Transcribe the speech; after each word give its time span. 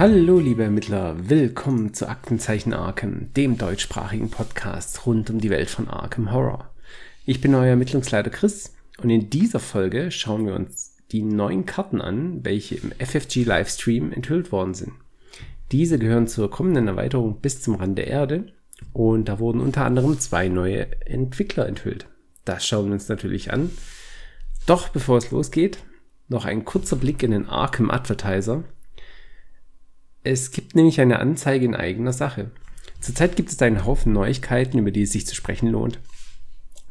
Hallo, 0.00 0.38
liebe 0.38 0.62
Ermittler, 0.62 1.28
willkommen 1.28 1.92
zu 1.92 2.08
Aktenzeichen 2.08 2.72
Arkham, 2.72 3.34
dem 3.34 3.58
deutschsprachigen 3.58 4.30
Podcast 4.30 5.04
rund 5.04 5.28
um 5.28 5.42
die 5.42 5.50
Welt 5.50 5.68
von 5.68 5.88
Arkham 5.88 6.32
Horror. 6.32 6.70
Ich 7.26 7.42
bin 7.42 7.54
euer 7.54 7.66
Ermittlungsleiter 7.66 8.30
Chris 8.30 8.72
und 9.02 9.10
in 9.10 9.28
dieser 9.28 9.60
Folge 9.60 10.10
schauen 10.10 10.46
wir 10.46 10.54
uns 10.54 10.96
die 11.12 11.20
neuen 11.20 11.66
Karten 11.66 12.00
an, 12.00 12.42
welche 12.42 12.76
im 12.76 12.92
FFG 12.92 13.44
Livestream 13.44 14.10
enthüllt 14.10 14.52
worden 14.52 14.72
sind. 14.72 14.92
Diese 15.70 15.98
gehören 15.98 16.28
zur 16.28 16.50
kommenden 16.50 16.88
Erweiterung 16.88 17.42
bis 17.42 17.60
zum 17.60 17.74
Rand 17.74 17.98
der 17.98 18.06
Erde 18.06 18.46
und 18.94 19.28
da 19.28 19.38
wurden 19.38 19.60
unter 19.60 19.84
anderem 19.84 20.18
zwei 20.18 20.48
neue 20.48 20.98
Entwickler 21.04 21.66
enthüllt. 21.68 22.06
Das 22.46 22.66
schauen 22.66 22.86
wir 22.86 22.94
uns 22.94 23.10
natürlich 23.10 23.52
an. 23.52 23.68
Doch 24.64 24.88
bevor 24.88 25.18
es 25.18 25.30
losgeht, 25.30 25.76
noch 26.28 26.46
ein 26.46 26.64
kurzer 26.64 26.96
Blick 26.96 27.22
in 27.22 27.32
den 27.32 27.46
Arkham 27.46 27.90
Advertiser. 27.90 28.64
Es 30.22 30.50
gibt 30.50 30.74
nämlich 30.74 31.00
eine 31.00 31.18
Anzeige 31.18 31.64
in 31.64 31.74
eigener 31.74 32.12
Sache. 32.12 32.50
Zurzeit 33.00 33.36
gibt 33.36 33.50
es 33.50 33.62
einen 33.62 33.86
Haufen 33.86 34.12
Neuigkeiten, 34.12 34.78
über 34.78 34.90
die 34.90 35.02
es 35.02 35.12
sich 35.12 35.26
zu 35.26 35.34
sprechen 35.34 35.68
lohnt. 35.68 35.98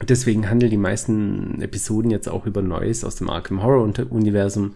Deswegen 0.02 0.50
handeln 0.50 0.72
die 0.72 0.78
meisten 0.78 1.62
Episoden 1.62 2.10
jetzt 2.10 2.30
auch 2.30 2.46
über 2.46 2.62
Neues 2.62 3.04
aus 3.04 3.16
dem 3.18 3.30
Arkham 3.30 3.62
Horror 3.62 3.84
Universum, 4.10 4.76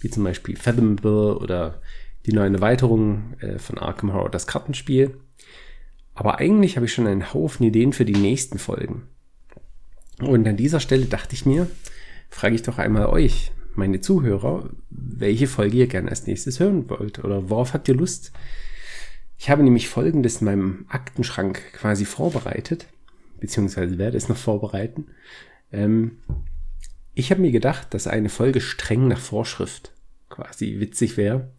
wie 0.00 0.10
zum 0.10 0.24
Beispiel 0.24 0.56
Fathomable 0.56 1.38
oder 1.38 1.80
die 2.26 2.32
neuen 2.32 2.54
Erweiterungen 2.54 3.36
äh, 3.40 3.58
von 3.58 3.78
Arkham 3.78 4.12
Horror, 4.12 4.30
das 4.30 4.46
Kartenspiel. 4.46 5.16
Aber 6.14 6.38
eigentlich 6.38 6.76
habe 6.76 6.86
ich 6.86 6.92
schon 6.92 7.06
einen 7.06 7.32
Haufen 7.32 7.66
Ideen 7.66 7.92
für 7.92 8.04
die 8.04 8.12
nächsten 8.12 8.58
Folgen. 8.58 9.08
Und 10.20 10.46
an 10.46 10.56
dieser 10.56 10.80
Stelle 10.80 11.06
dachte 11.06 11.34
ich 11.34 11.46
mir, 11.46 11.68
frage 12.30 12.54
ich 12.54 12.62
doch 12.62 12.78
einmal 12.78 13.06
euch, 13.06 13.52
meine 13.76 14.00
Zuhörer, 14.00 14.70
welche 14.90 15.46
Folge 15.46 15.78
ihr 15.78 15.86
gerne 15.86 16.10
als 16.10 16.26
nächstes 16.26 16.60
hören 16.60 16.88
wollt 16.88 17.22
oder 17.24 17.50
worauf 17.50 17.74
habt 17.74 17.88
ihr 17.88 17.94
Lust? 17.94 18.32
Ich 19.38 19.50
habe 19.50 19.62
nämlich 19.62 19.88
Folgendes 19.88 20.40
in 20.40 20.44
meinem 20.44 20.86
Aktenschrank 20.88 21.60
quasi 21.72 22.04
vorbereitet, 22.04 22.86
beziehungsweise 23.40 23.98
werde 23.98 24.16
es 24.16 24.28
noch 24.28 24.36
vorbereiten. 24.36 25.06
Ähm, 25.72 26.18
ich 27.14 27.30
habe 27.30 27.40
mir 27.40 27.52
gedacht, 27.52 27.92
dass 27.92 28.06
eine 28.06 28.28
Folge 28.28 28.60
streng 28.60 29.08
nach 29.08 29.18
Vorschrift 29.18 29.92
quasi 30.28 30.80
witzig 30.80 31.16
wäre. 31.16 31.50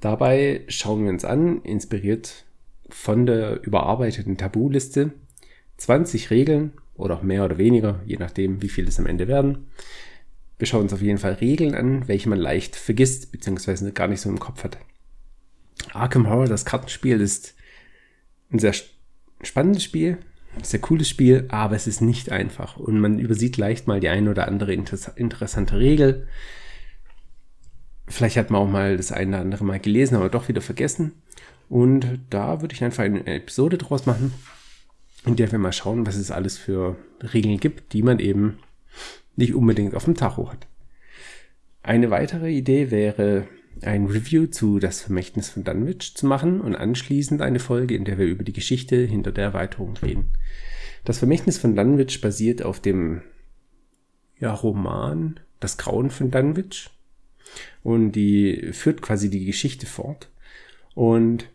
Dabei 0.00 0.62
schauen 0.68 1.04
wir 1.04 1.10
uns 1.10 1.24
an, 1.24 1.62
inspiriert 1.62 2.44
von 2.88 3.26
der 3.26 3.62
überarbeiteten 3.62 4.36
Tabuliste, 4.36 5.12
20 5.78 6.30
Regeln 6.30 6.72
oder 6.94 7.16
auch 7.16 7.22
mehr 7.22 7.44
oder 7.44 7.58
weniger, 7.58 8.00
je 8.06 8.16
nachdem, 8.16 8.62
wie 8.62 8.68
viel 8.68 8.86
es 8.86 8.98
am 8.98 9.06
Ende 9.06 9.28
werden, 9.28 9.66
wir 10.58 10.66
schauen 10.66 10.82
uns 10.82 10.92
auf 10.92 11.02
jeden 11.02 11.18
Fall 11.18 11.34
Regeln 11.34 11.74
an, 11.74 12.06
welche 12.08 12.28
man 12.28 12.38
leicht 12.38 12.76
vergisst, 12.76 13.32
beziehungsweise 13.32 13.92
gar 13.92 14.08
nicht 14.08 14.20
so 14.20 14.28
im 14.28 14.38
Kopf 14.38 14.64
hat. 14.64 14.78
Arkham 15.92 16.28
Horror, 16.28 16.46
das 16.46 16.64
Kartenspiel, 16.64 17.20
ist 17.20 17.54
ein 18.52 18.58
sehr 18.58 18.74
spannendes 19.42 19.82
Spiel, 19.82 20.18
ein 20.56 20.64
sehr 20.64 20.80
cooles 20.80 21.08
Spiel, 21.08 21.46
aber 21.48 21.74
es 21.74 21.86
ist 21.86 22.00
nicht 22.00 22.30
einfach 22.30 22.76
und 22.76 23.00
man 23.00 23.18
übersieht 23.18 23.56
leicht 23.56 23.88
mal 23.88 24.00
die 24.00 24.08
eine 24.08 24.30
oder 24.30 24.46
andere 24.46 24.72
interessante 24.72 25.78
Regel. 25.78 26.28
Vielleicht 28.06 28.36
hat 28.36 28.50
man 28.50 28.60
auch 28.60 28.70
mal 28.70 28.96
das 28.96 29.12
eine 29.12 29.30
oder 29.30 29.40
andere 29.40 29.64
mal 29.64 29.80
gelesen, 29.80 30.14
aber 30.14 30.28
doch 30.28 30.48
wieder 30.48 30.60
vergessen. 30.60 31.12
Und 31.68 32.20
da 32.30 32.60
würde 32.60 32.74
ich 32.74 32.84
einfach 32.84 33.02
eine 33.02 33.26
Episode 33.26 33.78
draus 33.78 34.06
machen, 34.06 34.32
in 35.24 35.36
der 35.36 35.50
wir 35.50 35.58
mal 35.58 35.72
schauen, 35.72 36.06
was 36.06 36.16
es 36.16 36.30
alles 36.30 36.58
für 36.58 36.96
Regeln 37.32 37.58
gibt, 37.58 37.92
die 37.92 38.02
man 38.02 38.18
eben 38.18 38.58
nicht 39.36 39.54
unbedingt 39.54 39.94
auf 39.94 40.04
dem 40.04 40.14
Tacho 40.14 40.50
hat. 40.50 40.66
Eine 41.82 42.10
weitere 42.10 42.50
Idee 42.50 42.90
wäre, 42.90 43.46
ein 43.82 44.06
Review 44.06 44.46
zu 44.46 44.78
Das 44.78 45.02
Vermächtnis 45.02 45.50
von 45.50 45.64
Dunwich 45.64 46.14
zu 46.14 46.26
machen 46.26 46.60
und 46.60 46.76
anschließend 46.76 47.42
eine 47.42 47.58
Folge, 47.58 47.94
in 47.94 48.04
der 48.04 48.18
wir 48.18 48.26
über 48.26 48.44
die 48.44 48.52
Geschichte 48.52 48.96
hinter 48.96 49.32
der 49.32 49.44
Erweiterung 49.44 49.96
reden. 49.98 50.30
Das 51.04 51.18
Vermächtnis 51.18 51.58
von 51.58 51.76
Dunwich 51.76 52.20
basiert 52.20 52.62
auf 52.62 52.80
dem 52.80 53.22
ja, 54.38 54.52
Roman 54.52 55.40
Das 55.60 55.76
Grauen 55.76 56.10
von 56.10 56.30
Dunwich 56.30 56.90
und 57.82 58.12
die 58.12 58.70
führt 58.72 59.02
quasi 59.02 59.30
die 59.30 59.44
Geschichte 59.44 59.86
fort. 59.86 60.30
Und 60.94 61.50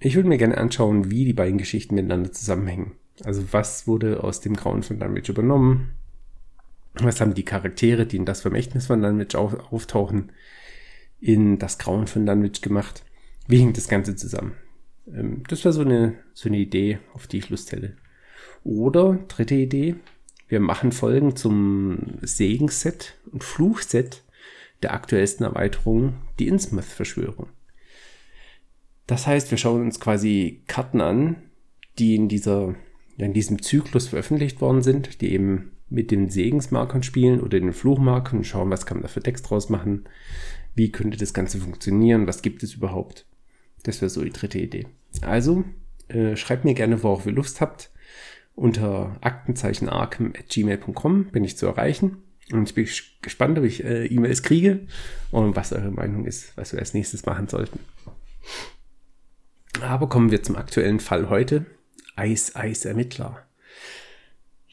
ich 0.00 0.16
würde 0.16 0.28
mir 0.28 0.38
gerne 0.38 0.58
anschauen, 0.58 1.10
wie 1.10 1.24
die 1.24 1.32
beiden 1.32 1.58
Geschichten 1.58 1.94
miteinander 1.94 2.32
zusammenhängen. 2.32 2.92
Also 3.24 3.44
was 3.52 3.86
wurde 3.86 4.22
aus 4.22 4.40
dem 4.40 4.56
Grauen 4.56 4.82
von 4.82 4.98
Dunwich 4.98 5.28
übernommen, 5.28 5.94
was 6.94 7.20
haben 7.20 7.34
die 7.34 7.44
Charaktere, 7.44 8.06
die 8.06 8.16
in 8.16 8.26
das 8.26 8.42
Vermächtnis 8.42 8.86
von 8.86 9.02
Dunwich 9.02 9.36
auftauchen, 9.36 10.32
in 11.20 11.58
das 11.58 11.78
Grauen 11.78 12.06
von 12.06 12.26
Dunwich 12.26 12.62
gemacht? 12.62 13.04
Wie 13.48 13.58
hängt 13.58 13.76
das 13.76 13.88
Ganze 13.88 14.16
zusammen? 14.16 14.54
Ähm, 15.06 15.42
das 15.48 15.64
wäre 15.64 15.72
so 15.72 15.82
eine, 15.82 16.18
so 16.34 16.48
eine 16.48 16.58
Idee, 16.58 16.98
auf 17.14 17.26
die 17.26 17.38
ich 17.38 17.50
Lust 17.50 17.72
hätte. 17.72 17.96
Oder, 18.64 19.14
dritte 19.28 19.54
Idee, 19.54 19.96
wir 20.48 20.60
machen 20.60 20.92
Folgen 20.92 21.34
zum 21.34 22.18
Segenset 22.20 23.18
und 23.30 23.42
Fluchset 23.42 24.22
der 24.82 24.92
aktuellsten 24.92 25.44
Erweiterung, 25.44 26.14
die 26.38 26.48
Innsmouth-Verschwörung. 26.48 27.48
Das 29.06 29.26
heißt, 29.26 29.50
wir 29.50 29.58
schauen 29.58 29.82
uns 29.82 29.98
quasi 29.98 30.62
Karten 30.66 31.00
an, 31.00 31.36
die 31.98 32.14
in 32.14 32.28
dieser, 32.28 32.74
in 33.16 33.32
diesem 33.32 33.62
Zyklus 33.62 34.08
veröffentlicht 34.08 34.60
worden 34.60 34.82
sind, 34.82 35.20
die 35.20 35.32
eben 35.32 35.72
mit 35.92 36.10
den 36.10 36.30
Segensmarkern 36.30 37.02
spielen 37.02 37.40
oder 37.40 37.60
den 37.60 37.72
Fluchmarkern 37.72 38.38
und 38.38 38.44
schauen, 38.44 38.70
was 38.70 38.86
kann 38.86 38.98
man 38.98 39.02
da 39.02 39.08
für 39.08 39.22
Text 39.22 39.50
draus 39.50 39.68
machen, 39.68 40.04
wie 40.74 40.90
könnte 40.90 41.18
das 41.18 41.34
Ganze 41.34 41.58
funktionieren, 41.58 42.26
was 42.26 42.40
gibt 42.42 42.62
es 42.62 42.72
überhaupt. 42.74 43.26
Das 43.82 44.00
wäre 44.00 44.08
so 44.08 44.22
die 44.22 44.30
dritte 44.30 44.58
Idee. 44.58 44.86
Also, 45.20 45.64
äh, 46.08 46.34
schreibt 46.36 46.64
mir 46.64 46.72
gerne, 46.74 47.02
worauf 47.02 47.26
ihr 47.26 47.32
Lust 47.32 47.60
habt. 47.60 47.90
Unter 48.54 49.16
aktenzeichenarchem.gmail.com 49.20 51.30
bin 51.30 51.44
ich 51.44 51.56
zu 51.56 51.66
erreichen. 51.66 52.18
Und 52.50 52.68
ich 52.68 52.74
bin 52.74 52.86
gespannt, 53.22 53.58
ob 53.58 53.64
ich 53.64 53.82
äh, 53.84 54.04
E-Mails 54.06 54.42
kriege 54.42 54.86
und 55.30 55.56
was 55.56 55.72
eure 55.72 55.90
Meinung 55.90 56.26
ist, 56.26 56.54
was 56.56 56.72
wir 56.72 56.80
als 56.80 56.94
nächstes 56.94 57.24
machen 57.24 57.48
sollten. 57.48 57.78
Aber 59.80 60.08
kommen 60.08 60.30
wir 60.30 60.42
zum 60.42 60.56
aktuellen 60.56 61.00
Fall 61.00 61.30
heute. 61.30 61.64
Eis, 62.14 62.54
Eis, 62.56 62.84
Ermittler. 62.84 63.46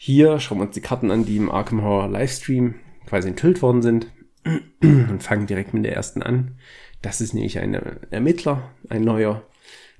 Hier 0.01 0.39
schauen 0.39 0.59
wir 0.59 0.65
uns 0.67 0.75
die 0.75 0.79
Karten 0.79 1.11
an, 1.11 1.25
die 1.25 1.35
im 1.35 1.51
Arkham 1.51 1.81
Horror 1.81 2.07
Livestream 2.07 2.75
quasi 3.05 3.27
enthüllt 3.27 3.61
worden 3.61 3.81
sind 3.81 4.07
und 4.81 5.21
fangen 5.21 5.45
direkt 5.45 5.73
mit 5.73 5.83
der 5.83 5.93
ersten 5.93 6.23
an. 6.23 6.57
Das 7.01 7.19
ist 7.19 7.33
nämlich 7.33 7.59
ein 7.59 7.73
Ermittler, 8.09 8.73
ein 8.87 9.01
neuer 9.01 9.45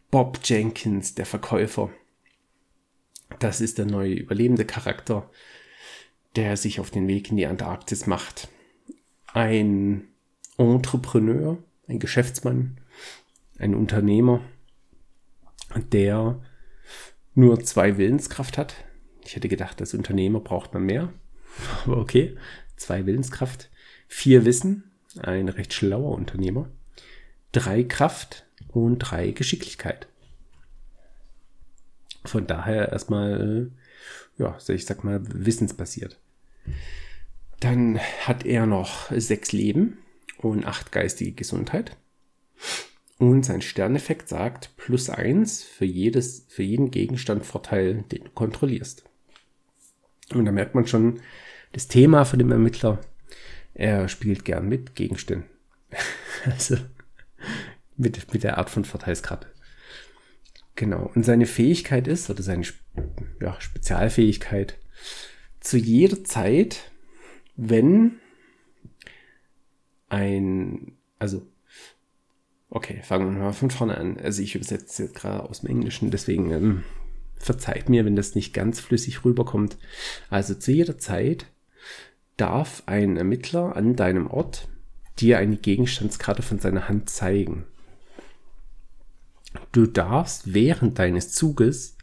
Bob 0.10 0.40
Jenkins, 0.46 1.16
der 1.16 1.26
Verkäufer. 1.26 1.90
Das 3.40 3.60
ist 3.60 3.78
der 3.78 3.88
neue 3.88 4.14
überlebende 4.14 4.64
Charakter, 4.64 5.30
der 6.38 6.56
sich 6.56 6.80
auf 6.80 6.92
den 6.92 7.10
Weg 7.10 7.30
in 7.30 7.36
die 7.36 7.48
Antarktis 7.48 8.08
macht. 8.08 8.48
Ein 9.34 10.08
Entrepreneur, 10.58 11.58
ein 11.90 12.00
Geschäftsmann, 12.00 12.80
ein 13.58 13.76
Unternehmer, 13.76 14.40
der 15.92 16.42
nur 17.36 17.60
zwei 17.60 17.98
Willenskraft 17.98 18.58
hat, 18.58 18.86
ich 19.30 19.36
hätte 19.36 19.48
gedacht, 19.48 19.80
als 19.80 19.94
Unternehmer 19.94 20.40
braucht 20.40 20.74
man 20.74 20.84
mehr. 20.84 21.14
Aber 21.86 21.98
okay, 21.98 22.36
zwei 22.78 23.06
Willenskraft, 23.06 23.70
vier 24.08 24.44
Wissen, 24.44 24.90
ein 25.20 25.50
recht 25.50 25.72
schlauer 25.72 26.16
Unternehmer, 26.16 26.68
drei 27.52 27.84
Kraft 27.84 28.48
und 28.70 28.98
drei 28.98 29.30
Geschicklichkeit. 29.30 30.08
Von 32.26 32.48
daher 32.48 32.92
erstmal, 32.92 33.70
äh, 34.38 34.42
ja, 34.42 34.58
ich 34.68 34.86
sag 34.88 35.04
mal, 35.04 35.22
wissensbasiert. 35.24 36.20
Dann 37.60 38.00
hat 38.00 38.48
er 38.48 38.66
noch 38.66 39.12
sechs 39.12 39.52
Leben 39.52 40.00
und 40.40 40.66
acht 40.66 40.92
geistige 40.92 41.34
Gesundheit. 41.34 41.98
Und 43.20 43.46
sein 43.46 43.62
Sterneffekt 43.62 44.28
sagt 44.28 44.76
plus 44.76 45.12
eins 45.12 45.62
für 45.62 45.86
jedes, 45.86 46.46
für 46.48 46.64
jeden 46.64 46.90
Gegenstand 46.90 47.46
Vorteil, 47.46 48.06
den 48.12 48.24
du 48.24 48.32
kontrollierst. 48.32 49.09
Und 50.34 50.46
da 50.46 50.52
merkt 50.52 50.76
man 50.76 50.88
schon 50.88 51.20
das 51.72 51.88
Thema 51.88 52.26
von 52.26 52.40
dem 52.40 52.52
Ermittler. 52.52 53.00
Er 53.74 54.08
spielt 54.08 54.46
gern 54.46 54.68
mit 54.68 54.96
Gegenständen. 54.96 55.50
also 56.46 56.78
mit, 57.98 58.34
mit 58.34 58.44
der 58.44 58.58
Art 58.58 58.70
von 58.70 58.86
Vorteilskarte. 58.86 59.48
Genau. 60.76 61.12
Und 61.14 61.24
seine 61.24 61.46
Fähigkeit 61.46 62.08
ist, 62.08 62.30
oder 62.30 62.42
seine 62.42 62.64
ja, 63.42 63.60
Spezialfähigkeit, 63.60 64.78
zu 65.60 65.78
jeder 65.78 66.24
Zeit, 66.24 66.92
wenn 67.58 68.20
ein, 70.08 70.94
also, 71.20 71.46
okay, 72.70 73.02
fangen 73.04 73.36
wir 73.36 73.44
mal 73.44 73.52
von 73.52 73.70
vorne 73.70 73.98
an. 73.98 74.18
Also 74.18 74.42
ich 74.42 74.56
übersetze 74.56 75.04
jetzt 75.04 75.16
gerade 75.16 75.44
aus 75.44 75.62
dem 75.62 75.70
Englischen, 75.70 76.12
deswegen 76.12 76.52
ähm, 76.52 76.84
verzeiht 77.40 77.90
mir, 77.90 78.06
wenn 78.06 78.16
das 78.16 78.36
nicht 78.36 78.54
ganz 78.54 78.80
flüssig 78.80 79.26
rüberkommt. 79.26 79.78
Also 80.30 80.54
zu 80.54 80.72
jeder 80.72 80.98
Zeit 80.98 81.46
darf 82.38 82.84
ein 82.86 83.18
Ermittler 83.18 83.76
an 83.76 83.96
deinem 83.96 84.28
Ort 84.28 84.68
dir 85.18 85.40
eine 85.40 85.58
Gegenstandskarte 85.58 86.42
von 86.42 86.60
seiner 86.60 86.88
Hand 86.88 87.10
zeigen. 87.10 87.66
Du 89.72 89.86
darfst 89.86 90.54
während 90.54 91.00
deines 91.00 91.32
Zuges 91.32 91.98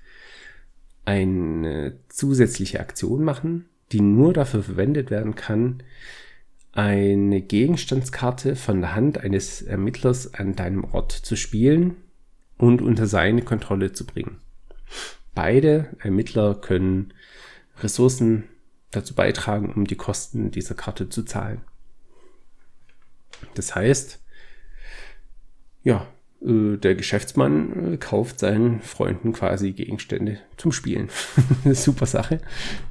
eine 1.05 1.99
zusätzliche 2.09 2.81
Aktion 2.81 3.23
machen, 3.23 3.67
die 3.93 4.01
nur 4.01 4.33
dafür 4.33 4.63
verwendet 4.63 5.11
werden 5.11 5.37
kann, 5.37 5.83
eine 6.73 7.41
Gegenstandskarte 7.41 8.57
von 8.57 8.81
der 8.81 8.95
Hand 8.95 9.19
eines 9.19 9.63
Ermittlers 9.63 10.35
an 10.35 10.57
deinem 10.57 10.85
Ort 10.85 11.13
zu 11.13 11.37
spielen 11.37 11.97
und 12.59 12.83
unter 12.83 13.07
seine 13.07 13.43
Kontrolle 13.43 13.93
zu 13.93 14.05
bringen. 14.05 14.39
Beide 15.37 15.95
Ermittler 16.01 16.55
können 16.55 17.13
Ressourcen 17.81 18.45
dazu 18.91 19.15
beitragen, 19.15 19.71
um 19.75 19.87
die 19.87 19.95
Kosten 19.95 20.51
dieser 20.51 20.75
Karte 20.75 21.11
zu 21.11 21.25
zahlen. 21.25 21.61
Das 23.55 23.75
heißt, 23.75 24.19
ja, 25.83 26.09
äh, 26.43 26.79
der 26.79 26.95
Geschäftsmann 26.95 27.93
äh, 27.93 27.97
kauft 27.99 28.41
seinen 28.41 28.81
Freunden 28.81 29.35
quasi 29.35 29.73
Gegenstände 29.73 30.41
zum 30.57 30.73
Spielen. 30.73 31.11
Super 31.71 32.07
Sache. 32.07 32.41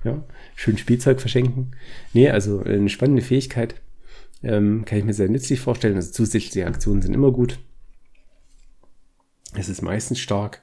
Ja, 0.04 0.24
schön 0.56 0.78
Spielzeug 0.78 1.20
verschenken. 1.22 1.72
Nee, 2.14 2.30
also 2.30 2.62
eine 2.62 2.90
spannende 2.90 3.24
Fähigkeit. 3.24 3.82
Ähm, 4.44 4.86
kann 4.86 5.00
ich 5.00 5.04
mir 5.04 5.16
sehr 5.16 5.30
nützlich 5.30 5.62
vorstellen. 5.62 5.96
Also 5.96 6.12
zusätzliche 6.12 6.68
Aktionen 6.68 7.02
sind 7.02 7.16
immer 7.16 7.32
gut. 7.32 7.58
Es 9.56 9.68
ist 9.68 9.82
meistens 9.82 10.20
stark. 10.20 10.62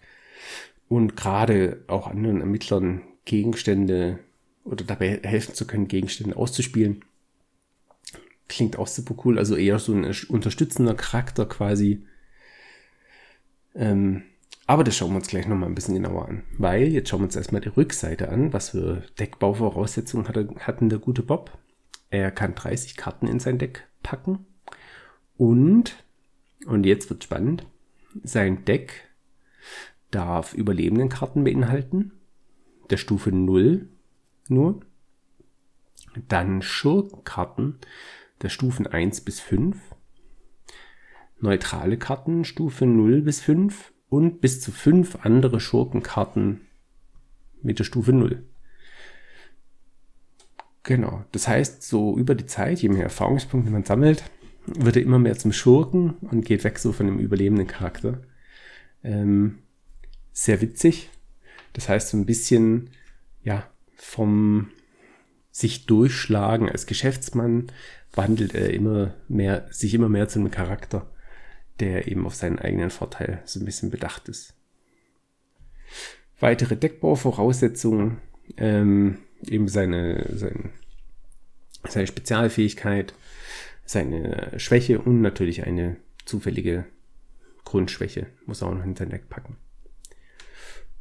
Und 0.92 1.16
gerade 1.16 1.84
auch 1.86 2.06
anderen 2.06 2.40
Ermittlern 2.40 3.02
Gegenstände 3.24 4.18
oder 4.64 4.84
dabei 4.84 5.20
helfen 5.22 5.54
zu 5.54 5.66
können, 5.66 5.88
Gegenstände 5.88 6.36
auszuspielen. 6.36 7.04
Klingt 8.48 8.78
auch 8.78 8.86
super 8.86 9.14
cool. 9.24 9.38
Also 9.38 9.56
eher 9.56 9.78
so 9.78 9.94
ein 9.94 10.14
unterstützender 10.28 10.94
Charakter 10.94 11.46
quasi 11.46 12.04
ähm, 13.74 14.24
aber 14.66 14.84
das 14.84 14.96
schauen 14.96 15.10
wir 15.10 15.16
uns 15.16 15.28
gleich 15.28 15.46
nochmal 15.46 15.68
ein 15.68 15.74
bisschen 15.74 15.94
genauer 15.94 16.28
an. 16.28 16.44
Weil 16.58 16.88
jetzt 16.88 17.08
schauen 17.08 17.20
wir 17.20 17.24
uns 17.24 17.36
erstmal 17.36 17.60
die 17.60 17.68
Rückseite 17.68 18.28
an. 18.28 18.52
Was 18.52 18.70
für 18.70 19.02
Deckbauvoraussetzungen 19.18 20.28
hatte, 20.28 20.48
hatten 20.60 20.88
der 20.88 20.98
gute 20.98 21.22
Bob? 21.22 21.58
Er 22.10 22.30
kann 22.30 22.54
30 22.54 22.96
Karten 22.96 23.26
in 23.26 23.40
sein 23.40 23.58
Deck 23.58 23.86
packen. 24.02 24.46
Und, 25.36 25.96
und 26.66 26.84
jetzt 26.84 27.10
wird 27.10 27.24
spannend, 27.24 27.66
sein 28.22 28.64
Deck 28.64 29.08
darf 30.12 30.54
überlebenden 30.54 31.08
Karten 31.08 31.42
beinhalten. 31.42 32.12
Der 32.90 32.96
Stufe 32.96 33.32
0 33.32 33.88
nur. 34.48 34.80
Dann 36.28 36.62
Schurkenkarten 36.62 37.78
der 38.42 38.48
Stufen 38.48 38.86
1 38.86 39.22
bis 39.22 39.40
5 39.40 39.76
neutrale 41.42 41.98
Karten 41.98 42.44
Stufe 42.44 42.86
0 42.86 43.22
bis 43.22 43.40
5 43.40 43.92
und 44.08 44.40
bis 44.40 44.60
zu 44.60 44.70
5 44.70 45.18
andere 45.22 45.60
Schurkenkarten 45.60 46.62
mit 47.62 47.78
der 47.78 47.84
Stufe 47.84 48.12
0. 48.12 48.44
Genau, 50.84 51.24
das 51.32 51.46
heißt, 51.46 51.82
so 51.82 52.16
über 52.16 52.34
die 52.34 52.46
Zeit, 52.46 52.80
je 52.80 52.88
mehr 52.88 53.04
Erfahrungspunkte 53.04 53.70
man 53.70 53.84
sammelt, 53.84 54.24
wird 54.66 54.96
er 54.96 55.02
immer 55.02 55.18
mehr 55.18 55.36
zum 55.36 55.52
Schurken 55.52 56.14
und 56.30 56.44
geht 56.44 56.64
weg 56.64 56.78
so 56.78 56.92
von 56.92 57.06
dem 57.06 57.18
überlebenden 57.18 57.66
Charakter. 57.66 58.22
Ähm, 59.02 59.58
sehr 60.32 60.60
witzig. 60.60 61.10
Das 61.72 61.88
heißt, 61.88 62.08
so 62.08 62.16
ein 62.16 62.26
bisschen, 62.26 62.90
ja, 63.42 63.68
vom 63.96 64.70
sich 65.50 65.86
durchschlagen 65.86 66.68
als 66.68 66.86
Geschäftsmann 66.86 67.70
wandelt 68.14 68.54
er 68.54 68.72
immer 68.72 69.14
mehr, 69.28 69.66
sich 69.70 69.94
immer 69.94 70.08
mehr 70.08 70.28
zu 70.28 70.38
einem 70.38 70.50
Charakter 70.50 71.12
der 71.82 72.06
eben 72.06 72.26
auf 72.26 72.34
seinen 72.34 72.60
eigenen 72.60 72.90
Vorteil 72.90 73.42
so 73.44 73.58
ein 73.58 73.64
bisschen 73.64 73.90
bedacht 73.90 74.28
ist. 74.28 74.54
Weitere 76.38 76.76
Deckbauvoraussetzungen, 76.76 78.18
ähm, 78.56 79.18
eben 79.46 79.68
seine, 79.68 80.26
seine, 80.32 80.70
seine 81.88 82.06
Spezialfähigkeit, 82.06 83.14
seine 83.84 84.52
Schwäche 84.58 85.00
und 85.00 85.20
natürlich 85.20 85.66
eine 85.66 85.96
zufällige 86.24 86.84
Grundschwäche 87.64 88.26
muss 88.46 88.62
er 88.62 88.68
auch 88.68 88.74
noch 88.74 88.84
in 88.84 88.96
sein 88.96 89.10
Deck 89.10 89.28
packen. 89.28 89.56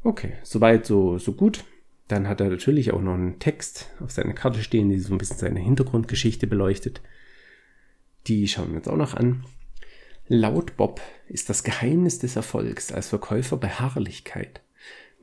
Okay, 0.04 0.34
soweit 0.44 0.86
so, 0.86 1.18
so 1.18 1.34
gut. 1.34 1.64
Dann 2.08 2.28
hat 2.28 2.42
er 2.42 2.50
natürlich 2.50 2.92
auch 2.92 3.02
noch 3.02 3.14
einen 3.14 3.40
Text 3.40 3.90
auf 4.02 4.12
seiner 4.12 4.34
Karte 4.34 4.62
stehen, 4.64 4.90
die 4.90 5.00
so 5.00 5.14
ein 5.14 5.18
bisschen 5.18 5.38
seine 5.38 5.60
Hintergrundgeschichte 5.60 6.48
beleuchtet. 6.48 7.02
Die 8.28 8.48
schauen 8.48 8.70
wir 8.70 8.78
uns 8.78 8.88
auch 8.88 8.98
noch 8.98 9.14
an. 9.14 9.46
Laut 10.28 10.78
Bob 10.78 11.02
ist 11.28 11.50
das 11.50 11.64
Geheimnis 11.64 12.20
des 12.20 12.36
Erfolgs 12.36 12.92
als 12.92 13.10
Verkäufer 13.10 13.58
Beharrlichkeit. 13.58 14.62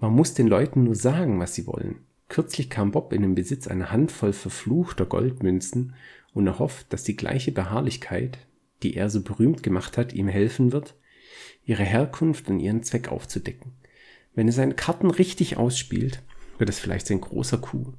Man 0.01 0.13
muss 0.13 0.35
den 0.35 0.47
Leuten 0.47 0.85
nur 0.85 0.95
sagen, 0.95 1.41
was 1.41 1.55
sie 1.55 1.67
wollen. 1.67 2.05
Kürzlich 2.29 2.71
kam 2.71 2.93
Bob 2.93 3.13
in 3.13 3.23
den 3.23 3.35
Besitz 3.35 3.67
einer 3.67 3.91
Handvoll 3.91 4.33
verfluchter 4.33 5.07
Goldmünzen 5.07 5.95
und 6.35 6.47
er 6.47 6.59
hofft, 6.59 6.93
dass 6.93 7.03
die 7.03 7.17
gleiche 7.17 7.53
Beharrlichkeit, 7.53 8.39
die 8.83 8.95
er 8.95 9.11
so 9.11 9.23
berühmt 9.23 9.63
gemacht 9.63 9.97
hat, 9.97 10.13
ihm 10.13 10.29
helfen 10.29 10.73
wird, 10.73 10.95
ihre 11.65 11.85
Herkunft 11.85 12.49
und 12.49 12.61
ihren 12.61 12.83
Zweck 12.83 13.11
aufzudecken. 13.11 13.73
Wenn 14.39 14.47
er 14.47 14.53
seine 14.53 14.75
Karten 14.75 15.11
richtig 15.11 15.57
ausspielt, 15.57 16.23
wird 16.59 16.71
es 16.71 16.79
vielleicht 16.79 17.09
sein 17.09 17.21
großer 17.21 17.59
Coup. 17.59 17.95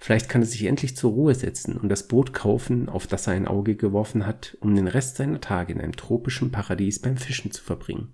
Vielleicht 0.00 0.28
kann 0.28 0.42
er 0.42 0.46
sich 0.48 0.64
endlich 0.64 0.96
zur 0.96 1.12
Ruhe 1.12 1.36
setzen 1.36 1.76
und 1.76 1.88
das 1.88 2.08
Boot 2.08 2.32
kaufen, 2.32 2.88
auf 2.88 3.06
das 3.06 3.28
er 3.28 3.34
ein 3.34 3.46
Auge 3.46 3.76
geworfen 3.76 4.26
hat, 4.26 4.56
um 4.58 4.74
den 4.74 4.88
Rest 4.88 5.14
seiner 5.14 5.40
Tage 5.40 5.72
in 5.72 5.80
einem 5.80 5.94
tropischen 5.94 6.50
Paradies 6.50 6.98
beim 6.98 7.16
Fischen 7.16 7.52
zu 7.52 7.62
verbringen. 7.62 8.12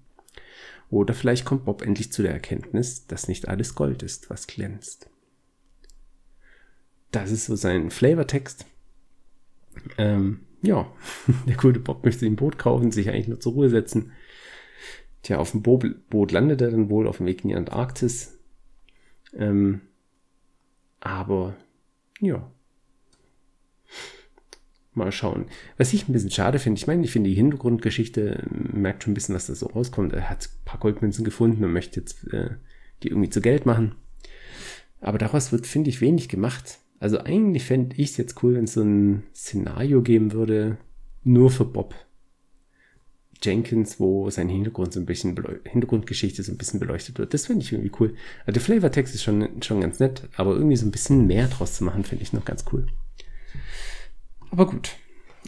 Oder 0.90 1.14
vielleicht 1.14 1.46
kommt 1.46 1.64
Bob 1.64 1.80
endlich 1.80 2.12
zu 2.12 2.20
der 2.20 2.32
Erkenntnis, 2.32 3.06
dass 3.06 3.28
nicht 3.28 3.48
alles 3.48 3.74
Gold 3.74 4.02
ist, 4.02 4.28
was 4.28 4.46
glänzt. 4.46 5.08
Das 7.12 7.30
ist 7.30 7.46
so 7.46 7.56
sein 7.56 7.90
Flavortext. 7.90 8.66
Ähm, 9.96 10.40
ja, 10.60 10.86
der 11.48 11.56
gute 11.56 11.80
Bob 11.80 12.04
möchte 12.04 12.26
ein 12.26 12.36
Boot 12.36 12.58
kaufen, 12.58 12.92
sich 12.92 13.08
eigentlich 13.08 13.28
nur 13.28 13.40
zur 13.40 13.54
Ruhe 13.54 13.70
setzen. 13.70 14.12
Tja, 15.22 15.38
auf 15.38 15.50
dem 15.50 15.62
Bo 15.62 15.82
Boot 16.08 16.32
landet 16.32 16.60
er 16.62 16.70
dann 16.70 16.88
wohl 16.90 17.06
auf 17.06 17.18
dem 17.18 17.26
Weg 17.26 17.42
in 17.42 17.48
die 17.48 17.56
Antarktis. 17.56 18.38
Ähm, 19.34 19.82
aber 21.00 21.56
ja. 22.20 22.50
Mal 24.92 25.12
schauen. 25.12 25.46
Was 25.76 25.92
ich 25.92 26.08
ein 26.08 26.12
bisschen 26.12 26.30
schade 26.30 26.58
finde, 26.58 26.78
ich 26.78 26.86
meine, 26.86 27.04
ich 27.04 27.12
finde 27.12 27.30
die 27.30 27.36
Hintergrundgeschichte, 27.36 28.44
merkt 28.50 29.04
schon 29.04 29.12
ein 29.12 29.14
bisschen, 29.14 29.34
was 29.34 29.46
da 29.46 29.54
so 29.54 29.66
rauskommt. 29.66 30.12
Er 30.12 30.28
hat 30.28 30.46
ein 30.46 30.64
paar 30.64 30.80
Goldmünzen 30.80 31.24
gefunden 31.24 31.64
und 31.64 31.72
möchte 31.72 32.00
jetzt 32.00 32.26
äh, 32.32 32.50
die 33.02 33.08
irgendwie 33.08 33.30
zu 33.30 33.40
Geld 33.40 33.66
machen. 33.66 33.94
Aber 35.00 35.18
daraus 35.18 35.52
wird, 35.52 35.66
finde 35.66 35.90
ich, 35.90 36.00
wenig 36.00 36.28
gemacht. 36.28 36.78
Also 36.98 37.18
eigentlich 37.20 37.64
fände 37.64 37.96
ich 37.96 38.10
es 38.10 38.16
jetzt 38.16 38.42
cool, 38.42 38.54
wenn 38.54 38.64
es 38.64 38.74
so 38.74 38.82
ein 38.82 39.22
Szenario 39.34 40.02
geben 40.02 40.32
würde, 40.32 40.76
nur 41.24 41.50
für 41.50 41.64
Bob. 41.64 41.94
Jenkins, 43.42 43.98
wo 43.98 44.28
sein 44.30 44.48
Hintergrund 44.48 44.92
so 44.92 45.00
ein 45.00 45.06
bisschen, 45.06 45.36
Hintergrundgeschichte 45.64 46.42
so 46.42 46.52
ein 46.52 46.58
bisschen 46.58 46.80
beleuchtet 46.80 47.18
wird. 47.18 47.32
Das 47.32 47.46
finde 47.46 47.64
ich 47.64 47.72
irgendwie 47.72 47.92
cool. 48.00 48.14
Also 48.40 48.52
der 48.52 48.62
Flavortext 48.62 49.14
ist 49.14 49.22
schon, 49.22 49.62
schon 49.62 49.80
ganz 49.80 49.98
nett, 49.98 50.28
aber 50.36 50.54
irgendwie 50.54 50.76
so 50.76 50.86
ein 50.86 50.90
bisschen 50.90 51.26
mehr 51.26 51.48
draus 51.48 51.74
zu 51.74 51.84
machen, 51.84 52.04
finde 52.04 52.22
ich 52.22 52.32
noch 52.32 52.44
ganz 52.44 52.64
cool. 52.72 52.86
Aber 54.50 54.66
gut, 54.66 54.96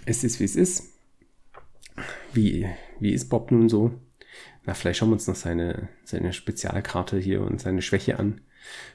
es 0.07 0.25
ist 0.25 0.41
wie 0.41 0.45
es 0.45 0.57
ist. 0.57 0.89
Wie, 2.33 2.67
wie 2.99 3.13
ist 3.13 3.29
Bob 3.29 3.51
nun 3.51 3.69
so? 3.69 3.93
Na, 4.65 4.75
vielleicht 4.75 4.99
schauen 4.99 5.11
wir 5.11 5.15
uns 5.15 5.27
noch 5.27 5.35
seine, 5.35 5.89
seine 6.05 6.33
Spezialkarte 6.33 7.19
hier 7.19 7.43
und 7.43 7.61
seine 7.61 7.83
Schwäche 7.83 8.19
an. 8.19 8.41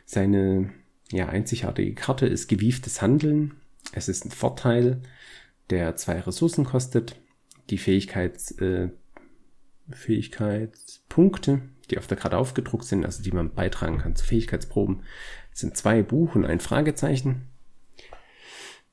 Seine 0.06 0.72
ja, 1.12 1.28
einzigartige 1.28 1.94
Karte 1.94 2.26
ist 2.26 2.48
gewieftes 2.48 3.02
Handeln. 3.02 3.56
Es 3.92 4.08
ist 4.08 4.26
ein 4.26 4.32
Vorteil, 4.32 5.02
der 5.70 5.96
zwei 5.96 6.20
Ressourcen 6.20 6.66
kostet 6.66 7.16
die 7.70 7.78
Fähigkeits, 7.78 8.52
äh, 8.60 8.90
Fähigkeitspunkte, 9.90 11.62
die 11.90 11.98
auf 11.98 12.08
der 12.08 12.18
Karte 12.18 12.38
aufgedruckt 12.38 12.86
sind, 12.86 13.06
also 13.06 13.24
die 13.24 13.32
man 13.32 13.54
beitragen 13.54 14.00
kann 14.00 14.16
zu 14.16 14.26
Fähigkeitsproben, 14.26 15.04
sind 15.54 15.78
zwei 15.78 16.04
Buch 16.04 16.36
und 16.36 16.46
ein 16.46 16.60
Fragezeichen. 16.60 17.44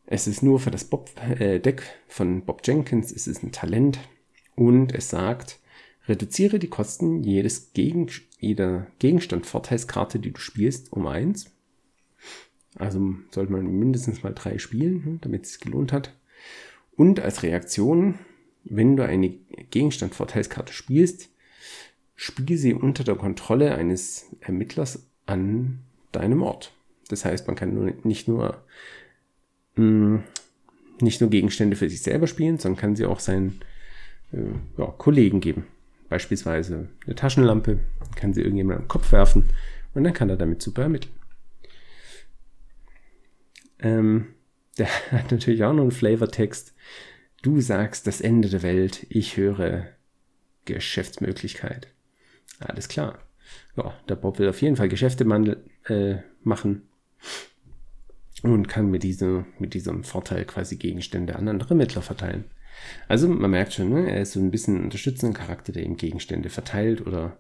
Es 0.07 0.27
ist 0.27 0.43
nur 0.43 0.61
für 0.61 0.71
das 0.71 0.85
Bob, 0.85 1.11
äh, 1.39 1.61
Deck 1.61 1.83
von 2.07 2.45
Bob 2.45 2.61
Jenkins, 2.65 3.11
es 3.11 3.27
ist 3.27 3.43
ein 3.43 3.53
Talent 3.53 3.99
und 4.55 4.95
es 4.95 5.09
sagt, 5.09 5.59
reduziere 6.07 6.59
die 6.59 6.69
Kosten 6.69 7.23
jedes 7.23 7.73
Gegen, 7.73 8.09
jeder 8.39 8.87
Gegenstand-Vorteilskarte, 8.99 10.19
die 10.19 10.33
du 10.33 10.41
spielst, 10.41 10.93
um 10.93 11.07
eins. 11.07 11.51
Also 12.77 13.15
sollte 13.31 13.53
man 13.53 13.67
mindestens 13.67 14.23
mal 14.23 14.35
drei 14.35 14.59
spielen, 14.59 15.05
hm, 15.05 15.21
damit 15.21 15.45
es 15.47 15.61
gelohnt 15.61 15.93
hat. 15.93 16.15
Und 16.97 17.21
als 17.21 17.43
Reaktion 17.43 18.19
wenn 18.65 18.97
du 18.97 19.05
eine 19.05 19.31
Gegenstand-Vorteilskarte 19.71 20.73
spielst, 20.73 21.31
spiel 22.17 22.57
sie 22.57 22.75
unter 22.75 23.05
der 23.05 23.17
Kontrolle 23.17 23.75
eines 23.75 24.27
Ermittlers 24.41 25.07
an 25.27 25.81
deinem 26.13 26.43
Ort. 26.43 26.73
Das 27.09 27.25
heißt, 27.25 27.47
man 27.47 27.57
kann 27.57 27.75
nur, 27.75 27.93
nicht 28.03 28.29
nur 28.29 28.63
mh, 29.77 29.85
mm, 29.85 30.25
nicht 31.01 31.21
nur 31.21 31.31
Gegenstände 31.31 31.77
für 31.77 31.89
sich 31.89 32.03
selber 32.03 32.27
spielen, 32.27 32.59
sondern 32.59 32.81
kann 32.81 32.97
sie 32.97 33.05
auch 33.05 33.21
seinen 33.21 33.61
äh, 34.33 34.39
ja, 34.79 34.87
Kollegen 34.87 35.41
geben. 35.41 35.67
beispielsweise 36.09 36.89
eine 37.07 37.15
Taschenlampe, 37.15 37.81
kann 38.15 38.33
sie 38.33 38.43
irgendjemand 38.43 38.81
am 38.81 38.89
Kopf 38.89 39.11
werfen 39.13 39.51
und 39.95 40.05
dann 40.05 40.13
kann 40.13 40.31
er 40.31 40.37
damit 40.37 40.63
super 40.63 40.83
ermitteln. 40.83 41.13
Ähm, 43.81 44.27
der 44.79 44.89
hat 45.13 45.31
natürlich 45.31 45.63
auch 45.65 45.73
noch 45.73 45.83
einen 45.83 45.91
Flavortext. 45.91 46.75
Du 47.45 47.61
sagst 47.61 48.07
das 48.07 48.23
Ende 48.23 48.49
der 48.49 48.63
Welt, 48.63 49.05
ich 49.11 49.37
höre 49.37 49.89
Geschäftsmöglichkeit. 50.65 51.89
Alles 52.59 52.89
klar. 52.89 53.19
Ja, 53.77 53.93
der 54.09 54.15
Bob 54.15 54.39
will 54.39 54.49
auf 54.49 54.63
jeden 54.63 54.77
Fall 54.77 54.89
Geschäfte 54.89 55.27
äh, 55.85 56.23
machen 56.43 56.89
und 58.43 58.67
kann 58.67 58.91
mit, 58.91 59.03
diese, 59.03 59.45
mit 59.59 59.75
diesem 59.75 60.05
Vorteil 60.05 60.47
quasi 60.47 60.77
Gegenstände 60.77 61.37
an 61.37 61.49
andere 61.49 61.75
Mittler 61.75 62.01
verteilen. 62.01 62.45
Also 63.09 63.29
man 63.29 63.51
merkt 63.51 63.75
schon, 63.75 63.91
ne, 63.91 64.11
er 64.11 64.23
ist 64.23 64.33
so 64.33 64.41
ein 64.41 64.51
bisschen 64.51 64.79
ein 64.79 64.85
unterstützender 64.85 65.39
Charakter, 65.39 65.73
der 65.73 65.85
ihm 65.85 65.99
Gegenstände 65.99 66.49
verteilt 66.49 67.07
oder 67.07 67.37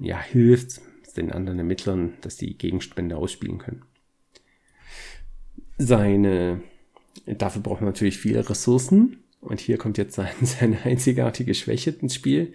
ja, 0.00 0.18
hilft 0.22 0.80
den 1.18 1.32
anderen 1.32 1.58
Ermittlern, 1.58 2.14
dass 2.22 2.38
die 2.38 2.56
Gegenstände 2.56 3.18
ausspielen 3.18 3.58
können. 3.58 3.82
Seine, 5.76 6.62
dafür 7.26 7.62
braucht 7.62 7.80
man 7.80 7.90
natürlich 7.90 8.18
viele 8.18 8.48
Ressourcen. 8.48 9.18
Und 9.40 9.60
hier 9.60 9.76
kommt 9.76 9.98
jetzt 9.98 10.14
sein, 10.14 10.32
seine 10.42 10.82
einzigartige 10.82 11.54
Schwäche 11.54 11.90
ins 11.90 12.14
Spiel. 12.14 12.54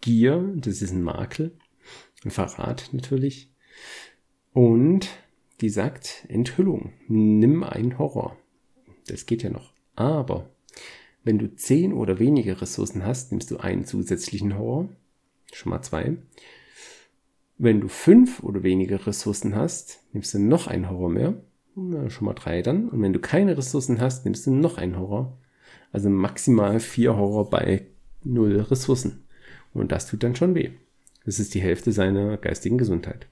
Gier, 0.00 0.52
das 0.56 0.82
ist 0.82 0.92
ein 0.92 1.02
Makel. 1.02 1.52
Ein 2.24 2.30
Verrat 2.30 2.90
natürlich. 2.92 3.50
Und 4.52 5.08
die 5.60 5.68
sagt 5.68 6.24
Enthüllung. 6.28 6.92
Nimm 7.08 7.62
einen 7.62 7.98
Horror. 7.98 8.36
Das 9.06 9.26
geht 9.26 9.42
ja 9.42 9.50
noch. 9.50 9.72
Aber 9.94 10.50
wenn 11.22 11.38
du 11.38 11.54
zehn 11.54 11.92
oder 11.92 12.18
weniger 12.18 12.60
Ressourcen 12.60 13.04
hast, 13.04 13.30
nimmst 13.30 13.50
du 13.50 13.58
einen 13.58 13.84
zusätzlichen 13.84 14.58
Horror. 14.58 14.88
Schon 15.52 15.70
mal 15.70 15.82
zwei. 15.82 16.16
Wenn 17.56 17.80
du 17.80 17.88
fünf 17.88 18.42
oder 18.42 18.62
weniger 18.62 19.06
Ressourcen 19.06 19.54
hast, 19.54 20.00
nimmst 20.12 20.34
du 20.34 20.38
noch 20.38 20.66
einen 20.66 20.90
Horror 20.90 21.10
mehr. 21.10 21.34
Ja, 21.76 22.08
schon 22.08 22.26
mal 22.26 22.34
drei 22.34 22.62
dann. 22.62 22.88
Und 22.88 23.02
wenn 23.02 23.12
du 23.12 23.18
keine 23.18 23.56
Ressourcen 23.56 24.00
hast, 24.00 24.24
nimmst 24.24 24.46
du 24.46 24.52
noch 24.52 24.78
einen 24.78 24.98
Horror. 24.98 25.36
Also 25.92 26.08
maximal 26.08 26.80
vier 26.80 27.16
Horror 27.16 27.50
bei 27.50 27.86
null 28.22 28.60
Ressourcen. 28.60 29.24
Und 29.72 29.92
das 29.92 30.06
tut 30.06 30.22
dann 30.22 30.36
schon 30.36 30.54
weh. 30.54 30.70
Das 31.24 31.40
ist 31.40 31.54
die 31.54 31.60
Hälfte 31.60 31.92
seiner 31.92 32.36
geistigen 32.36 32.78
Gesundheit. 32.78 33.26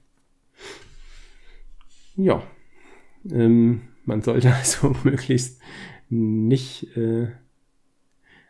Ja, 2.15 2.43
ähm, 3.29 3.81
man 4.05 4.21
sollte 4.21 4.53
also 4.55 4.95
möglichst 5.03 5.61
nicht 6.09 6.95
äh, 6.97 7.27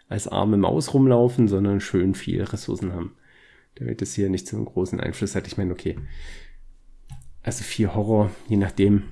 als 0.10 0.28
arme 0.28 0.58
Maus 0.58 0.94
rumlaufen, 0.94 1.48
sondern 1.48 1.80
schön 1.80 2.16
viel 2.16 2.44
Ressourcen 2.44 2.94
haben. 2.94 3.16
Damit 3.76 4.02
das 4.02 4.14
hier 4.14 4.30
nicht 4.30 4.48
so 4.48 4.58
einen 4.58 4.66
großen 4.66 5.00
Einfluss 5.00 5.36
hat. 5.36 5.48
Ich 5.48 5.58
meine, 5.58 5.72
okay, 5.72 5.98
also 7.42 7.64
vier 7.64 7.96
Horror, 7.96 8.32
je 8.48 8.58
nachdem, 8.58 9.04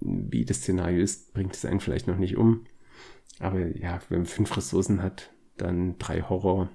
wie 0.00 0.44
das 0.44 0.58
Szenario 0.58 1.02
ist, 1.02 1.34
bringt 1.34 1.54
es 1.54 1.64
einen 1.64 1.80
vielleicht 1.80 2.06
noch 2.06 2.18
nicht 2.18 2.36
um. 2.36 2.66
Aber 3.38 3.58
ja, 3.76 4.00
wenn 4.08 4.20
man 4.20 4.26
fünf 4.26 4.56
Ressourcen 4.56 5.02
hat, 5.02 5.30
dann 5.56 5.98
drei 5.98 6.22
Horror. 6.22 6.68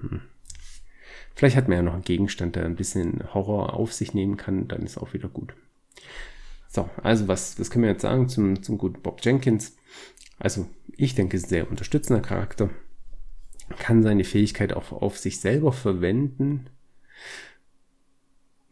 Hm. 0.00 0.20
Vielleicht 1.34 1.56
hat 1.56 1.68
man 1.68 1.78
ja 1.78 1.82
noch 1.82 1.94
einen 1.94 2.02
Gegenstand, 2.02 2.56
der 2.56 2.64
ein 2.64 2.76
bisschen 2.76 3.34
Horror 3.34 3.74
auf 3.74 3.92
sich 3.92 4.14
nehmen 4.14 4.36
kann, 4.36 4.68
dann 4.68 4.82
ist 4.82 4.98
auch 4.98 5.14
wieder 5.14 5.28
gut. 5.28 5.54
So, 6.68 6.88
also 7.02 7.28
was, 7.28 7.58
was 7.58 7.70
können 7.70 7.84
wir 7.84 7.90
jetzt 7.90 8.02
sagen 8.02 8.28
zum, 8.28 8.62
zum 8.62 8.78
guten 8.78 9.00
Bob 9.00 9.20
Jenkins? 9.24 9.76
Also, 10.38 10.68
ich 10.96 11.14
denke, 11.14 11.38
sehr 11.38 11.70
unterstützender 11.70 12.22
Charakter. 12.22 12.70
Kann 13.78 14.02
seine 14.02 14.24
Fähigkeit 14.24 14.72
auch 14.72 14.92
auf 14.92 15.18
sich 15.18 15.40
selber 15.40 15.72
verwenden. 15.72 16.66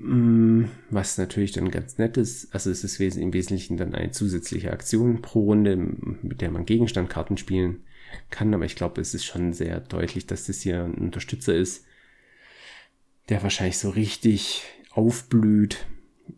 Mm, 0.03 0.65
was 0.91 1.17
natürlich 1.17 1.53
dann 1.53 1.71
ganz 1.71 1.99
nett 1.99 2.17
ist. 2.17 2.53
Also, 2.53 2.71
es 2.71 2.83
ist 2.83 2.99
im 2.99 3.33
Wesentlichen 3.33 3.77
dann 3.77 3.95
eine 3.95 4.11
zusätzliche 4.11 4.73
Aktion 4.73 5.23
pro 5.23 5.45
Runde, 5.45 5.77
mit 5.77 6.41
der 6.41 6.51
man 6.51 6.67
Gegenstandkarten 6.67 7.37
spielen 7.37 7.85
kann. 8.31 8.53
Aber 8.53 8.65
ich 8.65 8.75
glaube, 8.75 9.01
es 9.01 9.15
ist 9.15 9.25
schon 9.25 9.53
sehr 9.53 9.79
deutlich, 9.81 10.27
dass 10.27 10.47
das 10.47 10.61
hier 10.61 10.85
ein 10.85 10.95
Unterstützer 10.95 11.55
ist, 11.55 11.85
der 13.29 13.43
wahrscheinlich 13.45 13.79
so 13.79 13.91
richtig 13.91 14.65
aufblüht 14.91 15.87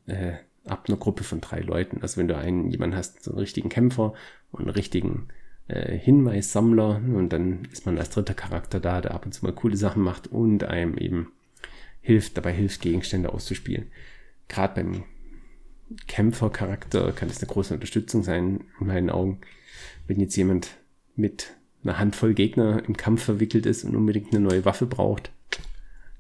äh, 0.07 0.35
ab 0.67 0.85
einer 0.89 0.99
Gruppe 0.99 1.25
von 1.25 1.41
drei 1.41 1.61
Leuten. 1.61 2.03
Also 2.03 2.19
wenn 2.19 2.29
du 2.29 2.37
einen 2.37 2.71
jemanden 2.71 2.97
hast, 2.97 3.23
so 3.23 3.31
einen 3.31 3.41
richtigen 3.41 3.71
Kämpfer 3.71 4.13
und 4.53 4.61
einen 4.61 4.71
richtigen 4.71 5.29
äh, 5.69 5.97
Hinweissammler 5.97 6.97
und 6.97 7.31
dann 7.31 7.67
ist 7.73 7.87
man 7.87 7.99
als 7.99 8.11
dritter 8.11 8.35
Charakter 8.35 8.79
da, 8.81 9.01
der 9.01 9.13
ab 9.13 9.25
und 9.25 9.33
zu 9.33 9.45
mal 9.45 9.55
coole 9.55 9.77
Sachen 9.77 10.03
macht 10.03 10.27
und 10.29 10.65
einem 10.65 10.99
eben 10.99 11.33
hilft, 12.05 12.37
dabei 12.37 12.53
hilft, 12.53 12.83
Gegenstände 12.83 13.33
auszuspielen. 13.33 13.91
Gerade 14.49 14.75
beim 14.75 15.05
Kämpfercharakter 16.07 17.13
kann 17.13 17.29
das 17.29 17.39
eine 17.39 17.49
große 17.49 17.73
Unterstützung 17.73 18.23
sein, 18.23 18.61
in 18.79 18.87
meinen 18.87 19.09
Augen. 19.09 19.41
Wenn 20.07 20.21
jetzt 20.21 20.37
jemand 20.37 20.77
mit 21.17 21.55
einer 21.83 21.99
Handvoll 21.99 22.35
Gegner 22.35 22.83
im 22.87 22.97
Kampf 22.97 23.25
verwickelt 23.25 23.65
ist 23.65 23.85
und 23.85 23.97
unbedingt 23.97 24.35
eine 24.35 24.45
neue 24.45 24.67
Waffe 24.67 24.85
braucht, 24.85 25.33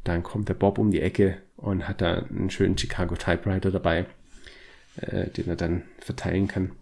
dann 0.05 0.23
kommt 0.23 0.49
der 0.49 0.55
Bob 0.55 0.79
um 0.79 0.91
die 0.91 1.03
Ecke 1.03 1.37
und 1.57 1.87
hat 1.87 2.01
da 2.01 2.15
einen 2.15 2.51
schönen 2.51 2.79
Chicago 2.79 3.15
Typewriter 3.15 3.71
dabei, 3.71 4.07
äh, 4.97 5.29
den 5.29 5.49
er 5.49 5.57
dann 5.57 5.83
verteilen 5.99 6.49
kann. 6.49 6.73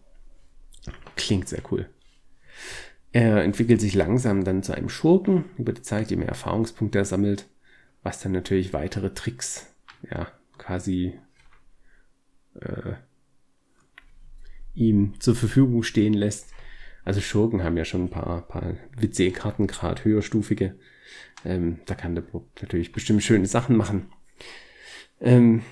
Klingt 1.16 1.48
sehr 1.48 1.62
cool. 1.72 1.88
Er 3.10 3.42
entwickelt 3.42 3.80
sich 3.80 3.94
langsam 3.94 4.44
dann 4.44 4.62
zu 4.62 4.74
einem 4.74 4.88
Schurken 4.88 5.44
über 5.58 5.72
die 5.72 5.82
Zeit, 5.82 6.10
je 6.10 6.16
mehr 6.16 6.28
Erfahrungspunkte 6.28 6.98
er 6.98 7.04
sammelt, 7.04 7.48
was 8.02 8.20
dann 8.20 8.32
natürlich 8.32 8.72
weitere 8.72 9.14
Tricks, 9.14 9.66
ja, 10.10 10.28
quasi 10.58 11.18
äh, 12.60 12.94
ihm 14.74 15.20
zur 15.20 15.34
Verfügung 15.34 15.82
stehen 15.82 16.14
lässt. 16.14 16.52
Also 17.04 17.20
Schurken 17.20 17.64
haben 17.64 17.76
ja 17.76 17.84
schon 17.84 18.04
ein 18.04 18.10
paar, 18.10 18.42
paar 18.42 18.74
WC-Karten, 18.96 19.66
gerade 19.66 20.04
höherstufige. 20.04 20.76
Ähm, 21.44 21.80
da 21.86 21.94
kann 21.94 22.14
der 22.14 22.22
Bob 22.22 22.48
natürlich 22.60 22.92
bestimmt 22.92 23.22
schöne 23.22 23.46
Sachen 23.46 23.76
machen. 23.76 24.06
Ähm, 25.20 25.62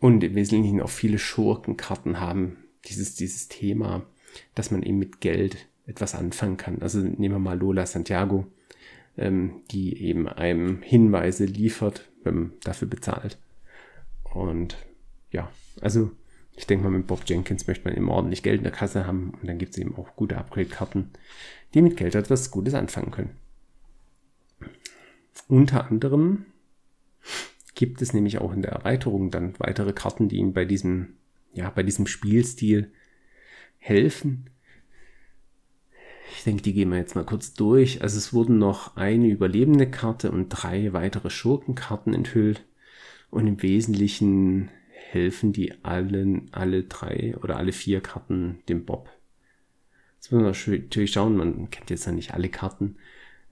und 0.00 0.22
im 0.22 0.34
Wesentlichen 0.34 0.80
auch 0.80 0.90
viele 0.90 1.18
Schurkenkarten 1.18 2.20
haben 2.20 2.58
dieses, 2.84 3.14
dieses 3.14 3.48
Thema, 3.48 4.06
dass 4.54 4.70
man 4.70 4.82
eben 4.82 4.98
mit 4.98 5.20
Geld 5.20 5.68
etwas 5.86 6.14
anfangen 6.14 6.56
kann. 6.56 6.82
Also 6.82 7.00
nehmen 7.00 7.34
wir 7.34 7.38
mal 7.38 7.58
Lola 7.58 7.86
Santiago, 7.86 8.46
ähm, 9.18 9.62
die 9.70 10.02
eben 10.02 10.28
einem 10.28 10.82
Hinweise 10.82 11.44
liefert, 11.44 12.08
wenn 12.22 12.34
man 12.34 12.52
dafür 12.62 12.88
bezahlt. 12.88 13.38
Und 14.24 14.76
ja, 15.30 15.50
also 15.80 16.10
ich 16.56 16.66
denke 16.66 16.84
mal, 16.84 16.90
mit 16.90 17.06
Bob 17.06 17.22
Jenkins 17.26 17.66
möchte 17.66 17.84
man 17.84 17.96
eben 17.96 18.08
ordentlich 18.08 18.42
Geld 18.42 18.58
in 18.58 18.64
der 18.64 18.72
Kasse 18.72 19.06
haben 19.06 19.34
und 19.40 19.48
dann 19.48 19.58
gibt 19.58 19.72
es 19.72 19.78
eben 19.78 19.94
auch 19.96 20.16
gute 20.16 20.36
Upgrade-Karten, 20.36 21.10
die 21.74 21.82
mit 21.82 21.96
Geld 21.96 22.14
etwas 22.14 22.50
Gutes 22.50 22.74
anfangen 22.74 23.12
können. 23.12 23.36
Unter 25.46 25.86
anderem 25.86 26.46
gibt 27.74 28.02
es 28.02 28.12
nämlich 28.12 28.38
auch 28.38 28.52
in 28.52 28.62
der 28.62 28.72
Erweiterung 28.72 29.30
dann 29.30 29.54
weitere 29.58 29.92
Karten, 29.92 30.28
die 30.28 30.38
ihm 30.38 30.52
bei 30.52 30.64
diesem, 30.64 31.14
ja, 31.52 31.70
bei 31.70 31.84
diesem 31.84 32.08
Spielstil 32.08 32.90
helfen. 33.78 34.50
Denke, 36.48 36.62
die 36.62 36.72
gehen 36.72 36.88
wir 36.88 36.96
jetzt 36.96 37.14
mal 37.14 37.26
kurz 37.26 37.52
durch. 37.52 38.00
Also 38.00 38.16
es 38.16 38.32
wurden 38.32 38.56
noch 38.56 38.96
eine 38.96 39.28
überlebende 39.28 39.86
Karte 39.86 40.30
und 40.30 40.48
drei 40.48 40.94
weitere 40.94 41.28
Schurkenkarten 41.28 42.14
enthüllt. 42.14 42.64
Und 43.28 43.46
im 43.46 43.62
Wesentlichen 43.62 44.70
helfen 44.90 45.52
die 45.52 45.84
allen, 45.84 46.48
alle 46.52 46.84
drei 46.84 47.36
oder 47.42 47.58
alle 47.58 47.72
vier 47.72 48.00
Karten 48.00 48.60
dem 48.70 48.86
Bob. 48.86 49.10
Jetzt 50.16 50.32
müssen 50.32 50.44
wir 50.70 50.78
natürlich 50.80 51.12
schauen, 51.12 51.36
man 51.36 51.68
kennt 51.68 51.90
jetzt 51.90 52.06
ja 52.06 52.12
nicht 52.12 52.32
alle 52.32 52.48
Karten. 52.48 52.96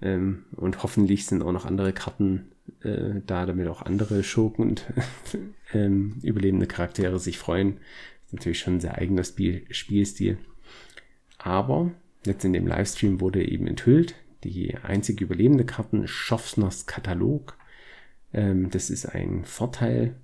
Ähm, 0.01 0.47
und 0.53 0.83
hoffentlich 0.83 1.27
sind 1.27 1.43
auch 1.43 1.53
noch 1.53 1.67
andere 1.67 1.93
Karten 1.93 2.51
äh, 2.81 3.21
da, 3.27 3.45
damit 3.45 3.69
auch 3.69 3.83
andere 3.83 4.25
Schurken 4.25 4.71
und 4.71 4.87
ähm, 5.75 6.19
überlebende 6.23 6.67
Charaktere 6.67 7.19
sich 7.19 7.37
freuen. 7.37 7.75
Das 7.75 8.29
ist 8.29 8.33
natürlich 8.33 8.59
schon 8.61 8.77
ein 8.77 8.81
sehr 8.81 8.97
eigener 8.97 9.25
Spiel 9.25 9.67
Spielstil. 9.71 10.39
Aber 11.37 11.93
jetzt 12.27 12.45
in 12.45 12.53
dem 12.53 12.67
Livestream 12.67 13.21
wurde 13.21 13.47
eben 13.47 13.67
enthüllt, 13.67 14.15
die 14.45 14.77
einzige 14.77 15.25
überlebende 15.25 15.65
Karten 15.65 16.07
Schaffners 16.07 16.87
Katalog. 16.87 17.57
Ähm, 18.33 18.71
das 18.71 18.91
ist 18.91 19.07
ein 19.07 19.45
Vorteil, 19.45 20.17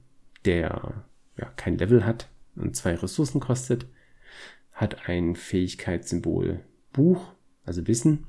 der 0.44 1.04
ja, 1.36 1.46
kein 1.56 1.78
Level 1.78 2.04
hat 2.04 2.28
und 2.56 2.76
zwei 2.76 2.94
Ressourcen 2.94 3.40
kostet, 3.40 3.86
hat 4.72 5.08
ein 5.08 5.36
Fähigkeitssymbol 5.36 6.60
Buch, 6.92 7.32
also 7.64 7.86
Wissen, 7.86 8.26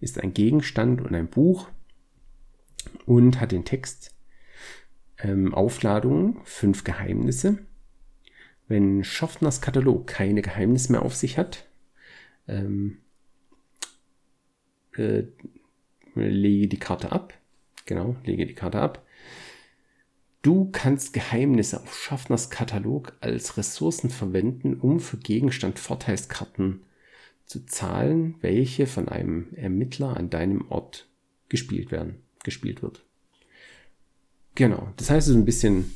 ist 0.00 0.20
ein 0.20 0.34
Gegenstand 0.34 1.00
und 1.00 1.14
ein 1.14 1.28
Buch 1.28 1.68
und 3.06 3.40
hat 3.40 3.52
den 3.52 3.64
Text 3.64 4.14
ähm, 5.18 5.54
Aufladung, 5.54 6.40
fünf 6.44 6.84
Geheimnisse. 6.84 7.58
Wenn 8.66 9.02
Schaffners 9.02 9.60
Katalog 9.60 10.06
keine 10.06 10.42
Geheimnisse 10.42 10.92
mehr 10.92 11.02
auf 11.02 11.14
sich 11.14 11.38
hat, 11.38 11.67
ähm, 12.48 12.98
äh, 14.96 15.22
lege 16.14 16.68
die 16.68 16.78
Karte 16.78 17.12
ab, 17.12 17.38
Genau, 17.88 18.16
lege 18.22 18.44
die 18.44 18.54
Karte 18.54 18.80
ab. 18.80 19.02
Du 20.42 20.68
kannst 20.70 21.14
Geheimnisse 21.14 21.80
auf 21.80 21.98
Schaffners 21.98 22.50
Katalog 22.50 23.16
als 23.20 23.56
Ressourcen 23.56 24.10
verwenden, 24.10 24.74
um 24.74 25.00
für 25.00 25.16
Gegenstand 25.16 25.78
Vorteilskarten 25.78 26.82
zu 27.46 27.64
zahlen, 27.64 28.34
welche 28.42 28.86
von 28.86 29.08
einem 29.08 29.54
Ermittler 29.54 30.18
an 30.18 30.28
deinem 30.28 30.70
Ort 30.70 31.08
gespielt 31.48 31.90
werden, 31.90 32.16
gespielt 32.44 32.82
wird. 32.82 33.06
Genau, 34.54 34.92
das 34.98 35.08
heißt, 35.08 35.28
es 35.28 35.30
ist 35.30 35.40
ein 35.40 35.46
bisschen 35.46 35.94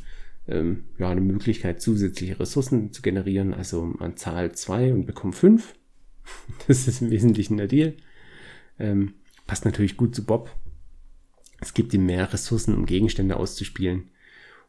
ähm, 0.49 0.85
ja, 0.99 1.11
eine 1.11 1.21
Möglichkeit, 1.21 1.83
zusätzliche 1.83 2.41
Ressourcen 2.41 2.91
zu 2.91 3.03
generieren. 3.03 3.53
Also 3.53 3.85
man 3.85 4.17
zahlt 4.17 4.57
zwei 4.57 4.95
und 4.95 5.05
bekommt 5.05 5.35
fünf. 5.35 5.75
Das 6.69 6.87
ist 6.87 7.03
im 7.03 7.11
Wesentlichen 7.11 7.57
der 7.57 7.67
Deal. 7.67 7.97
Ähm, 8.79 9.15
passt 9.47 9.65
natürlich 9.65 9.97
gut 9.97 10.15
zu 10.15 10.25
Bob. 10.25 10.51
Es 11.61 11.75
gibt 11.75 11.95
ihm 11.95 12.07
mehr 12.07 12.33
Ressourcen, 12.33 12.75
um 12.75 12.87
Gegenstände 12.87 13.37
auszuspielen. 13.37 14.11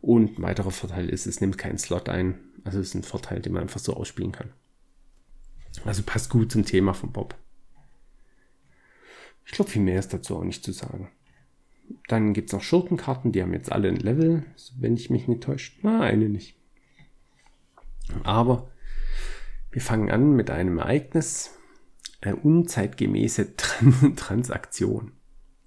Und 0.02 0.38
ein 0.38 0.44
weiterer 0.44 0.72
Vorteil 0.72 1.10
ist, 1.10 1.26
es 1.26 1.42
nimmt 1.42 1.58
keinen 1.58 1.78
Slot 1.78 2.10
ein. 2.10 2.40
Also 2.64 2.80
es 2.80 2.90
ist 2.90 2.96
ein 2.96 3.04
Vorteil, 3.04 3.42
den 3.42 3.54
man 3.54 3.64
einfach 3.64 3.80
so 3.80 3.94
ausspielen 3.96 4.32
kann. 4.32 4.52
Also 5.86 6.04
passt 6.04 6.30
gut 6.30 6.52
zum 6.52 6.66
Thema 6.66 6.94
von 6.94 7.12
Bob. 7.12 7.36
Ich 9.46 9.52
glaube, 9.52 9.72
viel 9.72 9.82
mehr 9.82 10.00
ist 10.00 10.14
dazu 10.14 10.38
auch 10.38 10.44
nicht 10.44 10.64
zu 10.64 10.72
sagen. 10.72 11.10
Dann 12.08 12.34
gibt 12.34 12.50
es 12.50 12.54
noch 12.54 12.62
Schurkenkarten, 12.62 13.32
die 13.32 13.42
haben 13.42 13.54
jetzt 13.54 13.72
alle 13.72 13.90
ein 13.90 13.98
Level, 13.98 14.46
wenn 14.78 14.96
ich 14.96 15.10
mich 15.10 15.28
nicht 15.28 15.44
täusche. 15.44 15.74
Na, 15.82 16.02
eine 16.02 16.30
nicht. 16.30 16.56
Aber 18.24 18.70
wir 19.74 19.82
fangen 19.82 20.12
an 20.12 20.36
mit 20.36 20.52
einem 20.52 20.78
Ereignis, 20.78 21.50
eine 22.22 22.36
unzeitgemäße 22.36 23.58
Tran 23.58 24.16
Transaktion. 24.16 25.14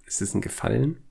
Es 0.05 0.21
ist 0.21 0.33
ein 0.33 0.41
Gefallen. 0.41 1.03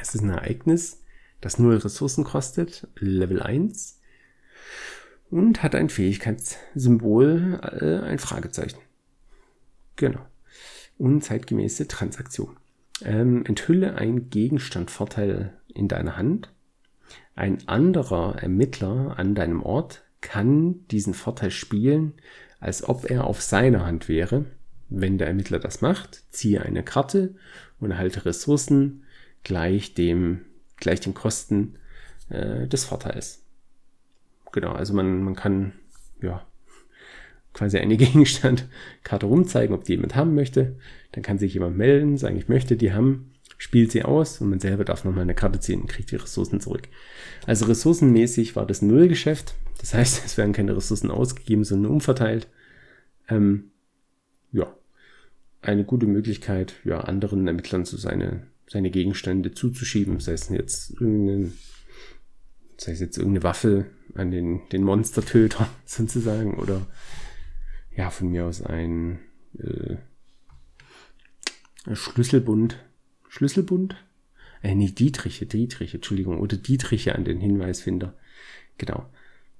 Es 0.00 0.14
ist 0.14 0.20
ein 0.20 0.28
Ereignis, 0.28 1.02
das 1.40 1.58
null 1.58 1.76
Ressourcen 1.76 2.24
kostet, 2.24 2.86
Level 2.96 3.42
1, 3.42 4.00
und 5.30 5.62
hat 5.62 5.74
ein 5.74 5.88
Fähigkeitssymbol, 5.88 7.60
äh, 7.62 8.06
ein 8.06 8.18
Fragezeichen. 8.18 8.78
Genau. 9.96 10.20
Unzeitgemäße 10.98 11.88
Transaktion. 11.88 12.58
Ähm, 13.02 13.46
enthülle 13.46 13.94
einen 13.94 14.28
Gegenstandvorteil 14.28 15.58
in 15.68 15.88
deiner 15.88 16.18
Hand. 16.18 16.52
Ein 17.34 17.66
anderer 17.66 18.36
Ermittler 18.42 19.18
an 19.18 19.34
deinem 19.34 19.62
Ort 19.62 20.04
kann 20.22 20.86
diesen 20.88 21.12
Vorteil 21.12 21.50
spielen, 21.50 22.14
als 22.60 22.88
ob 22.88 23.10
er 23.10 23.24
auf 23.24 23.42
seiner 23.42 23.84
Hand 23.84 24.08
wäre. 24.08 24.46
Wenn 24.88 25.18
der 25.18 25.26
Ermittler 25.26 25.58
das 25.58 25.82
macht, 25.82 26.22
ziehe 26.30 26.62
eine 26.62 26.82
Karte 26.82 27.34
und 27.80 27.90
erhalte 27.90 28.24
Ressourcen 28.24 29.04
gleich 29.44 29.94
dem, 29.94 30.42
gleich 30.76 31.00
den 31.00 31.12
Kosten 31.12 31.74
äh, 32.30 32.66
des 32.66 32.84
Vorteils. 32.84 33.42
Genau, 34.52 34.72
also 34.72 34.94
man, 34.94 35.22
man 35.22 35.34
kann 35.34 35.72
ja 36.22 36.46
quasi 37.52 37.78
eine 37.78 37.96
Gegenstandkarte 37.98 39.26
rumzeigen, 39.26 39.74
ob 39.74 39.84
die 39.84 39.92
jemand 39.92 40.14
haben 40.14 40.34
möchte. 40.34 40.76
Dann 41.12 41.22
kann 41.22 41.38
sich 41.38 41.54
jemand 41.54 41.76
melden, 41.76 42.16
sagen, 42.16 42.36
ich 42.36 42.48
möchte 42.48 42.76
die 42.76 42.92
haben, 42.92 43.31
spielt 43.62 43.92
sie 43.92 44.02
aus 44.02 44.40
und 44.40 44.50
man 44.50 44.58
selber 44.58 44.84
darf 44.84 45.04
nochmal 45.04 45.22
eine 45.22 45.36
Karte 45.36 45.60
ziehen 45.60 45.82
und 45.82 45.86
kriegt 45.86 46.10
die 46.10 46.16
Ressourcen 46.16 46.58
zurück. 46.58 46.88
Also 47.46 47.66
ressourcenmäßig 47.66 48.56
war 48.56 48.66
das 48.66 48.82
Nullgeschäft. 48.82 49.54
Das 49.78 49.94
heißt, 49.94 50.22
es 50.26 50.36
werden 50.36 50.52
keine 50.52 50.76
Ressourcen 50.76 51.12
ausgegeben, 51.12 51.62
sondern 51.62 51.92
umverteilt. 51.92 52.48
Ähm, 53.28 53.70
ja, 54.50 54.76
eine 55.60 55.84
gute 55.84 56.06
Möglichkeit, 56.06 56.74
ja, 56.82 57.02
anderen 57.02 57.46
Ermittlern 57.46 57.84
so 57.84 57.96
seine, 57.96 58.48
seine 58.66 58.90
Gegenstände 58.90 59.52
zuzuschieben. 59.52 60.18
Sei 60.18 60.32
es 60.32 60.48
jetzt 60.48 61.00
irgendeine, 61.00 61.52
sei 62.78 62.90
es 62.90 62.98
jetzt 62.98 63.16
irgendeine 63.16 63.44
Waffe 63.44 63.86
an 64.14 64.32
den, 64.32 64.68
den 64.72 64.82
Monstertöter 64.82 65.68
sozusagen 65.84 66.54
oder 66.54 66.84
ja, 67.94 68.10
von 68.10 68.28
mir 68.28 68.44
aus 68.44 68.60
ein 68.60 69.20
äh, 69.56 69.98
Schlüsselbund. 71.94 72.76
Schlüsselbund? 73.32 73.96
Äh, 74.62 74.74
nee, 74.74 74.90
Dietriche, 74.90 75.46
Dietriche, 75.46 75.96
Entschuldigung, 75.96 76.38
oder 76.38 76.58
Dietriche 76.58 77.14
an 77.14 77.24
den 77.24 77.40
Hinweisfinder. 77.40 78.14
Genau. 78.76 79.08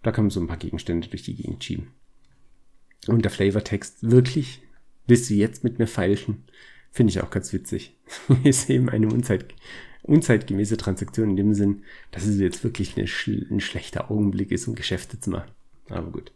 Da 0.03 0.13
kann 0.13 0.25
man 0.25 0.31
so 0.31 0.41
ein 0.41 0.47
paar 0.47 0.59
Gegenstände 0.59 1.09
durch 1.09 1.23
die 1.23 1.35
Gegend 1.35 1.65
schieben. 1.65 1.89
Und 3.07 3.25
der 3.25 3.31
Flavortext, 3.31 4.11
wirklich, 4.11 4.61
willst 5.07 5.31
du 5.31 5.35
jetzt 5.35 5.65
mit 5.65 5.79
mir 5.79 5.87
feilschen? 5.87 6.45
Finde 6.91 7.13
ich 7.13 7.23
auch 7.23 7.31
ganz 7.31 7.55
witzig. 7.55 7.97
ist 8.45 8.69
eben 8.69 8.91
eine 8.91 9.09
Unzeit, 9.09 9.47
unzeitgemäße 10.03 10.77
Transaktion 10.77 11.31
in 11.31 11.37
dem 11.37 11.55
Sinn, 11.55 11.85
dass 12.11 12.27
es 12.27 12.39
jetzt 12.39 12.63
wirklich 12.65 12.99
eine, 12.99 13.07
ein 13.51 13.61
schlechter 13.61 14.11
Augenblick 14.11 14.53
ist, 14.53 14.69
um 14.69 14.75
Geschäfte 14.75 15.19
zu 15.19 15.31
machen. 15.31 15.51
Aber 15.89 16.11
gut. 16.11 16.31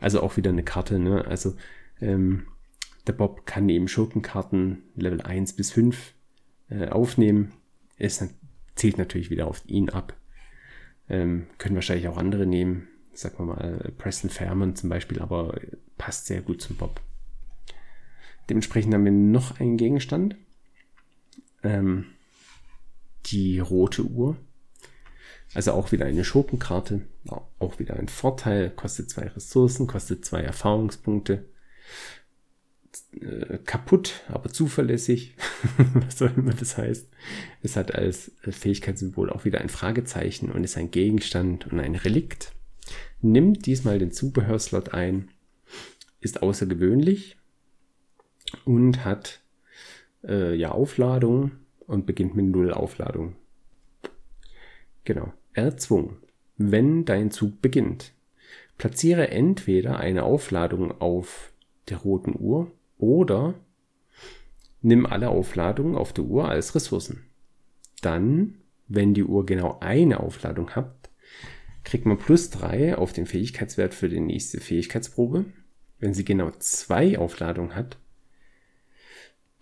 Also 0.00 0.20
auch 0.22 0.36
wieder 0.36 0.50
eine 0.50 0.64
Karte, 0.64 0.98
ne? 0.98 1.24
Also 1.24 1.54
ähm, 2.00 2.48
der 3.06 3.12
Bob 3.12 3.46
kann 3.46 3.68
eben 3.68 3.86
Schurkenkarten 3.86 4.82
Level 4.96 5.20
1 5.20 5.52
bis 5.52 5.70
5 5.70 6.14
äh, 6.68 6.88
aufnehmen. 6.88 7.52
Es 7.96 8.24
zählt 8.74 8.98
natürlich 8.98 9.30
wieder 9.30 9.46
auf 9.46 9.62
ihn 9.66 9.90
ab. 9.90 10.14
Ähm, 11.08 11.46
können 11.58 11.74
wahrscheinlich 11.74 12.08
auch 12.08 12.16
andere 12.16 12.46
nehmen. 12.46 12.88
Sagen 13.12 13.38
wir 13.38 13.54
mal 13.54 13.92
Preston 13.96 14.30
Fairman 14.30 14.74
zum 14.74 14.90
Beispiel, 14.90 15.20
aber 15.20 15.60
passt 15.96 16.26
sehr 16.26 16.40
gut 16.40 16.60
zum 16.60 16.76
Bob. 16.76 17.00
Dementsprechend 18.48 18.92
haben 18.94 19.04
wir 19.04 19.12
noch 19.12 19.60
einen 19.60 19.76
Gegenstand. 19.76 20.36
Ähm, 21.62 22.06
die 23.26 23.58
rote 23.58 24.02
Uhr. 24.02 24.36
Also 25.54 25.72
auch 25.72 25.92
wieder 25.92 26.06
eine 26.06 26.24
Schurkenkarte, 26.24 27.02
auch 27.58 27.78
wieder 27.78 27.94
ein 27.94 28.08
Vorteil, 28.08 28.70
kostet 28.70 29.08
zwei 29.10 29.28
Ressourcen, 29.28 29.86
kostet 29.86 30.24
zwei 30.24 30.40
Erfahrungspunkte. 30.40 31.44
Äh, 33.20 33.58
kaputt, 33.64 34.22
aber 34.28 34.50
zuverlässig, 34.50 35.36
was 35.94 36.22
auch 36.22 36.36
immer 36.36 36.52
das 36.52 36.76
heißt. 36.78 37.08
Es 37.62 37.76
hat 37.76 37.94
als 37.94 38.32
Fähigkeitssymbol 38.42 39.30
auch 39.30 39.44
wieder 39.44 39.60
ein 39.60 39.68
Fragezeichen 39.68 40.50
und 40.50 40.64
ist 40.64 40.76
ein 40.76 40.90
Gegenstand 40.90 41.66
und 41.70 41.80
ein 41.80 41.94
Relikt. 41.94 42.52
Nimmt 43.20 43.66
diesmal 43.66 43.98
den 43.98 44.12
Zubehörslot 44.12 44.94
ein, 44.94 45.30
ist 46.20 46.42
außergewöhnlich 46.42 47.36
und 48.64 49.04
hat 49.04 49.40
äh, 50.22 50.54
ja 50.54 50.70
Aufladung 50.72 51.52
und 51.86 52.06
beginnt 52.06 52.34
mit 52.34 52.46
null 52.46 52.72
Aufladung. 52.72 53.36
Genau 55.04 55.32
erzwungen. 55.54 56.16
Wenn 56.56 57.04
dein 57.04 57.30
Zug 57.30 57.62
beginnt, 57.62 58.12
platziere 58.76 59.30
entweder 59.30 59.98
eine 59.98 60.24
Aufladung 60.24 61.00
auf 61.00 61.52
der 61.88 61.98
roten 61.98 62.34
Uhr 62.38 62.70
oder 62.98 63.54
nimm 64.80 65.06
alle 65.06 65.28
Aufladungen 65.28 65.96
auf 65.96 66.12
der 66.12 66.24
Uhr 66.24 66.48
als 66.48 66.74
Ressourcen. 66.74 67.26
Dann, 68.02 68.58
wenn 68.88 69.14
die 69.14 69.24
Uhr 69.24 69.46
genau 69.46 69.78
eine 69.80 70.20
Aufladung 70.20 70.70
hat, 70.70 71.10
kriegt 71.84 72.06
man 72.06 72.18
plus 72.18 72.50
drei 72.50 72.96
auf 72.96 73.12
den 73.12 73.26
Fähigkeitswert 73.26 73.94
für 73.94 74.08
die 74.08 74.20
nächste 74.20 74.60
Fähigkeitsprobe. 74.60 75.46
Wenn 75.98 76.14
sie 76.14 76.24
genau 76.24 76.50
zwei 76.58 77.18
Aufladungen 77.18 77.74
hat, 77.74 77.98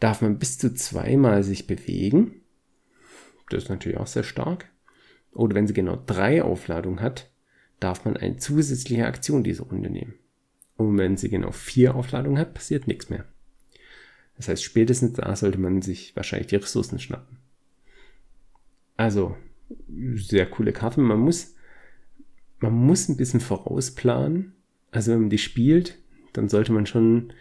darf 0.01 0.23
man 0.23 0.39
bis 0.39 0.59
zu 0.59 0.75
zweimal 0.75 1.43
sich 1.43 1.67
bewegen. 1.67 2.43
Das 3.51 3.65
ist 3.65 3.69
natürlich 3.69 3.99
auch 3.99 4.07
sehr 4.07 4.25
stark 4.25 4.73
oder 5.33 5.55
wenn 5.55 5.67
sie 5.67 5.75
genau 5.75 5.97
drei 5.97 6.43
Aufladungen 6.43 7.01
hat, 7.01 7.31
darf 7.81 8.05
man 8.05 8.17
eine 8.17 8.37
zusätzliche 8.37 9.07
Aktion 9.07 9.43
diese 9.43 9.63
Runde 9.63 9.91
nehmen. 9.91 10.15
Und 10.89 10.99
wenn 10.99 11.17
sie 11.17 11.29
genau 11.29 11.53
vier 11.53 11.95
Aufladungen 11.95 12.39
hat, 12.39 12.55
passiert 12.55 12.87
nichts 12.87 13.11
mehr. 13.11 13.25
Das 14.37 14.49
heißt, 14.49 14.63
spätestens 14.63 15.15
da 15.15 15.35
sollte 15.37 15.59
man 15.59 15.83
sich 15.83 16.17
wahrscheinlich 16.17 16.49
die 16.49 16.57
Ressourcen 16.57 16.99
schnappen. 16.99 17.39
Also, 18.97 19.37
sehr 20.15 20.47
coole 20.47 20.73
Karte. 20.73 21.01
Man 21.01 21.21
muss, 21.21 21.55
man 22.61 22.73
muss 22.73 23.09
ein 23.09 23.17
bisschen 23.17 23.41
vorausplanen. 23.41 24.55
Also, 24.91 25.13
wenn 25.13 25.21
man 25.23 25.31
die 25.31 25.39
spielt, 25.39 25.99
dann 26.33 26.49
sollte 26.49 26.73
man 26.73 26.87
schon 26.87 27.33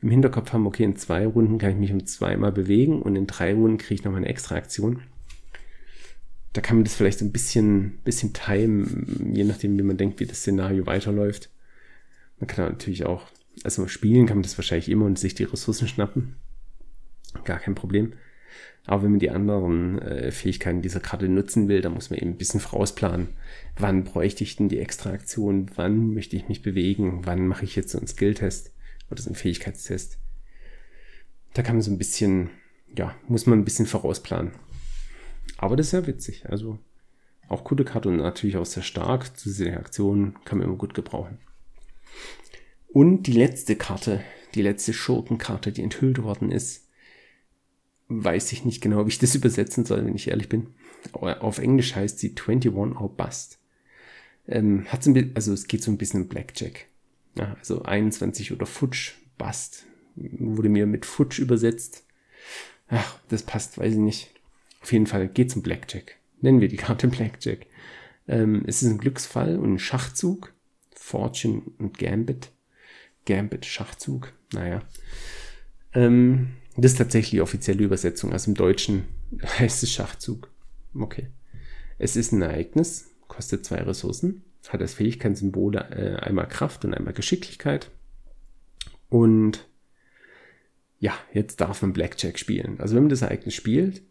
im 0.00 0.10
Hinterkopf 0.10 0.52
haben, 0.52 0.66
okay, 0.66 0.84
in 0.84 0.96
zwei 0.96 1.26
Runden 1.26 1.58
kann 1.58 1.72
ich 1.72 1.76
mich 1.76 1.92
um 1.92 2.06
zweimal 2.06 2.52
bewegen 2.52 3.02
und 3.02 3.16
in 3.16 3.26
drei 3.26 3.52
Runden 3.52 3.78
kriege 3.78 3.94
ich 3.94 4.04
nochmal 4.04 4.22
eine 4.22 4.30
extra 4.30 4.56
Aktion 4.56 5.02
da 6.52 6.60
kann 6.60 6.76
man 6.76 6.84
das 6.84 6.94
vielleicht 6.94 7.20
so 7.20 7.24
ein 7.24 7.32
bisschen, 7.32 7.98
bisschen 8.04 8.32
timen, 8.32 9.32
je 9.34 9.44
nachdem, 9.44 9.78
wie 9.78 9.82
man 9.82 9.96
denkt, 9.96 10.18
wie 10.20 10.26
das 10.26 10.38
Szenario 10.38 10.86
weiterläuft. 10.86 11.50
Man 12.40 12.48
kann 12.48 12.64
natürlich 12.64 13.04
auch, 13.04 13.26
also 13.62 13.86
spielen 13.86 14.26
kann 14.26 14.38
man 14.38 14.42
das 14.42 14.58
wahrscheinlich 14.58 14.88
immer 14.88 15.04
und 15.04 15.18
sich 15.18 15.34
die 15.34 15.44
Ressourcen 15.44 15.86
schnappen. 15.86 16.36
Gar 17.44 17.60
kein 17.60 17.74
Problem. 17.74 18.14
Aber 18.86 19.02
wenn 19.02 19.10
man 19.10 19.20
die 19.20 19.30
anderen 19.30 20.00
äh, 20.00 20.32
Fähigkeiten 20.32 20.82
dieser 20.82 21.00
Karte 21.00 21.28
nutzen 21.28 21.68
will, 21.68 21.82
dann 21.82 21.92
muss 21.92 22.10
man 22.10 22.18
eben 22.18 22.30
ein 22.30 22.38
bisschen 22.38 22.60
vorausplanen. 22.60 23.28
Wann 23.78 24.04
bräuchte 24.04 24.42
ich 24.42 24.56
denn 24.56 24.68
die 24.68 24.78
extra 24.78 25.10
Aktion? 25.10 25.70
Wann 25.76 26.14
möchte 26.14 26.34
ich 26.34 26.48
mich 26.48 26.62
bewegen? 26.62 27.20
Wann 27.24 27.46
mache 27.46 27.64
ich 27.64 27.76
jetzt 27.76 27.92
so 27.92 27.98
einen 27.98 28.08
Skill-Test 28.08 28.72
oder 29.10 29.20
so 29.20 29.28
einen 29.28 29.36
Fähigkeitstest? 29.36 30.18
Da 31.52 31.62
kann 31.62 31.76
man 31.76 31.82
so 31.82 31.90
ein 31.90 31.98
bisschen, 31.98 32.50
ja, 32.96 33.14
muss 33.28 33.46
man 33.46 33.58
ein 33.58 33.64
bisschen 33.64 33.86
vorausplanen. 33.86 34.52
Aber 35.58 35.76
das 35.76 35.88
ist 35.88 35.92
ja 35.92 36.06
witzig. 36.06 36.48
Also 36.48 36.78
auch 37.48 37.64
coole 37.64 37.84
Karte 37.84 38.08
und 38.08 38.16
natürlich 38.16 38.56
auch 38.56 38.66
sehr 38.66 38.82
stark. 38.82 39.36
Zu 39.36 39.50
dieser 39.50 39.76
Aktion 39.76 40.36
kann 40.44 40.58
man 40.58 40.68
immer 40.68 40.76
gut 40.76 40.94
gebrauchen. 40.94 41.38
Und 42.88 43.24
die 43.24 43.32
letzte 43.32 43.76
Karte, 43.76 44.22
die 44.54 44.62
letzte 44.62 44.92
Schurkenkarte, 44.92 45.72
die 45.72 45.82
enthüllt 45.82 46.22
worden 46.22 46.50
ist, 46.50 46.88
weiß 48.08 48.52
ich 48.52 48.64
nicht 48.64 48.80
genau, 48.80 49.06
wie 49.06 49.10
ich 49.10 49.18
das 49.18 49.34
übersetzen 49.36 49.84
soll, 49.84 50.04
wenn 50.04 50.16
ich 50.16 50.28
ehrlich 50.28 50.48
bin. 50.48 50.68
Auf 51.12 51.58
Englisch 51.58 51.94
heißt 51.94 52.18
sie 52.18 52.34
21 52.34 53.00
or 53.00 53.16
Bust. 53.16 53.58
Ähm, 54.46 54.86
hat's 54.88 55.06
ein 55.06 55.32
also 55.34 55.52
es 55.52 55.68
geht 55.68 55.82
so 55.82 55.90
ein 55.90 55.98
bisschen 55.98 56.22
um 56.22 56.28
Blackjack. 56.28 56.86
Ja, 57.38 57.56
also 57.58 57.82
21 57.82 58.52
oder 58.52 58.66
Futsch, 58.66 59.12
Bust. 59.38 59.86
Wurde 60.16 60.68
mir 60.68 60.86
mit 60.86 61.06
Futsch 61.06 61.38
übersetzt. 61.38 62.04
Ach, 62.88 63.18
das 63.28 63.44
passt, 63.44 63.78
weiß 63.78 63.92
ich 63.92 64.00
nicht. 64.00 64.30
Auf 64.82 64.92
jeden 64.92 65.06
Fall 65.06 65.28
geht's 65.28 65.54
um 65.54 65.62
Blackjack. 65.62 66.16
Nennen 66.40 66.60
wir 66.60 66.68
die 66.68 66.76
Karte 66.76 67.08
Blackjack. 67.08 67.66
Ähm, 68.26 68.64
es 68.66 68.82
ist 68.82 68.90
ein 68.90 68.98
Glücksfall 68.98 69.58
und 69.58 69.74
ein 69.74 69.78
Schachzug. 69.78 70.52
Fortune 71.10 71.62
und 71.78 71.98
Gambit. 71.98 72.52
Gambit, 73.26 73.66
Schachzug. 73.66 74.32
Naja. 74.52 74.82
Ähm, 75.92 76.52
das 76.76 76.92
ist 76.92 76.98
tatsächlich 76.98 77.30
die 77.30 77.40
offizielle 77.40 77.82
Übersetzung. 77.82 78.32
Also 78.32 78.50
im 78.50 78.54
Deutschen 78.54 79.04
heißt 79.58 79.82
es 79.82 79.92
Schachzug. 79.92 80.50
Okay. 80.94 81.28
Es 81.98 82.16
ist 82.16 82.32
ein 82.32 82.42
Ereignis, 82.42 83.10
kostet 83.28 83.64
zwei 83.66 83.82
Ressourcen, 83.82 84.44
hat 84.68 84.80
als 84.80 84.94
Fähigkeitssymbol 84.94 85.76
äh, 85.76 86.16
einmal 86.20 86.48
Kraft 86.48 86.84
und 86.84 86.94
einmal 86.94 87.12
Geschicklichkeit. 87.12 87.90
Und 89.08 89.68
ja, 90.98 91.14
jetzt 91.32 91.60
darf 91.60 91.82
man 91.82 91.92
Blackjack 91.92 92.38
spielen. 92.38 92.78
Also 92.80 92.94
wenn 92.94 93.02
man 93.04 93.10
das 93.10 93.22
Ereignis 93.22 93.54
spielt, 93.54 94.02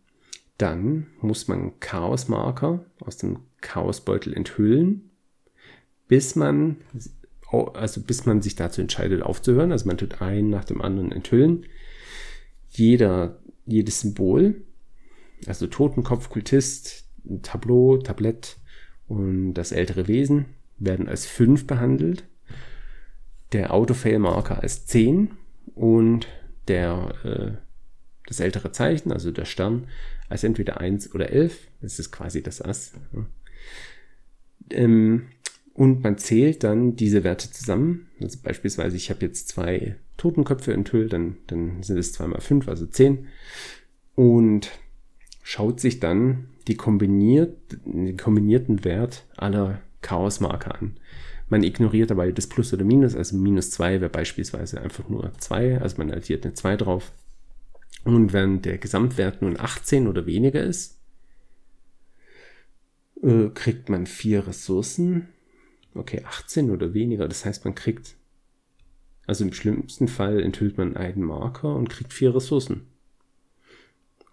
dann 0.58 1.08
muss 1.22 1.48
man 1.48 1.80
Chaosmarker 1.80 2.86
aus 3.00 3.18
dem 3.18 3.40
Chaosbeutel 3.62 4.34
enthüllen, 4.34 5.09
bis 6.10 6.36
man, 6.36 6.78
also 7.52 8.02
bis 8.02 8.26
man 8.26 8.42
sich 8.42 8.56
dazu 8.56 8.82
entscheidet 8.82 9.22
aufzuhören. 9.22 9.72
Also 9.72 9.88
man 9.88 9.98
tut 9.98 10.22
einen 10.22 10.50
nach 10.50 10.66
dem 10.66 10.82
anderen 10.82 11.14
enthüllen. 11.14 11.66
Jeder, 12.72 13.40
jedes 13.66 14.02
Symbol, 14.02 14.62
also 15.46 15.68
Totenkopf, 15.68 16.30
Kultist, 16.30 17.06
Tableau, 17.44 17.98
Tablett 17.98 18.58
und 19.08 19.54
das 19.54 19.72
ältere 19.72 20.08
Wesen 20.08 20.46
werden 20.80 21.08
als 21.08 21.26
5 21.26 21.68
behandelt. 21.68 22.26
Der 23.54 23.74
Autofail-Marker 23.74 24.62
als 24.62 24.86
10 24.88 25.32
und 25.76 26.28
der, 26.68 27.14
äh, 27.24 27.52
das 28.28 28.40
ältere 28.40 28.72
Zeichen, 28.72 29.12
also 29.12 29.32
der 29.32 29.46
Stern, 29.46 29.88
als 30.28 30.44
entweder 30.44 30.80
1 30.80 31.14
oder 31.14 31.30
11. 31.32 31.68
Das 31.82 32.00
ist 32.00 32.12
quasi 32.12 32.42
das 32.42 32.62
Ass. 32.62 32.94
Ja. 33.14 33.26
Ähm, 34.72 35.28
und 35.80 36.04
man 36.04 36.18
zählt 36.18 36.66
dann 36.66 36.98
diese 36.98 37.24
Werte 37.24 37.50
zusammen. 37.52 38.08
Also 38.20 38.38
beispielsweise, 38.44 38.98
ich 38.98 39.10
habe 39.10 39.26
jetzt 39.26 39.48
zwei 39.48 39.96
Totenköpfe 40.18 40.74
enthüllt, 40.74 41.14
dann, 41.14 41.38
dann 41.48 41.82
sind 41.84 41.98
es 41.98 42.12
2 42.12 42.28
mal 42.28 42.42
5, 42.42 42.68
also 42.68 42.86
10. 42.86 43.30
Und 44.14 44.72
schaut 45.42 45.80
sich 45.80 46.02
dann 46.02 46.50
die 46.68 46.76
kombiniert, 46.76 47.56
den 47.86 48.18
kombinierten 48.18 48.84
Wert 48.84 49.26
aller 49.38 49.80
Chaosmarker 50.02 50.76
an. 50.76 50.98
Man 51.48 51.64
ignoriert 51.64 52.12
dabei 52.12 52.34
das 52.34 52.48
Plus 52.48 52.74
oder 52.74 52.84
Minus, 52.84 53.16
also 53.16 53.38
minus 53.38 53.72
2 53.72 54.02
wäre 54.02 54.10
beispielsweise 54.10 54.82
einfach 54.82 55.08
nur 55.08 55.32
2, 55.38 55.80
also 55.80 55.96
man 55.98 56.12
addiert 56.12 56.44
eine 56.44 56.56
2 56.56 56.76
drauf. 56.76 57.14
Und 58.04 58.34
wenn 58.34 58.62
der 58.62 58.80
Gesamtwert 58.80 59.42
nun 59.42 59.58
18 59.58 60.10
oder 60.10 60.26
weniger 60.26 60.62
ist, 60.62 61.00
äh, 63.24 63.48
kriegt 63.54 63.88
man 63.88 64.08
vier 64.08 64.46
Ressourcen. 64.46 65.30
Okay, 65.94 66.24
18 66.24 66.70
oder 66.70 66.94
weniger, 66.94 67.28
das 67.28 67.46
heißt, 67.46 67.66
man 67.66 67.76
kriegt, 67.76 68.16
also 69.26 69.44
im 69.44 69.54
schlimmsten 69.54 70.08
Fall 70.08 70.42
enthüllt 70.42 70.78
man 70.78 70.96
einen 70.96 71.24
Marker 71.24 71.76
und 71.76 71.90
kriegt 71.90 72.14
vier 72.14 72.36
Ressourcen. 72.36 72.88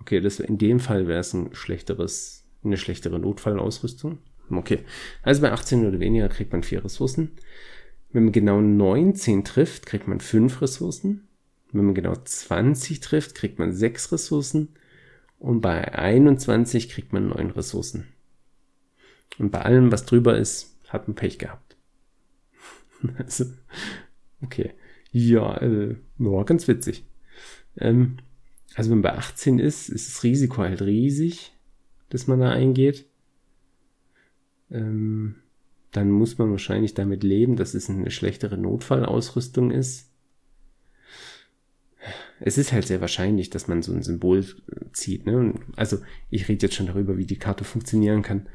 Okay, 0.01 0.21
das, 0.21 0.39
in 0.39 0.59
dem 0.59 0.81
Fall 0.81 1.09
wäre 1.09 1.21
es 1.21 1.33
ein 1.33 1.55
schlechteres, 1.55 2.45
eine 2.63 2.77
schlechtere 2.77 3.19
Notfallausrüstung. 3.19 4.19
Okay, 4.51 4.81
also 5.23 5.43
bei 5.43 5.51
18 5.51 5.87
oder 5.87 5.99
weniger 5.99 6.29
kriegt 6.29 6.53
man 6.53 6.63
vier 6.63 6.85
Ressourcen. 6.85 7.33
Wenn 8.13 8.25
man 8.25 8.33
genau 8.33 8.61
19 8.61 9.45
trifft, 9.45 9.87
kriegt 9.87 10.07
man 10.07 10.21
fünf 10.21 10.63
Ressourcen. 10.63 11.27
Wenn 11.73 11.87
man 11.87 11.95
genau 11.95 12.15
20 12.15 13.01
trifft, 13.01 13.35
kriegt 13.35 13.59
man 13.59 13.73
sechs 13.73 14.13
Ressourcen. 14.13 14.69
Und 15.39 15.61
bei 15.61 15.93
21 15.93 16.89
kriegt 16.89 17.13
man 17.13 17.29
neun 17.29 17.51
Ressourcen. 17.51 18.07
Und 19.39 19.51
bei 19.51 19.63
allem, 19.63 19.93
was 19.93 20.07
drüber 20.07 20.39
ist, 20.39 20.76
hat 20.97 21.09
man 21.09 21.15
Pech 21.15 21.39
gehabt. 21.39 21.77
also, 23.19 23.45
okay. 24.43 24.73
Ja, 25.13 25.57
äh, 25.59 25.97
war 26.19 26.45
ganz 26.45 26.69
witzig. 26.69 27.07
Ähm, 27.79 28.19
also 28.75 28.91
wenn 28.91 28.99
man 28.99 29.13
bei 29.13 29.19
18 29.19 29.59
ist, 29.59 29.89
ist 29.89 30.09
das 30.09 30.23
Risiko 30.23 30.59
halt 30.63 30.83
riesig, 30.83 31.53
dass 32.11 32.27
man 32.27 32.41
da 32.41 32.51
eingeht. 32.51 33.07
Ähm, 34.71 35.37
dann 35.93 36.11
muss 36.11 36.37
man 36.37 36.51
wahrscheinlich 36.51 36.95
damit 36.95 37.23
leben, 37.23 37.57
dass 37.57 37.75
es 37.75 37.89
eine 37.89 38.11
schlechtere 38.11 38.59
Notfallausrüstung 38.59 39.71
ist 39.71 40.11
es 42.41 42.59
ist 42.59 42.73
halt 42.73 42.87
sehr 42.87 43.01
wahrscheinlich, 43.01 43.51
dass 43.51 43.69
man 43.69 43.83
so 43.83 43.93
ein 43.93 44.03
Symbol 44.03 44.45
zieht. 44.93 45.27
Ne? 45.27 45.55
also 45.77 45.99
ich 46.31 46.49
rede 46.49 46.67
jetzt 46.67 46.75
schon 46.75 46.87
darüber, 46.87 47.17
wie 47.17 47.27
die 47.27 47.39
Karte 47.39 47.65
funktionieren 47.65 48.23
kann. 48.23 48.49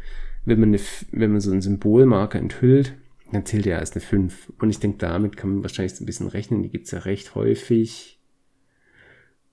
Wenn 0.45 0.59
man, 0.59 0.69
eine, 0.69 0.79
wenn 1.11 1.31
man 1.31 1.41
so 1.41 1.51
einen 1.51 1.61
Symbolmarker 1.61 2.39
enthüllt, 2.39 2.95
dann 3.31 3.45
zählt 3.45 3.67
er 3.67 3.79
als 3.79 3.91
eine 3.93 4.01
5. 4.01 4.53
Und 4.59 4.69
ich 4.69 4.79
denke, 4.79 4.97
damit 4.97 5.37
kann 5.37 5.53
man 5.53 5.63
wahrscheinlich 5.63 5.95
so 5.95 6.03
ein 6.03 6.07
bisschen 6.07 6.27
rechnen. 6.27 6.63
Die 6.63 6.69
gibt 6.69 6.85
es 6.85 6.91
ja 6.91 6.99
recht 6.99 7.35
häufig. 7.35 8.19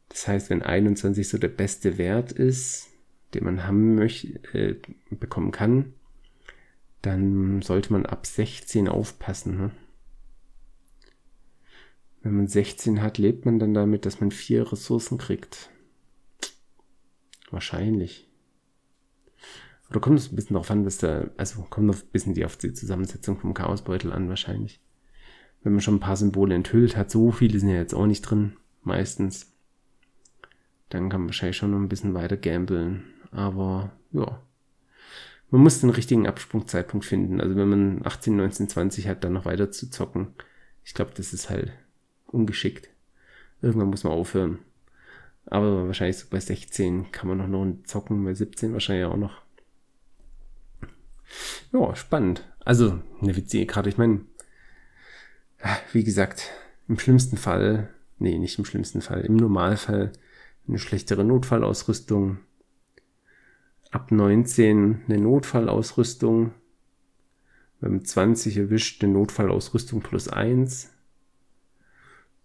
Das 0.09 0.27
heißt, 0.27 0.51
wenn 0.51 0.63
21 0.63 1.29
so 1.29 1.39
der 1.39 1.49
beste 1.49 1.99
Wert 1.99 2.33
ist, 2.33 2.89
den 3.35 3.45
man 3.45 3.67
haben 3.67 3.95
möchte, 3.95 4.41
äh, 4.55 4.77
bekommen 5.11 5.53
kann, 5.53 5.93
dann 7.03 7.63
sollte 7.63 7.93
man 7.93 8.07
ab 8.07 8.27
16 8.27 8.89
aufpassen. 8.89 9.57
Ne? 9.59 9.71
Wenn 12.23 12.37
man 12.37 12.49
16 12.49 13.03
hat, 13.03 13.19
lebt 13.19 13.45
man 13.45 13.59
dann 13.59 13.75
damit, 13.75 14.07
dass 14.07 14.21
man 14.21 14.31
vier 14.31 14.73
Ressourcen 14.73 15.19
kriegt. 15.19 15.71
Wahrscheinlich. 17.51 18.28
Oder 19.91 20.01
kommt 20.01 20.19
es 20.19 20.31
ein 20.31 20.37
bisschen 20.37 20.55
darauf 20.55 20.71
an, 20.71 20.85
dass 20.85 20.99
da, 20.99 21.29
also 21.37 21.63
kommt 21.63 21.87
noch 21.87 21.97
ein 21.97 22.09
bisschen 22.13 22.35
die 22.35 22.45
auf 22.45 22.57
die 22.57 22.73
Zusammensetzung 22.73 23.39
vom 23.39 23.55
Chaosbeutel 23.55 24.13
an, 24.13 24.29
wahrscheinlich. 24.29 24.81
Wenn 25.63 25.73
man 25.73 25.81
schon 25.81 25.97
ein 25.97 26.01
paar 26.01 26.17
Symbole 26.17 26.55
enthüllt 26.55 26.97
hat, 26.97 27.11
so 27.11 27.33
viele 27.33 27.59
sind 27.59 27.71
ja 27.71 27.77
jetzt 27.77 27.95
auch 27.95 28.07
nicht 28.07 28.23
drin, 28.23 28.57
meistens. 28.83 29.55
Dann 30.91 31.09
kann 31.09 31.23
man 31.23 31.29
wahrscheinlich 31.29 31.57
schon 31.57 31.71
noch 31.71 31.79
ein 31.79 31.89
bisschen 31.89 32.15
weiter 32.15 32.37
gambeln. 32.37 33.05
Aber, 33.31 33.93
ja. 34.13 34.43
Man 35.51 35.63
muss 35.63 35.81
den 35.81 35.91
richtigen 35.91 36.27
Absprungzeitpunkt 36.27 37.07
finden. 37.07 37.41
Also 37.41 37.57
wenn 37.57 37.69
man 37.69 38.07
18, 38.07 38.37
19, 38.37 38.69
20 38.69 39.09
hat, 39.09 39.25
dann 39.25 39.33
noch 39.33 39.47
weiter 39.47 39.71
zu 39.71 39.91
zocken. 39.91 40.29
Ich 40.85 40.95
glaube, 40.95 41.13
das 41.15 41.33
ist 41.33 41.49
halt 41.49 41.73
ungeschickt. 42.27 42.91
Irgendwann 43.63 43.89
muss 43.89 44.05
man 44.05 44.13
aufhören. 44.13 44.59
Aber 45.47 45.87
wahrscheinlich 45.87 46.19
so 46.19 46.27
bei 46.31 46.41
16 46.41 47.11
kann 47.11 47.29
man 47.29 47.39
noch 47.39 47.49
noch 47.49 47.83
zocken, 47.85 48.25
bei 48.25 48.35
17 48.35 48.75
wahrscheinlich 48.75 49.07
auch 49.07 49.17
noch. 49.17 49.48
Ja, 51.73 51.95
spannend. 51.97 52.45
Also, 52.65 53.01
eine 53.21 53.37
witzige 53.37 53.67
Karte. 53.67 53.89
Ich 53.89 53.99
meine, 53.99 54.21
wie 55.93 56.05
gesagt, 56.05 56.51
im 56.89 56.99
schlimmsten 56.99 57.37
Fall, 57.37 57.91
nee, 58.19 58.39
nicht 58.39 58.59
im 58.59 58.65
schlimmsten 58.65 59.01
Fall, 59.01 59.21
im 59.23 59.37
Normalfall 59.37 60.13
eine 60.67 60.79
schlechtere 60.79 61.25
Notfallausrüstung. 61.25 62.39
Ab 63.91 64.11
19 64.11 65.03
eine 65.09 65.19
Notfallausrüstung. 65.19 66.53
Wenn 67.81 67.93
man 67.93 68.05
20 68.05 68.57
erwischt, 68.57 69.03
eine 69.03 69.13
Notfallausrüstung 69.15 70.01
plus 70.03 70.29
1. 70.29 70.91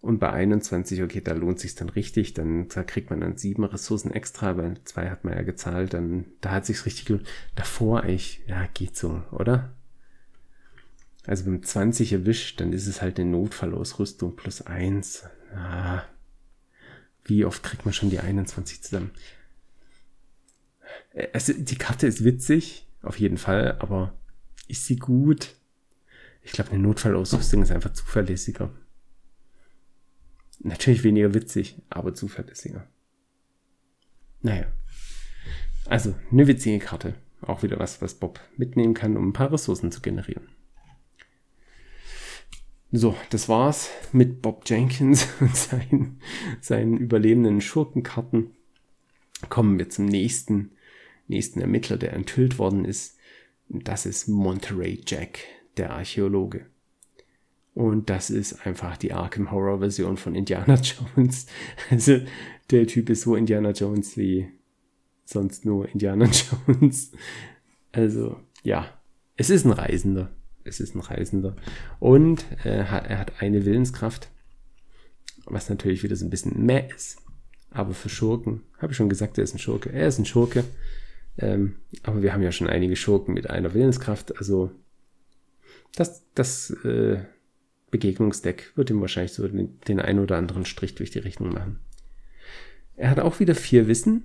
Und 0.04 0.18
bei 0.18 0.30
21, 0.30 1.02
okay, 1.02 1.22
da 1.22 1.32
lohnt 1.32 1.58
sich 1.58 1.76
dann 1.76 1.88
richtig, 1.88 2.34
dann 2.34 2.68
da 2.68 2.82
kriegt 2.82 3.08
man 3.08 3.20
dann 3.20 3.38
sieben 3.38 3.64
Ressourcen 3.64 4.10
extra, 4.10 4.58
weil 4.58 4.76
zwei 4.84 5.08
hat 5.08 5.24
man 5.24 5.32
ja 5.32 5.40
gezahlt, 5.40 5.94
dann 5.94 6.26
da 6.42 6.50
hat 6.50 6.66
sich's 6.66 6.84
richtig 6.84 7.06
gelohnt. 7.06 7.26
Davor 7.54 8.02
eigentlich, 8.02 8.42
ja, 8.46 8.68
geht 8.74 8.98
so, 8.98 9.22
oder? 9.30 9.72
Also 11.26 11.46
beim 11.46 11.62
20 11.62 12.12
erwischt, 12.12 12.60
dann 12.60 12.74
ist 12.74 12.86
es 12.86 13.00
halt 13.00 13.18
eine 13.18 13.30
Notfallausrüstung 13.30 14.36
plus 14.36 14.60
eins. 14.60 15.24
Ah, 15.56 16.02
wie 17.24 17.46
oft 17.46 17.62
kriegt 17.62 17.86
man 17.86 17.94
schon 17.94 18.10
die 18.10 18.20
21 18.20 18.82
zusammen? 18.82 19.10
Also 21.32 21.54
die 21.54 21.78
Karte 21.78 22.06
ist 22.06 22.24
witzig, 22.24 22.86
auf 23.00 23.18
jeden 23.18 23.38
Fall, 23.38 23.78
aber 23.78 24.12
ist 24.68 24.84
sie 24.84 24.96
gut? 24.96 25.54
Ich 26.42 26.52
glaube, 26.52 26.72
eine 26.72 26.80
Notfallausrüstung 26.80 27.62
ist 27.62 27.72
einfach 27.72 27.94
zuverlässiger. 27.94 28.70
Natürlich 30.64 31.04
weniger 31.04 31.34
witzig, 31.34 31.76
aber 31.90 32.14
zuverlässiger. 32.14 32.88
Naja. 34.40 34.66
Also 35.86 36.14
eine 36.32 36.46
witzige 36.46 36.78
Karte. 36.78 37.14
Auch 37.42 37.62
wieder 37.62 37.78
was, 37.78 38.00
was 38.00 38.14
Bob 38.14 38.40
mitnehmen 38.56 38.94
kann, 38.94 39.18
um 39.18 39.28
ein 39.28 39.32
paar 39.34 39.52
Ressourcen 39.52 39.92
zu 39.92 40.00
generieren. 40.00 40.48
So, 42.90 43.14
das 43.28 43.50
war's 43.50 43.90
mit 44.12 44.40
Bob 44.40 44.62
Jenkins 44.66 45.28
und 45.40 45.54
seinen, 45.54 46.20
seinen 46.62 46.96
überlebenden 46.96 47.60
Schurkenkarten. 47.60 48.52
Kommen 49.50 49.78
wir 49.78 49.90
zum 49.90 50.06
nächsten, 50.06 50.70
nächsten 51.28 51.60
Ermittler, 51.60 51.98
der 51.98 52.14
enthüllt 52.14 52.58
worden 52.58 52.86
ist. 52.86 53.18
Das 53.68 54.06
ist 54.06 54.28
Monterey 54.28 55.02
Jack, 55.06 55.40
der 55.76 55.90
Archäologe. 55.90 56.64
Und 57.74 58.08
das 58.08 58.30
ist 58.30 58.64
einfach 58.66 58.96
die 58.96 59.12
Arkham 59.12 59.50
Horror 59.50 59.80
Version 59.80 60.16
von 60.16 60.34
Indiana 60.34 60.74
Jones. 61.16 61.46
Also 61.90 62.20
der 62.70 62.86
Typ 62.86 63.10
ist 63.10 63.22
so 63.22 63.34
Indiana 63.34 63.70
Jones 63.70 64.16
wie 64.16 64.48
sonst 65.24 65.64
nur 65.64 65.88
Indiana 65.88 66.28
Jones. 66.68 67.12
Also 67.92 68.40
ja, 68.62 68.86
es 69.36 69.50
ist 69.50 69.64
ein 69.64 69.72
Reisender. 69.72 70.30
Es 70.62 70.80
ist 70.80 70.94
ein 70.94 71.00
Reisender. 71.00 71.56
Und 71.98 72.44
äh, 72.64 72.78
er 72.78 73.18
hat 73.18 73.42
eine 73.42 73.64
Willenskraft, 73.66 74.30
was 75.44 75.68
natürlich 75.68 76.02
wieder 76.02 76.16
so 76.16 76.24
ein 76.24 76.30
bisschen 76.30 76.64
mehr 76.64 76.88
ist. 76.94 77.18
Aber 77.70 77.92
für 77.92 78.08
Schurken, 78.08 78.62
habe 78.78 78.92
ich 78.92 78.96
schon 78.96 79.08
gesagt, 79.08 79.36
er 79.36 79.44
ist 79.44 79.54
ein 79.54 79.58
Schurke. 79.58 79.92
Er 79.92 80.06
ist 80.06 80.18
ein 80.18 80.24
Schurke. 80.24 80.64
Ähm, 81.36 81.76
aber 82.04 82.22
wir 82.22 82.32
haben 82.32 82.42
ja 82.42 82.52
schon 82.52 82.68
einige 82.68 82.94
Schurken 82.94 83.34
mit 83.34 83.50
einer 83.50 83.74
Willenskraft. 83.74 84.38
Also 84.38 84.70
das, 85.96 86.24
das 86.34 86.70
äh, 86.84 87.24
Begegnungsdeck 87.94 88.72
wird 88.74 88.90
ihm 88.90 89.00
wahrscheinlich 89.00 89.34
so 89.34 89.46
den, 89.46 89.78
den 89.86 90.00
einen 90.00 90.18
oder 90.18 90.36
anderen 90.36 90.64
Strich 90.64 90.96
durch 90.96 91.12
die 91.12 91.20
Rechnung 91.20 91.52
machen. 91.52 91.78
Er 92.96 93.08
hat 93.08 93.20
auch 93.20 93.38
wieder 93.38 93.54
vier 93.54 93.86
Wissen, 93.86 94.24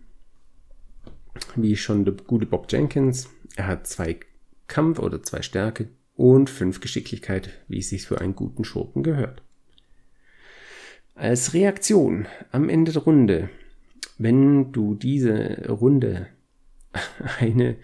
wie 1.55 1.77
schon 1.77 2.03
der 2.03 2.15
gute 2.15 2.47
Bob 2.47 2.65
Jenkins. 2.71 3.29
Er 3.55 3.67
hat 3.67 3.85
zwei 3.85 4.19
Kampf 4.65 4.97
oder 4.97 5.21
zwei 5.21 5.43
Stärke 5.43 5.89
und 6.15 6.49
fünf 6.49 6.79
Geschicklichkeit, 6.79 7.51
wie 7.67 7.77
es 7.77 7.89
sich 7.89 8.07
für 8.07 8.19
einen 8.19 8.35
guten 8.35 8.63
Schurken 8.63 9.03
gehört. 9.03 9.43
Als 11.13 11.53
Reaktion 11.53 12.25
am 12.51 12.69
Ende 12.69 12.91
der 12.91 13.03
Runde, 13.03 13.51
wenn 14.17 14.71
du 14.71 14.95
diese 14.95 15.69
Runde 15.69 16.25
eine, 17.39 17.75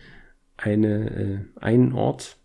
eine, 0.57 1.11
äh, 1.11 1.59
einen 1.63 1.93
Ort 1.93 2.37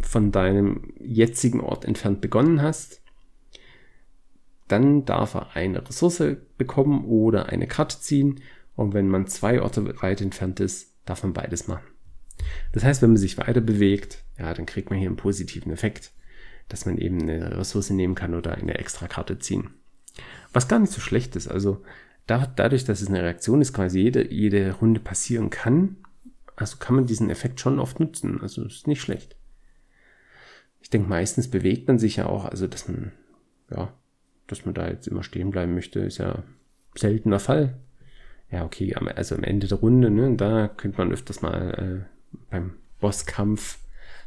von 0.00 0.32
deinem 0.32 0.92
jetzigen 0.98 1.60
Ort 1.60 1.84
entfernt 1.84 2.20
begonnen 2.20 2.62
hast, 2.62 3.02
dann 4.68 5.04
darf 5.04 5.34
er 5.34 5.56
eine 5.56 5.86
Ressource 5.86 6.22
bekommen 6.56 7.04
oder 7.04 7.48
eine 7.48 7.66
Karte 7.66 8.00
ziehen. 8.00 8.40
Und 8.76 8.94
wenn 8.94 9.08
man 9.08 9.26
zwei 9.26 9.60
Orte 9.60 10.00
weit 10.02 10.20
entfernt 10.20 10.60
ist, 10.60 10.94
darf 11.04 11.22
man 11.22 11.32
beides 11.32 11.66
machen. 11.66 11.86
Das 12.72 12.84
heißt, 12.84 13.02
wenn 13.02 13.10
man 13.10 13.16
sich 13.16 13.38
weiter 13.38 13.60
bewegt, 13.60 14.24
ja, 14.38 14.54
dann 14.54 14.66
kriegt 14.66 14.90
man 14.90 14.98
hier 14.98 15.08
einen 15.08 15.16
positiven 15.16 15.72
Effekt, 15.72 16.12
dass 16.68 16.86
man 16.86 16.98
eben 16.98 17.20
eine 17.22 17.56
Ressource 17.58 17.90
nehmen 17.90 18.14
kann 18.14 18.34
oder 18.34 18.54
eine 18.54 18.78
extra 18.78 19.08
Karte 19.08 19.38
ziehen. 19.38 19.70
Was 20.52 20.68
gar 20.68 20.78
nicht 20.78 20.92
so 20.92 21.00
schlecht 21.00 21.34
ist. 21.34 21.48
Also 21.48 21.82
da, 22.26 22.46
dadurch, 22.46 22.84
dass 22.84 23.00
es 23.00 23.08
eine 23.08 23.22
Reaktion 23.22 23.60
ist, 23.60 23.72
quasi 23.72 24.00
jede, 24.00 24.32
jede 24.32 24.72
Runde 24.74 25.00
passieren 25.00 25.50
kann, 25.50 25.96
also 26.56 26.76
kann 26.78 26.96
man 26.96 27.06
diesen 27.06 27.30
Effekt 27.30 27.60
schon 27.60 27.78
oft 27.78 28.00
nutzen. 28.00 28.40
Also 28.42 28.64
ist 28.64 28.86
nicht 28.86 29.00
schlecht. 29.00 29.36
Ich 30.80 30.90
denke, 30.90 31.08
meistens 31.08 31.48
bewegt 31.48 31.88
man 31.88 31.98
sich 31.98 32.16
ja 32.16 32.26
auch, 32.26 32.44
also 32.44 32.66
dass 32.66 32.88
man, 32.88 33.12
ja, 33.70 33.92
dass 34.46 34.64
man 34.64 34.74
da 34.74 34.88
jetzt 34.88 35.08
immer 35.08 35.22
stehen 35.22 35.50
bleiben 35.50 35.74
möchte, 35.74 36.00
ist 36.00 36.18
ja 36.18 36.42
seltener 36.94 37.40
Fall. 37.40 37.78
Ja, 38.50 38.64
okay, 38.64 38.94
also 38.94 39.34
am 39.34 39.44
Ende 39.44 39.66
der 39.66 39.78
Runde, 39.78 40.10
ne, 40.10 40.34
da 40.36 40.68
könnte 40.68 40.98
man 40.98 41.12
öfters 41.12 41.42
mal 41.42 42.06
äh, 42.06 42.38
beim 42.50 42.74
Bosskampf, 43.00 43.78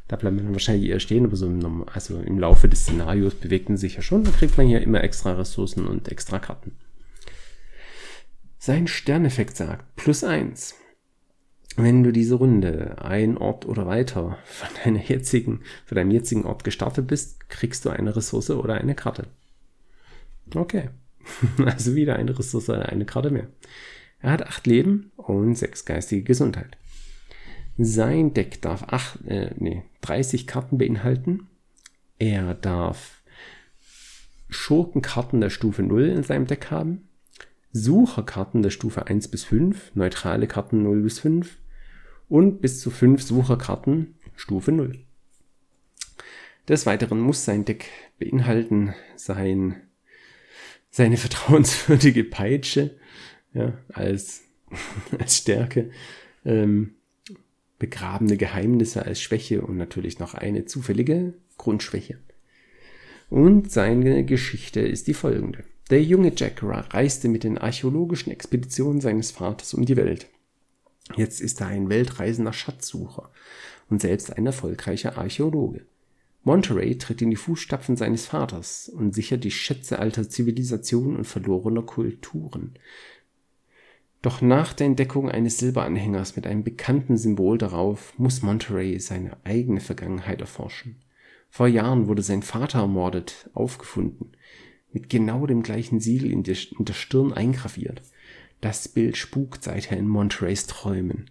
da 0.07 0.15
bleibt 0.15 0.35
man 0.35 0.51
wahrscheinlich 0.51 0.89
eher 0.89 0.99
stehen, 0.99 1.25
aber 1.25 1.35
so 1.35 1.47
im, 1.47 1.87
also 1.89 2.19
im 2.19 2.37
Laufe 2.37 2.67
des 2.67 2.81
Szenarios 2.81 3.33
bewegt 3.33 3.69
man 3.69 3.77
sich 3.77 3.95
ja 3.95 4.01
schon, 4.01 4.23
da 4.23 4.31
kriegt 4.31 4.57
man 4.57 4.67
hier 4.67 4.81
immer 4.81 5.03
extra 5.03 5.33
Ressourcen 5.33 5.87
und 5.87 6.09
extra 6.09 6.37
Karten. 6.37 6.73
Sein 8.59 8.87
Sterneffekt 8.87 9.57
sagt, 9.57 9.95
plus 9.95 10.23
eins. 10.23 10.75
Wenn 11.77 12.03
du 12.03 12.11
diese 12.11 12.35
Runde 12.35 12.97
ein 13.01 13.37
Ort 13.37 13.65
oder 13.65 13.87
weiter 13.87 14.37
von 14.43 14.69
deiner 14.83 15.03
jetzigen, 15.03 15.61
von 15.85 15.95
deinem 15.95 16.11
jetzigen 16.11 16.45
Ort 16.45 16.63
gestartet 16.63 17.07
bist, 17.07 17.49
kriegst 17.49 17.85
du 17.85 17.89
eine 17.89 18.15
Ressource 18.15 18.49
oder 18.49 18.75
eine 18.75 18.95
Karte. 18.95 19.27
Okay. 20.53 20.89
Also 21.63 21.95
wieder 21.95 22.15
eine 22.15 22.37
Ressource, 22.37 22.69
eine 22.71 23.05
Karte 23.05 23.29
mehr. 23.29 23.47
Er 24.19 24.31
hat 24.31 24.43
acht 24.43 24.67
Leben 24.67 25.11
und 25.15 25.55
sechs 25.55 25.85
geistige 25.85 26.23
Gesundheit. 26.23 26.77
Sein 27.77 28.33
Deck 28.33 28.61
darf 28.61 28.83
acht, 28.89 29.23
äh, 29.25 29.51
nee, 29.57 29.83
30 30.01 30.47
Karten 30.47 30.77
beinhalten. 30.77 31.47
Er 32.19 32.53
darf 32.53 33.21
Schurkenkarten 34.49 35.41
der 35.41 35.49
Stufe 35.49 35.83
0 35.83 36.09
in 36.09 36.23
seinem 36.23 36.47
Deck 36.47 36.69
haben. 36.69 37.07
Sucherkarten 37.71 38.61
der 38.61 38.71
Stufe 38.71 39.07
1 39.07 39.29
bis 39.29 39.45
5, 39.45 39.95
neutrale 39.95 40.47
Karten 40.47 40.83
0 40.83 41.01
bis 41.03 41.19
5 41.19 41.60
und 42.31 42.61
bis 42.61 42.79
zu 42.79 42.89
5 42.89 43.21
Sucherkarten 43.21 44.15
Stufe 44.37 44.71
0. 44.71 44.97
Des 46.67 46.85
Weiteren 46.85 47.19
muss 47.19 47.43
sein 47.43 47.65
Deck 47.65 47.89
beinhalten 48.19 48.93
sein 49.17 49.81
seine 50.89 51.17
vertrauenswürdige 51.17 52.23
Peitsche 52.23 52.97
ja, 53.53 53.73
als, 53.89 54.43
als 55.19 55.37
Stärke, 55.37 55.91
ähm, 56.45 56.95
begrabene 57.79 58.37
Geheimnisse 58.37 59.05
als 59.05 59.21
Schwäche 59.21 59.61
und 59.61 59.75
natürlich 59.75 60.19
noch 60.19 60.33
eine 60.33 60.63
zufällige 60.63 61.33
Grundschwäche. 61.57 62.17
Und 63.29 63.71
seine 63.71 64.23
Geschichte 64.23 64.79
ist 64.79 65.07
die 65.07 65.13
folgende. 65.13 65.65
Der 65.89 66.01
junge 66.01 66.31
Jack 66.33 66.63
reiste 66.63 67.27
mit 67.27 67.43
den 67.43 67.57
archäologischen 67.57 68.31
Expeditionen 68.31 69.01
seines 69.01 69.31
Vaters 69.31 69.73
um 69.73 69.85
die 69.85 69.97
Welt. 69.97 70.27
Jetzt 71.17 71.41
ist 71.41 71.61
er 71.61 71.67
ein 71.67 71.89
weltreisender 71.89 72.53
Schatzsucher 72.53 73.29
und 73.89 74.01
selbst 74.01 74.35
ein 74.35 74.45
erfolgreicher 74.45 75.17
Archäologe. 75.17 75.85
Monterey 76.43 76.97
tritt 76.97 77.21
in 77.21 77.29
die 77.29 77.35
Fußstapfen 77.35 77.97
seines 77.97 78.25
Vaters 78.25 78.89
und 78.89 79.13
sichert 79.13 79.43
die 79.43 79.51
Schätze 79.51 79.99
alter 79.99 80.27
Zivilisationen 80.27 81.17
und 81.17 81.25
verlorener 81.25 81.83
Kulturen. 81.83 82.73
Doch 84.21 84.41
nach 84.41 84.73
der 84.73 84.87
Entdeckung 84.87 85.29
eines 85.29 85.57
Silberanhängers 85.57 86.35
mit 86.35 86.45
einem 86.45 86.63
bekannten 86.63 87.17
Symbol 87.17 87.57
darauf 87.57 88.17
muss 88.17 88.41
Monterey 88.41 88.99
seine 88.99 89.37
eigene 89.43 89.81
Vergangenheit 89.81 90.41
erforschen. 90.41 91.01
Vor 91.49 91.67
Jahren 91.67 92.07
wurde 92.07 92.21
sein 92.21 92.43
Vater 92.43 92.79
ermordet, 92.79 93.49
aufgefunden, 93.53 94.31
mit 94.93 95.09
genau 95.09 95.45
dem 95.47 95.63
gleichen 95.63 95.99
Siegel 95.99 96.31
in 96.31 96.43
der, 96.43 96.55
Stirn 96.55 97.33
eingraviert. 97.33 98.01
Das 98.61 98.87
Bild 98.87 99.17
spukt 99.17 99.63
seither 99.63 99.97
in 99.97 100.07
Montereys 100.07 100.67
Träumen. 100.67 101.29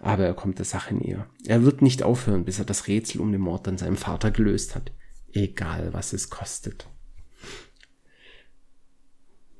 Aber 0.00 0.24
er 0.24 0.34
kommt 0.34 0.58
der 0.58 0.66
Sache 0.66 0.94
näher. 0.94 1.26
Er 1.46 1.64
wird 1.64 1.80
nicht 1.80 2.02
aufhören, 2.02 2.44
bis 2.44 2.58
er 2.58 2.66
das 2.66 2.86
Rätsel 2.86 3.20
um 3.20 3.32
den 3.32 3.40
Mord 3.40 3.66
an 3.66 3.78
seinem 3.78 3.96
Vater 3.96 4.30
gelöst 4.30 4.74
hat. 4.74 4.92
Egal, 5.32 5.94
was 5.94 6.12
es 6.12 6.28
kostet. 6.28 6.86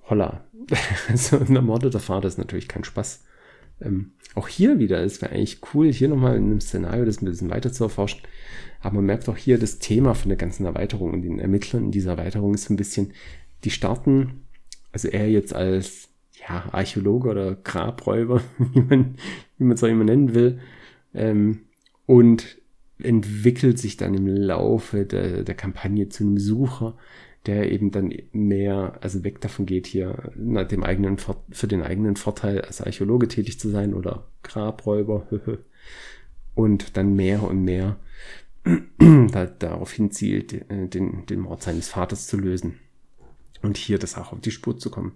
Holla. 0.05 0.45
so 1.15 1.39
ein 1.39 1.57
ermordeter 1.57 2.01
Vater 2.01 2.29
ist 2.29 2.39
natürlich 2.39 2.69
kein 2.69 2.85
Spaß. 2.85 3.25
Ähm, 3.81 4.13
auch 4.35 4.49
hier 4.49 4.79
wieder, 4.79 5.03
es 5.03 5.21
wäre 5.23 5.33
eigentlich 5.33 5.61
cool, 5.73 5.93
hier 5.93 6.09
nochmal 6.09 6.37
in 6.37 6.45
einem 6.45 6.61
Szenario 6.61 7.05
das 7.05 7.23
ein 7.23 7.27
bisschen 7.27 7.51
weiter 7.51 7.73
zu 7.73 7.85
erforschen. 7.85 8.21
Aber 8.81 8.97
man 8.97 9.07
merkt 9.07 9.29
auch 9.29 9.37
hier 9.37 9.59
das 9.59 9.79
Thema 9.79 10.15
von 10.15 10.29
der 10.29 10.39
ganzen 10.39 10.67
Erweiterung 10.67 11.13
und 11.13 11.23
den 11.23 11.39
Ermittlern 11.39 11.85
in 11.87 11.91
dieser 11.93 12.13
Erweiterung 12.13 12.55
ist 12.55 12.65
so 12.65 12.75
ein 12.75 12.77
bisschen, 12.77 13.15
die 13.65 13.71
starten, 13.71 14.47
also 14.93 15.09
er 15.09 15.31
jetzt 15.31 15.55
als 15.55 16.09
ja, 16.49 16.69
Archäologe 16.73 17.31
oder 17.31 17.55
Grabräuber, 17.55 18.41
wie 18.59 18.81
man 18.81 19.17
wie 19.59 19.65
man 19.65 19.75
es 19.75 19.83
auch 19.83 19.89
immer 19.89 20.05
nennen 20.05 20.35
will, 20.35 20.61
ähm, 21.15 21.61
und 22.07 22.59
entwickelt 22.99 23.79
sich 23.79 23.97
dann 23.97 24.15
im 24.15 24.27
Laufe 24.27 25.05
der, 25.05 25.45
der 25.45 25.55
Kampagne 25.55 26.09
zu 26.09 26.25
einem 26.25 26.39
Sucher, 26.39 26.97
der 27.47 27.71
eben 27.71 27.91
dann 27.91 28.13
mehr, 28.33 28.99
also 29.01 29.23
weg 29.23 29.41
davon 29.41 29.67
geht, 29.67 29.87
hier 29.87 30.33
nach 30.35 30.67
dem 30.67 30.83
eigenen, 30.83 31.19
für 31.19 31.69
den 31.69 31.83
eigenen 31.83 32.17
Vorteil 32.17 32.63
als 32.63 32.81
Archäologe 32.81 33.29
tätig 33.29 33.61
zu 33.61 33.69
sein 33.69 33.95
oder 33.95 34.29
Grabräuber, 34.43 35.27
und 36.55 36.97
dann 36.97 37.15
mehr 37.15 37.43
und 37.43 37.63
mehr 37.63 37.99
da, 38.99 39.47
darauf 39.47 39.93
hinzielt, 39.93 40.53
äh, 40.71 40.89
den, 40.89 41.27
den 41.27 41.41
Mord 41.41 41.63
seines 41.63 41.89
Vaters 41.89 42.27
zu 42.27 42.37
lösen 42.39 42.81
und 43.63 43.77
hier 43.77 43.99
das 43.99 44.17
auch 44.17 44.33
auf 44.33 44.41
die 44.41 44.51
Spur 44.51 44.79
zu 44.79 44.91
kommen. 44.91 45.13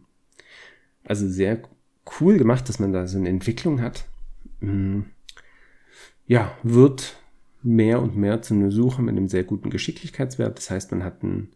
Also 1.05 1.29
sehr 1.29 1.63
cool 2.21 2.39
gemacht, 2.39 2.69
dass 2.69 2.79
man 2.79 2.93
da 2.93 3.07
so 3.07 3.19
eine 3.19 3.29
Entwicklung 3.29 3.81
hat. 3.81 4.05
Mm. 4.61 5.01
Ja, 6.27 6.53
wird 6.63 7.17
mehr 7.63 8.01
und 8.01 8.17
mehr 8.17 8.43
zu 8.43 8.55
einer 8.55 8.71
Suche 8.71 9.03
mit 9.03 9.17
einem 9.17 9.29
sehr 9.29 9.45
guten 9.45 9.71
Geschicklichkeitswert. 9.71 10.59
Das 10.59 10.71
heißt, 10.71 10.93
man 10.93 11.05
hat 11.05 11.23
einen, 11.23 11.51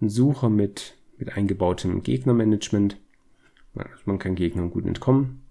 Sucher 0.00 0.50
mit, 0.50 0.94
mit 1.16 1.36
eingebautem 1.36 2.02
Gegnermanagement. 2.02 2.98
Man, 3.72 3.88
man 4.04 4.18
kann 4.18 4.34
Gegnern 4.34 4.70
gut 4.70 4.84
entkommen. 4.84 5.42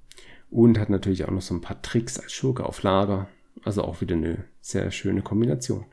Und 0.52 0.78
hat 0.78 0.90
natürlich 0.90 1.26
auch 1.26 1.32
noch 1.32 1.42
so 1.42 1.56
ein 1.56 1.62
paar 1.62 1.82
Tricks 1.82 2.20
als 2.20 2.32
Schurke 2.32 2.66
auf 2.66 2.84
Lager. 2.84 3.28
Also 3.64 3.84
auch 3.84 4.02
wieder 4.02 4.16
eine 4.16 4.46
sehr 4.62 4.92
schöne 4.92 5.24
Kombination. 5.24 5.86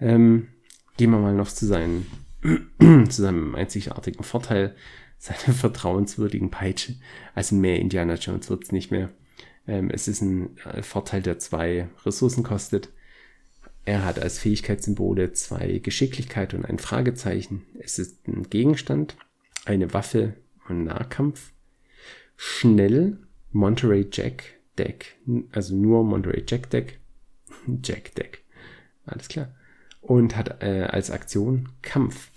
Ähm, 0.00 0.48
gehen 0.96 1.10
wir 1.10 1.18
mal 1.18 1.34
noch 1.34 1.48
zu, 1.48 1.66
seinen, 1.66 2.06
zu 2.80 3.22
seinem 3.22 3.54
einzigartigen 3.54 4.22
Vorteil, 4.22 4.76
seiner 5.18 5.54
vertrauenswürdigen 5.54 6.50
Peitsche. 6.50 6.94
Also 7.34 7.56
mehr 7.56 7.78
Indiana 7.78 8.14
Jones 8.14 8.50
wird 8.50 8.64
es 8.64 8.72
nicht 8.72 8.90
mehr. 8.90 9.10
Ähm, 9.66 9.90
es 9.90 10.08
ist 10.08 10.22
ein 10.22 10.56
äh, 10.64 10.82
Vorteil, 10.82 11.22
der 11.22 11.38
zwei 11.38 11.88
Ressourcen 12.04 12.42
kostet. 12.42 12.88
Er 13.84 14.04
hat 14.04 14.18
als 14.18 14.38
Fähigkeitssymbole 14.38 15.32
zwei 15.32 15.78
Geschicklichkeit 15.78 16.54
und 16.54 16.64
ein 16.64 16.78
Fragezeichen. 16.78 17.62
Es 17.78 17.98
ist 17.98 18.26
ein 18.28 18.50
Gegenstand, 18.50 19.16
eine 19.64 19.94
Waffe 19.94 20.34
und 20.68 20.84
Nahkampf. 20.84 21.52
Schnell, 22.36 23.18
Monterey 23.50 24.06
Jack 24.12 24.44
Deck, 24.76 25.16
also 25.52 25.74
nur 25.74 26.04
Monterey 26.04 26.44
Jack 26.46 26.70
Deck. 26.70 27.00
Jack 27.82 28.14
Deck. 28.14 28.44
Alles 29.06 29.28
klar. 29.28 29.54
Und 30.00 30.36
hat 30.36 30.62
äh, 30.62 30.82
als 30.84 31.10
Aktion 31.10 31.70
Kampf. 31.82 32.30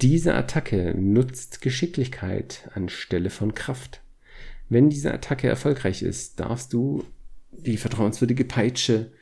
Diese 0.00 0.34
Attacke 0.34 0.94
nutzt 0.96 1.60
Geschicklichkeit 1.60 2.68
anstelle 2.74 3.30
von 3.30 3.54
Kraft. 3.54 4.02
Wenn 4.68 4.90
diese 4.90 5.12
Attacke 5.12 5.48
erfolgreich 5.48 6.02
ist, 6.02 6.40
darfst 6.40 6.72
du 6.72 7.04
die 7.52 7.76
vertrauenswürdige 7.76 8.44
Peitsche 8.44 9.12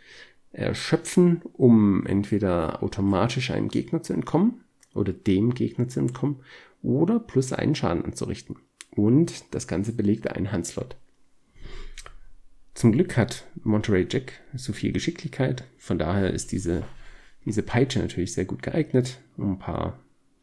erschöpfen, 0.53 1.43
um 1.53 2.07
entweder 2.07 2.83
automatisch 2.83 3.51
einem 3.51 3.69
Gegner 3.69 4.03
zu 4.03 4.13
entkommen 4.13 4.65
oder 4.95 5.13
dem 5.13 5.55
Gegner 5.55 5.89
zu 5.89 6.01
entkommen 6.01 6.41
oder 6.83 7.19
plus 7.19 7.53
einen 7.53 7.75
Schaden 7.75 8.05
anzurichten. 8.05 8.57
Und 8.91 9.55
das 9.55 9.67
Ganze 9.67 9.93
belegt 9.93 10.29
einen 10.29 10.53
Handslot. 10.53 10.97
Zum 12.75 12.93
Glück 12.93 13.17
hat 13.17 13.47
Monterey 13.63 14.07
Jack 14.11 14.41
so 14.55 14.73
viel 14.73 14.93
Geschicklichkeit, 14.93 15.65
von 15.79 15.99
daher 15.99 16.33
ist 16.33 16.53
diese, 16.53 16.83
diese 17.45 17.63
Peitsche 17.63 17.99
natürlich 17.99 18.33
sehr 18.33 18.47
gut 18.47 18.63
geeignet, 18.63 19.21
um 19.37 19.53
ein 19.53 19.59
paar 19.59 19.99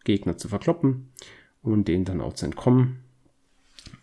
Gegner 0.09 0.37
zu 0.37 0.47
verkloppen 0.47 1.11
und 1.61 1.87
denen 1.87 2.03
dann 2.03 2.19
auch 2.19 2.33
zu 2.33 2.45
entkommen. 2.45 3.03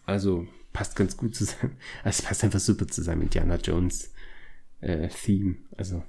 Also 0.05 0.47
passt 0.73 0.95
ganz 0.95 1.17
gut 1.17 1.35
zu 1.35 1.45
seinem, 1.45 1.73
also 2.05 2.23
passt 2.23 2.45
einfach 2.45 2.61
super 2.61 2.87
zu 2.87 3.03
seinem 3.03 3.23
Indiana 3.23 3.57
Jones 3.57 4.13
äh, 4.81 5.09
Theme. 5.09 5.57
Also 5.77 6.05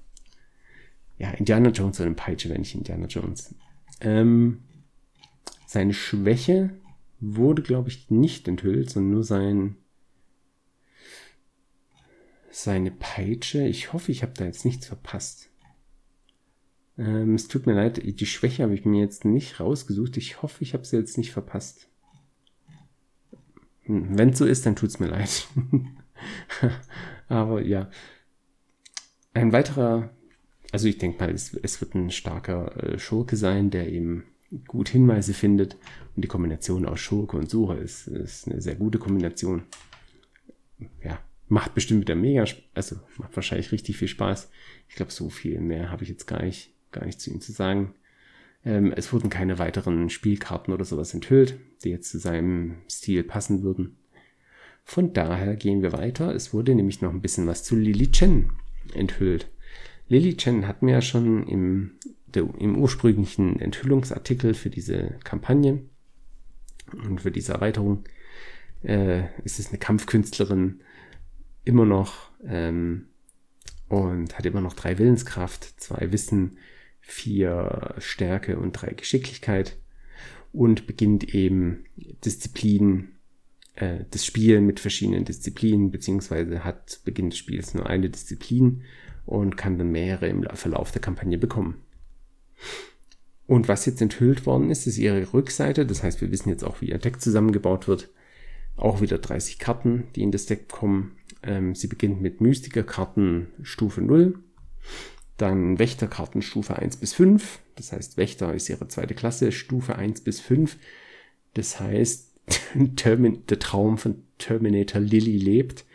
ja, 1.18 1.32
Indiana 1.32 1.70
Jones 1.70 2.00
oder 2.00 2.06
eine 2.06 2.16
Peitsche, 2.16 2.50
wenn 2.50 2.62
nicht 2.62 2.76
Indiana 2.76 3.08
Jones. 3.08 3.56
Ähm, 4.00 4.62
seine 5.66 5.96
Schwäche 5.96 6.78
wurde, 7.20 7.64
glaube 7.64 7.90
ich, 7.90 8.12
nicht 8.12 8.48
enthüllt, 8.48 8.92
sondern 8.92 9.12
nur 9.14 9.24
sein 9.24 9.78
seine 12.52 12.92
Peitsche. 12.92 13.66
Ich 13.68 13.94
hoffe, 13.94 14.12
ich 14.12 14.22
habe 14.22 14.34
da 14.36 14.46
jetzt 14.46 14.64
nichts 14.64 14.86
verpasst. 14.86 15.50
Ähm, 16.98 17.36
es 17.36 17.48
tut 17.48 17.66
mir 17.66 17.74
leid, 17.74 18.02
die 18.04 18.26
Schwäche 18.26 18.64
habe 18.64 18.74
ich 18.74 18.86
mir 18.86 19.02
jetzt 19.02 19.26
nicht 19.26 19.60
rausgesucht. 19.60 20.18
Ich 20.18 20.42
hoffe, 20.42 20.64
ich 20.64 20.74
habe 20.74 20.86
sie 20.86 20.98
jetzt 20.98 21.18
nicht 21.18 21.32
verpasst. 21.32 21.88
Hm, 23.84 24.18
Wenn 24.18 24.30
es 24.30 24.40
so 24.40 24.46
ist, 24.46 24.66
dann 24.66 24.76
tut 24.76 24.90
es 24.90 25.00
mir 25.00 25.08
leid. 25.08 25.48
Aber 27.28 27.62
ja. 27.62 27.90
Ein 29.34 29.52
weiterer, 29.52 30.10
also 30.72 30.88
ich 30.88 30.98
denke 30.98 31.24
mal, 31.24 31.32
es, 31.32 31.54
es, 31.54 31.80
wird 31.82 31.94
ein 31.94 32.10
starker 32.10 32.76
äh, 32.84 33.00
Schurke 33.00 33.36
sein, 33.36 33.70
der 33.70 33.90
eben 33.90 34.24
gut 34.68 34.90
Hinweise 34.90 35.34
findet. 35.34 35.76
Und 36.16 36.24
die 36.24 36.28
Kombination 36.28 36.88
aus 36.88 37.00
Schurke 37.00 37.38
und 37.38 37.50
Sucher 37.50 37.78
ist, 37.78 38.08
ist 38.08 38.48
eine 38.48 38.62
sehr 38.62 38.76
gute 38.76 38.98
Kombination. 38.98 39.64
Ja, 41.04 41.20
macht 41.48 41.76
bestimmt 41.76 42.02
wieder 42.02 42.16
mega, 42.16 42.46
also 42.74 42.98
macht 43.18 43.36
wahrscheinlich 43.36 43.72
richtig 43.72 43.98
viel 43.98 44.08
Spaß. 44.08 44.50
Ich 44.90 44.96
glaube, 44.96 45.12
so 45.12 45.30
viel 45.30 45.60
mehr 45.60 45.92
habe 45.92 46.04
ich 46.04 46.10
jetzt 46.10 46.26
gar 46.26 46.42
nicht 46.42 46.74
gar 46.92 47.06
nichts 47.06 47.24
zu 47.24 47.32
ihm 47.32 47.42
zu 47.42 47.52
sagen. 47.52 47.94
Ähm, 48.66 48.92
es 48.96 49.14
wurden 49.14 49.30
keine 49.30 49.60
weiteren 49.60 50.10
Spielkarten 50.10 50.74
oder 50.74 50.86
sowas 50.86 51.14
enthüllt, 51.14 51.58
die 51.84 51.90
jetzt 51.90 52.12
zu 52.12 52.20
seinem 52.20 52.76
Stil 52.90 53.24
passen 53.24 53.64
würden. 53.64 53.98
Von 54.84 55.14
daher 55.14 55.56
gehen 55.56 55.82
wir 55.82 55.92
weiter. 55.92 56.34
Es 56.34 56.54
wurde 56.54 56.74
nämlich 56.74 57.02
noch 57.02 57.12
ein 57.12 57.22
bisschen 57.22 57.48
was 57.48 57.64
zu 57.64 57.76
Lily 57.76 58.12
Chen 58.12 58.52
enthüllt. 58.94 59.48
Lily 60.08 60.38
Chen 60.38 60.68
hatten 60.68 60.88
wir 60.88 60.96
ja 60.96 61.02
schon 61.02 61.46
im, 61.48 61.92
der, 62.28 62.48
im 62.58 62.78
ursprünglichen 62.78 63.60
Enthüllungsartikel 63.60 64.54
für 64.54 64.70
diese 64.70 65.16
Kampagne 65.24 65.82
und 66.94 67.22
für 67.22 67.32
diese 67.32 67.54
Erweiterung. 67.54 68.06
Äh, 68.84 69.24
ist 69.44 69.60
es 69.60 69.70
eine 69.70 69.80
Kampfkünstlerin 69.80 70.82
immer 71.66 71.86
noch 71.86 72.32
ähm, 72.46 73.08
und 73.90 74.38
hat 74.38 74.46
immer 74.46 74.62
noch 74.62 74.74
drei 74.74 74.98
Willenskraft, 74.98 75.82
zwei 75.82 76.12
Wissen, 76.12 76.58
vier 77.08 77.96
Stärke 78.00 78.60
und 78.60 78.74
drei 78.74 78.92
Geschicklichkeit 78.92 79.78
und 80.52 80.88
beginnt 80.88 81.34
eben 81.34 81.86
Disziplinen, 82.26 83.14
äh, 83.76 84.00
das 84.12 84.26
Spiel 84.26 84.60
mit 84.62 84.80
verschiedenen 84.80 85.26
Disziplinen, 85.26 85.90
beziehungsweise 85.90 86.64
hat 86.64 87.00
Beginn 87.06 87.30
des 87.30 87.40
Spiels 87.40 87.74
nur 87.74 87.88
eine 87.88 88.10
Disziplin 88.10 88.84
und 89.26 89.56
kann 89.58 89.78
dann 89.78 89.92
mehrere 89.92 90.28
im 90.28 90.44
Verlauf 90.54 90.92
der 90.92 91.02
Kampagne 91.02 91.38
bekommen. 91.38 91.82
Und 93.46 93.70
was 93.70 93.86
jetzt 93.86 94.02
enthüllt 94.02 94.46
worden 94.46 94.70
ist, 94.70 94.88
ist 94.88 94.98
ihre 94.98 95.34
Rückseite. 95.34 95.86
Das 95.86 96.04
heißt, 96.04 96.20
wir 96.20 96.32
wissen 96.32 96.50
jetzt 96.50 96.64
auch, 96.64 96.82
wie 96.82 96.90
ihr 96.90 96.98
Deck 96.98 97.22
zusammengebaut 97.22 97.88
wird. 97.88 98.10
Auch 98.76 99.00
wieder 99.00 99.18
30 99.18 99.58
Karten, 99.60 100.08
die 100.16 100.24
in 100.24 100.32
das 100.32 100.46
Deck 100.46 100.68
kommen. 100.68 101.16
Ähm, 101.44 101.74
sie 101.74 101.88
beginnt 101.88 102.22
mit 102.22 102.42
Mystiker-Karten 102.42 103.48
Stufe 103.64 104.02
0. 104.02 104.38
Dann 105.38 105.78
Wächterkarten 105.78 106.42
Stufe 106.42 106.76
1 106.76 106.98
bis 106.98 107.14
5. 107.14 107.60
Das 107.76 107.92
heißt, 107.92 108.18
Wächter 108.18 108.54
ist 108.54 108.70
ihre 108.70 108.88
zweite 108.88 109.14
Klasse, 109.14 109.52
Stufe 109.52 109.96
1 109.96 110.22
bis 110.22 110.40
5. 110.40 110.78
Das 111.54 111.80
heißt, 111.80 112.34
der 112.76 113.60
Traum 113.60 113.98
von 113.98 114.24
Terminator 114.38 115.00
Lilly 115.00 115.38
lebt. 115.38 115.86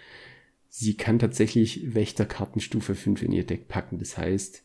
Sie 0.68 0.96
kann 0.96 1.18
tatsächlich 1.18 1.94
Wächterkarten 1.94 2.60
Stufe 2.60 2.94
5 2.94 3.22
in 3.22 3.32
ihr 3.32 3.44
Deck 3.44 3.68
packen. 3.68 3.98
Das 3.98 4.16
heißt, 4.16 4.62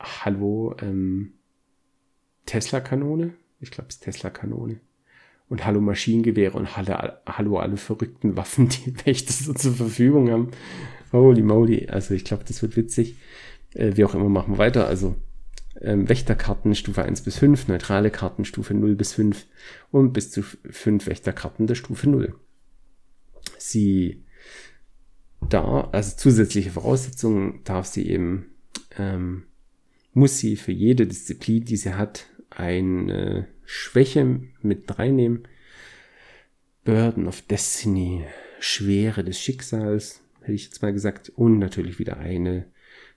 hallo 0.00 0.74
ähm, 0.80 1.34
Tesla-Kanone. 2.46 3.34
Ich 3.60 3.70
glaube, 3.70 3.88
es 3.88 3.96
ist 3.96 4.04
Tesla-Kanone. 4.04 4.80
Und 5.48 5.64
hallo 5.64 5.80
Maschinengewehre 5.80 6.58
und 6.58 6.76
hallo, 6.76 7.12
hallo 7.26 7.58
alle 7.58 7.76
verrückten 7.76 8.36
Waffen, 8.36 8.68
die 8.68 8.94
Wächter 9.06 9.32
so 9.32 9.52
zur 9.54 9.74
Verfügung 9.74 10.30
haben. 10.30 10.50
Holy 11.20 11.42
moly. 11.42 11.88
Also 11.88 12.14
ich 12.14 12.24
glaube, 12.24 12.44
das 12.46 12.62
wird 12.62 12.76
witzig. 12.76 13.16
Äh, 13.74 13.96
wie 13.96 14.04
auch 14.04 14.14
immer 14.14 14.28
machen 14.28 14.54
wir 14.54 14.58
weiter. 14.58 14.86
Also 14.86 15.16
ähm, 15.80 16.08
Wächterkarten 16.08 16.74
Stufe 16.74 17.02
1 17.02 17.22
bis 17.22 17.38
5, 17.38 17.68
neutrale 17.68 18.10
Karten 18.10 18.44
Stufe 18.44 18.74
0 18.74 18.94
bis 18.94 19.12
5 19.12 19.46
und 19.90 20.12
bis 20.12 20.30
zu 20.30 20.42
5 20.42 21.06
Wächterkarten 21.06 21.66
der 21.66 21.74
Stufe 21.74 22.08
0. 22.08 22.34
Sie 23.58 24.24
da, 25.48 25.88
also 25.92 26.16
zusätzliche 26.16 26.70
Voraussetzungen 26.70 27.60
darf 27.64 27.86
sie 27.86 28.08
eben, 28.08 28.46
ähm, 28.98 29.44
muss 30.12 30.38
sie 30.38 30.56
für 30.56 30.72
jede 30.72 31.06
Disziplin, 31.06 31.64
die 31.64 31.76
sie 31.76 31.94
hat, 31.94 32.26
eine 32.50 33.48
Schwäche 33.64 34.40
mit 34.62 34.98
reinnehmen. 34.98 35.46
Burden 36.84 37.26
of 37.26 37.42
Destiny, 37.42 38.24
Schwere 38.60 39.24
des 39.24 39.38
Schicksals, 39.40 40.22
hätte 40.46 40.54
ich 40.54 40.64
jetzt 40.64 40.82
mal 40.82 40.92
gesagt. 40.92 41.30
Und 41.30 41.58
natürlich 41.58 41.98
wieder 41.98 42.16
eine 42.18 42.66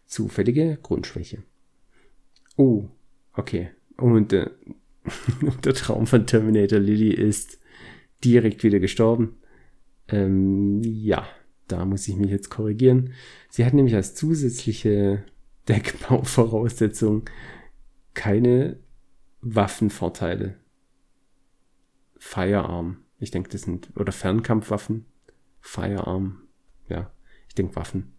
zufällige 0.06 0.78
Grundschwäche. 0.82 1.44
Oh, 2.58 2.90
okay. 3.34 3.70
Und 3.98 4.34
äh, 4.34 4.50
der 5.64 5.74
Traum 5.74 6.08
von 6.08 6.26
Terminator 6.26 6.80
Lily 6.80 7.14
ist 7.14 7.60
direkt 8.24 8.64
wieder 8.64 8.80
gestorben. 8.80 9.38
Ähm, 10.08 10.82
ja, 10.84 11.28
da 11.68 11.86
muss 11.86 12.08
ich 12.08 12.16
mich 12.16 12.32
jetzt 12.32 12.50
korrigieren. 12.50 13.14
Sie 13.50 13.66
hat 13.66 13.74
nämlich 13.74 13.96
als 13.96 14.16
zusätzliche 14.16 15.24
Deckbauvoraussetzung 15.68 17.30
keine 18.14 18.80
Waffenvorteile. 19.42 20.56
Firearm. 22.18 22.98
Ich 23.20 23.32
denke, 23.32 23.50
das 23.50 23.62
sind, 23.62 23.92
oder 23.96 24.12
Fernkampfwaffen. 24.12 25.06
Firearm. 25.62 26.49
Ich 27.50 27.56
denke 27.56 27.76
Waffen. 27.76 28.14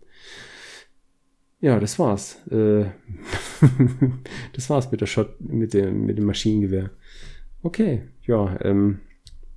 Ja, 1.61 1.79
das 1.79 1.99
war's. 1.99 2.39
Äh, 2.51 2.87
das 4.55 4.71
war's 4.71 4.91
mit 4.91 5.01
der 5.01 5.07
Shot, 5.07 5.41
mit 5.41 5.75
dem, 5.75 6.07
mit 6.07 6.19
dem 6.19 6.25
Maschinengewehr. 6.25 6.91
Okay, 7.63 8.03
ja, 8.27 8.59
ähm, 8.63 9.01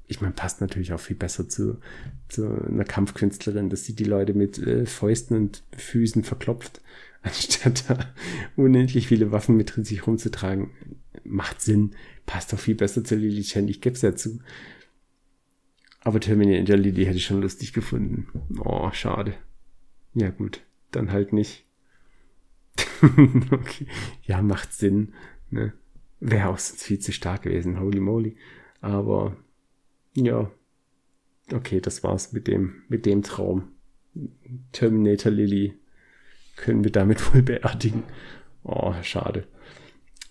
ich 0.08 0.20
meine, 0.22 0.34
passt 0.34 0.60
natürlich 0.62 0.92
auch 0.94 1.00
viel 1.00 1.16
besser 1.16 1.48
zu, 1.48 1.80
zu 2.28 2.46
einer 2.68 2.84
Kampfkünstlerin, 2.84 3.70
dass 3.70 3.86
sie 3.86 3.96
die 3.96 4.04
Leute 4.04 4.34
mit 4.34 4.58
äh, 4.58 4.86
Fäusten 4.86 5.38
und 5.38 5.64
Füßen 5.78 6.24
verklopft, 6.24 6.82
anstatt 7.22 7.90
da 7.90 8.14
unendlich 8.58 9.08
viele 9.08 9.32
Waffen 9.32 9.56
mit 9.56 9.74
sich 9.86 10.06
rumzutragen. 10.06 10.72
Macht 11.24 11.62
Sinn, 11.62 11.92
passt 12.26 12.52
doch 12.52 12.60
viel 12.60 12.76
besser 12.76 13.04
zu 13.04 13.16
Lily 13.16 13.44
Chen, 13.44 13.70
ich 13.70 13.80
gebe 13.80 13.96
es 13.96 14.02
ja 14.02 14.14
zu. 14.14 14.40
Aber 16.02 16.20
Terminator 16.20 16.76
Lily 16.76 17.06
hätte 17.06 17.18
ich 17.18 17.26
schon 17.26 17.42
lustig 17.42 17.72
gefunden. 17.72 18.28
Oh, 18.60 18.92
schade. 18.92 19.36
Ja, 20.14 20.30
gut. 20.30 20.62
Dann 20.92 21.12
halt 21.12 21.34
nicht. 21.34 21.66
okay. 23.52 23.88
Ja, 24.24 24.42
macht 24.42 24.74
Sinn. 24.74 25.14
Ne? 25.50 25.74
Wäre 26.20 26.50
auch 26.50 26.58
sonst 26.58 26.84
viel 26.84 27.00
zu 27.00 27.12
stark 27.12 27.44
gewesen. 27.44 27.80
Holy 27.80 28.00
moly. 28.00 28.38
Aber 28.82 29.36
ja. 30.16 30.52
Okay, 31.52 31.82
das 31.82 32.04
war's 32.04 32.32
mit 32.32 32.48
dem, 32.48 32.84
mit 32.88 33.06
dem 33.06 33.24
Traum. 33.24 33.72
Terminator 34.72 35.32
Lily 35.32 35.74
können 36.56 36.84
wir 36.84 36.92
damit 36.92 37.34
wohl 37.34 37.42
beerdigen. 37.42 38.04
Oh, 38.64 38.94
schade. 39.02 39.48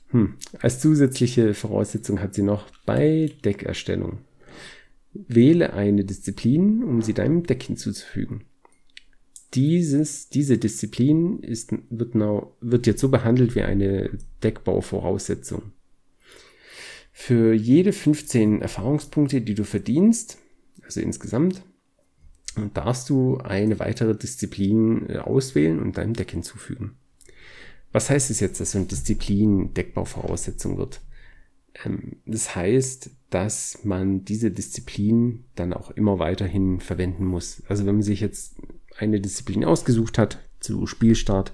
Hm. 0.08 0.34
Als 0.60 0.80
zusätzliche 0.80 1.54
Voraussetzung 1.54 2.20
hat 2.20 2.34
sie 2.34 2.42
noch 2.42 2.70
bei 2.86 3.32
Deckerstellung. 3.44 4.18
Wähle 5.12 5.74
eine 5.74 6.04
Disziplin, 6.04 6.82
um 6.84 7.02
sie 7.02 7.12
deinem 7.12 7.42
Deck 7.42 7.62
hinzuzufügen. 7.62 8.44
Dieses, 9.54 10.28
diese 10.28 10.56
Disziplin 10.56 11.40
ist, 11.40 11.74
wird, 11.90 12.14
now, 12.14 12.56
wird 12.60 12.86
jetzt 12.86 13.00
so 13.00 13.08
behandelt 13.08 13.54
wie 13.54 13.62
eine 13.62 14.10
Deckbauvoraussetzung. 14.42 15.72
Für 17.12 17.52
jede 17.52 17.92
15 17.92 18.62
Erfahrungspunkte, 18.62 19.42
die 19.42 19.54
du 19.54 19.64
verdienst, 19.64 20.38
also 20.82 21.00
insgesamt, 21.00 21.62
darfst 22.74 23.10
du 23.10 23.38
eine 23.38 23.78
weitere 23.78 24.16
Disziplin 24.16 25.08
äh, 25.08 25.18
auswählen 25.18 25.80
und 25.80 25.96
deinem 25.96 26.14
Deck 26.14 26.30
hinzufügen. 26.30 26.96
Was 27.92 28.08
heißt 28.08 28.30
es 28.30 28.40
jetzt, 28.40 28.60
dass 28.60 28.72
so 28.72 28.78
eine 28.78 28.86
Disziplin 28.86 29.74
Deckbauvoraussetzung 29.74 30.78
wird? 30.78 31.00
Ähm, 31.84 32.16
das 32.26 32.54
heißt, 32.54 33.10
dass 33.30 33.84
man 33.84 34.24
diese 34.24 34.50
Disziplin 34.50 35.44
dann 35.54 35.72
auch 35.72 35.90
immer 35.90 36.18
weiterhin 36.18 36.80
verwenden 36.80 37.24
muss. 37.24 37.62
Also 37.68 37.86
wenn 37.86 37.96
man 37.96 38.02
sich 38.02 38.20
jetzt 38.20 38.56
eine 38.98 39.20
Disziplin 39.20 39.64
ausgesucht 39.64 40.18
hat 40.18 40.38
zu 40.60 40.86
Spielstart, 40.86 41.52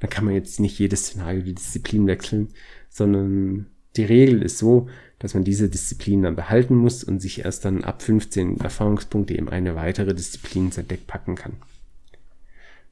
dann 0.00 0.10
kann 0.10 0.24
man 0.24 0.34
jetzt 0.34 0.60
nicht 0.60 0.78
jedes 0.78 1.06
Szenario 1.06 1.42
die 1.42 1.54
Disziplin 1.54 2.06
wechseln, 2.06 2.48
sondern 2.88 3.66
die 3.96 4.04
Regel 4.04 4.42
ist 4.42 4.58
so, 4.58 4.88
dass 5.18 5.34
man 5.34 5.44
diese 5.44 5.68
Disziplin 5.68 6.22
dann 6.22 6.36
behalten 6.36 6.76
muss 6.76 7.02
und 7.02 7.20
sich 7.20 7.44
erst 7.44 7.64
dann 7.64 7.84
ab 7.84 8.02
15 8.02 8.60
Erfahrungspunkte 8.60 9.36
eben 9.36 9.48
eine 9.48 9.74
weitere 9.74 10.14
Disziplin 10.14 10.66
in 10.66 10.72
sein 10.72 10.88
Deck 10.88 11.06
packen 11.06 11.34
kann. 11.34 11.54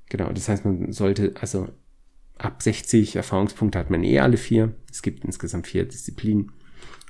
Genau, 0.09 0.32
das 0.32 0.49
heißt, 0.49 0.64
man 0.64 0.92
sollte, 0.92 1.34
also 1.40 1.68
ab 2.38 2.62
60 2.62 3.16
Erfahrungspunkte 3.16 3.78
hat 3.78 3.90
man 3.90 4.05
eh 4.05 4.20
alle 4.20 4.36
vier. 4.36 4.74
Es 4.90 5.03
gibt 5.03 5.24
insgesamt 5.24 5.66
vier 5.66 5.84
Disziplinen. 5.84 6.53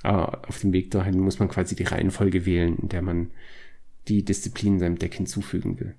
Aber 0.03 0.47
auf 0.47 0.59
dem 0.59 0.73
Weg 0.73 0.91
dahin 0.91 1.19
muss 1.19 1.39
man 1.39 1.49
quasi 1.49 1.75
die 1.75 1.83
Reihenfolge 1.83 2.45
wählen, 2.45 2.77
in 2.77 2.89
der 2.89 3.01
man 3.01 3.31
die 4.07 4.23
Disziplin 4.23 4.79
seinem 4.79 4.99
Deck 4.99 5.15
hinzufügen 5.15 5.79
will. 5.79 5.95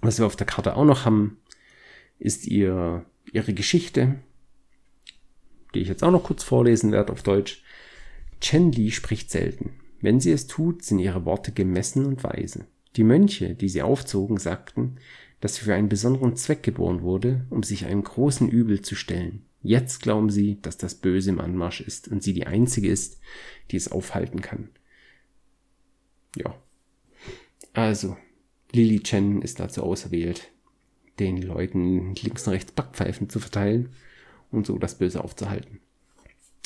Was 0.00 0.18
wir 0.18 0.26
auf 0.26 0.36
der 0.36 0.46
Karte 0.46 0.76
auch 0.76 0.84
noch 0.84 1.04
haben, 1.04 1.38
ist 2.18 2.46
ihr, 2.46 3.04
ihre 3.32 3.54
Geschichte, 3.54 4.16
die 5.74 5.80
ich 5.80 5.88
jetzt 5.88 6.02
auch 6.02 6.10
noch 6.10 6.24
kurz 6.24 6.42
vorlesen 6.42 6.92
werde 6.92 7.12
auf 7.12 7.22
Deutsch. 7.22 7.62
Chen 8.40 8.72
Li 8.72 8.90
spricht 8.90 9.30
selten. 9.30 9.74
Wenn 10.00 10.20
sie 10.20 10.32
es 10.32 10.46
tut, 10.46 10.82
sind 10.82 10.98
ihre 10.98 11.24
Worte 11.24 11.52
gemessen 11.52 12.06
und 12.06 12.24
weise. 12.24 12.66
Die 12.96 13.04
Mönche, 13.04 13.54
die 13.54 13.68
sie 13.68 13.82
aufzogen, 13.82 14.38
sagten, 14.38 14.96
dass 15.40 15.56
sie 15.56 15.64
für 15.64 15.74
einen 15.74 15.88
besonderen 15.88 16.36
Zweck 16.36 16.62
geboren 16.62 17.02
wurde, 17.02 17.46
um 17.50 17.62
sich 17.62 17.86
einem 17.86 18.02
großen 18.02 18.48
Übel 18.48 18.82
zu 18.82 18.94
stellen. 18.94 19.44
Jetzt 19.62 20.00
glauben 20.00 20.30
sie, 20.30 20.60
dass 20.62 20.78
das 20.78 20.94
Böse 20.94 21.30
im 21.30 21.40
Anmarsch 21.40 21.82
ist 21.82 22.08
und 22.08 22.22
sie 22.22 22.32
die 22.32 22.46
einzige 22.46 22.88
ist, 22.88 23.20
die 23.70 23.76
es 23.76 23.92
aufhalten 23.92 24.40
kann. 24.40 24.70
Ja. 26.34 26.54
Also, 27.74 28.16
Lily 28.72 29.00
Chen 29.00 29.42
ist 29.42 29.60
dazu 29.60 29.82
auserwählt, 29.82 30.50
den 31.18 31.42
Leuten 31.42 32.14
links 32.14 32.46
und 32.46 32.54
rechts 32.54 32.72
Backpfeifen 32.72 33.28
zu 33.28 33.40
verteilen 33.40 33.90
und 34.50 34.66
so 34.66 34.78
das 34.78 34.98
Böse 34.98 35.22
aufzuhalten. 35.22 35.80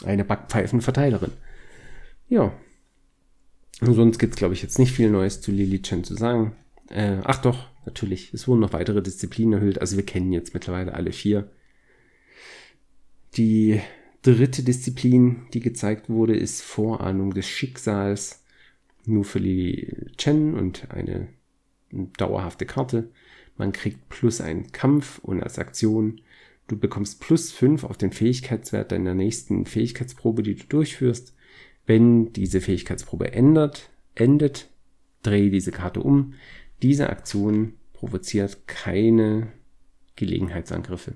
Eine 0.05 0.25
Backpfeifenverteilerin. 0.25 1.33
Ja. 2.29 2.53
Und 3.81 3.95
sonst 3.95 4.19
gibt's 4.19 4.37
glaube 4.37 4.55
ich, 4.55 4.63
jetzt 4.63 4.79
nicht 4.79 4.93
viel 4.93 5.11
Neues 5.11 5.41
zu 5.41 5.51
Lily 5.51 5.83
Chen 5.83 6.05
zu 6.05 6.15
sagen. 6.15 6.57
Äh, 6.91 7.19
ach 7.25 7.39
doch, 7.39 7.69
natürlich. 7.87 8.33
Es 8.33 8.47
wurden 8.47 8.61
noch 8.61 8.73
weitere 8.73 9.03
Disziplinen 9.03 9.55
erhöht. 9.55 9.81
Also 9.81 9.97
wir 9.97 10.07
kennen 10.07 10.33
jetzt 10.33 10.55
mittlerweile 10.55 10.95
alle 10.95 11.13
vier. 11.13 11.51
Die 13.37 13.81
dritte 14.23 14.63
Disziplin, 14.63 15.47
die 15.53 15.61
gezeigt 15.61 16.09
wurde, 16.09 16.37
ist 16.37 16.63
Vorahnung 16.63 17.35
des 17.35 17.47
Schicksals. 17.47 18.43
Nur 19.07 19.25
für 19.25 19.39
Lily 19.39 20.13
Chen 20.17 20.55
und 20.55 20.91
eine 20.91 21.29
dauerhafte 22.17 22.67
Karte. 22.67 23.11
Man 23.57 23.73
kriegt 23.73 24.09
plus 24.09 24.41
einen 24.41 24.73
Kampf 24.73 25.19
und 25.19 25.43
als 25.43 25.59
Aktion. 25.59 26.21
Du 26.67 26.79
bekommst 26.79 27.21
plus 27.21 27.53
fünf 27.53 27.85
auf 27.85 27.97
den 27.97 28.13
Fähigkeitswert 28.13 28.93
deiner 28.93 29.15
nächsten 29.15 29.67
Fähigkeitsprobe, 29.67 30.43
die 30.43 30.55
du 30.55 30.65
durchführst. 30.65 31.35
Wenn 31.87 32.33
diese 32.33 32.61
Fähigkeitsprobe 32.61 33.33
ändert, 33.33 33.91
endet, 34.15 34.71
drehe 35.23 35.51
diese 35.51 35.73
Karte 35.73 36.01
um. 36.01 36.35
Diese 36.83 37.11
Aktion 37.11 37.75
provoziert 37.93 38.67
keine 38.67 39.53
Gelegenheitsangriffe. 40.17 41.15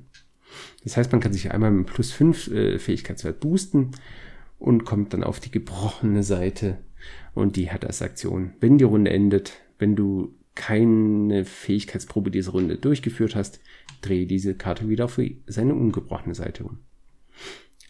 Das 0.85 0.97
heißt, 0.97 1.13
man 1.13 1.21
kann 1.21 1.33
sich 1.33 1.51
einmal 1.51 1.71
mit 1.71 1.87
plus 1.87 2.13
5 2.13 2.49
äh, 2.49 2.79
Fähigkeitswert 2.79 3.41
boosten 3.41 3.93
und 4.59 4.85
kommt 4.85 5.13
dann 5.13 5.25
auf 5.25 5.41
die 5.41 5.51
gebrochene 5.51 6.23
Seite 6.23 6.79
und 7.35 7.57
die 7.57 7.71
hat 7.71 7.85
als 7.85 8.03
Aktion, 8.03 8.55
wenn 8.61 8.79
die 8.79 8.85
Runde 8.85 9.11
endet, 9.11 9.53
wenn 9.79 9.95
du 9.95 10.35
keine 10.59 11.45
Fähigkeitsprobe 11.45 12.33
dieser 12.33 12.51
Runde 12.51 12.77
durchgeführt 12.79 13.37
hast, 13.37 13.61
drehe 14.01 14.27
diese 14.27 14.57
Karte 14.57 14.89
wieder 14.89 15.05
auf 15.05 15.21
seine 15.47 15.75
ungebrochene 15.75 16.35
Seite 16.35 16.65
um. 16.65 16.81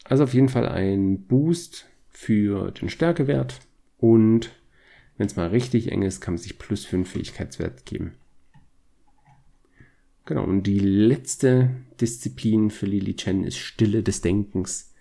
Also 0.05 0.25
auf 0.25 0.35
jeden 0.35 0.51
Fall 0.51 0.69
ein 0.69 1.25
Boost 1.25 1.87
für 2.11 2.71
den 2.71 2.91
Stärkewert 2.91 3.61
und 3.97 4.55
wenn 5.17 5.27
es 5.27 5.35
mal 5.35 5.49
richtig 5.49 5.91
eng 5.91 6.03
ist, 6.03 6.21
kann 6.21 6.35
man 6.35 6.43
sich 6.43 6.59
plus 6.59 6.85
5 6.85 7.11
Fähigkeitswert 7.11 7.87
geben. 7.87 8.13
Genau, 10.27 10.45
und 10.45 10.65
die 10.65 10.79
letzte 10.79 11.71
Disziplin 12.03 12.71
für 12.71 12.85
Lily 12.85 13.17
Chen 13.17 13.45
ist 13.45 13.57
Stille 13.57 14.03
des 14.03 14.21
Denkens. 14.21 14.95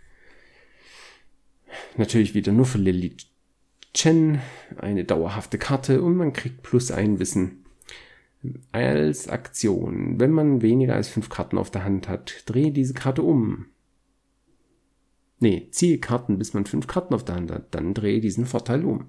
Natürlich 1.98 2.34
wieder 2.34 2.54
nur 2.54 2.66
für 2.66 2.78
Lily 2.78 3.18
Chen, 3.94 4.42
eine 4.78 5.06
dauerhafte 5.06 5.58
Karte 5.58 6.02
und 6.02 6.16
man 6.16 6.34
kriegt 6.34 6.64
plus 6.64 6.92
ein 6.92 7.20
Wissen. 7.20 7.66
Als 8.72 9.28
Aktion, 9.28 10.20
wenn 10.20 10.32
man 10.32 10.62
weniger 10.62 10.96
als 10.96 11.08
fünf 11.08 11.30
Karten 11.30 11.58
auf 11.58 11.72
der 11.72 11.84
Hand 11.84 12.08
hat, 12.08 12.44
drehe 12.46 12.72
diese 12.72 12.94
Karte 12.94 13.24
um. 13.24 13.66
Ne, 15.40 15.68
ziehe 15.72 16.00
Karten, 16.00 16.38
bis 16.38 16.54
man 16.54 16.66
fünf 16.66 16.88
Karten 16.88 17.14
auf 17.14 17.26
der 17.26 17.36
Hand 17.36 17.52
hat, 17.52 17.76
dann 17.76 17.94
drehe 17.94 18.22
diesen 18.22 18.46
Vorteil 18.46 18.86
um. 18.86 19.06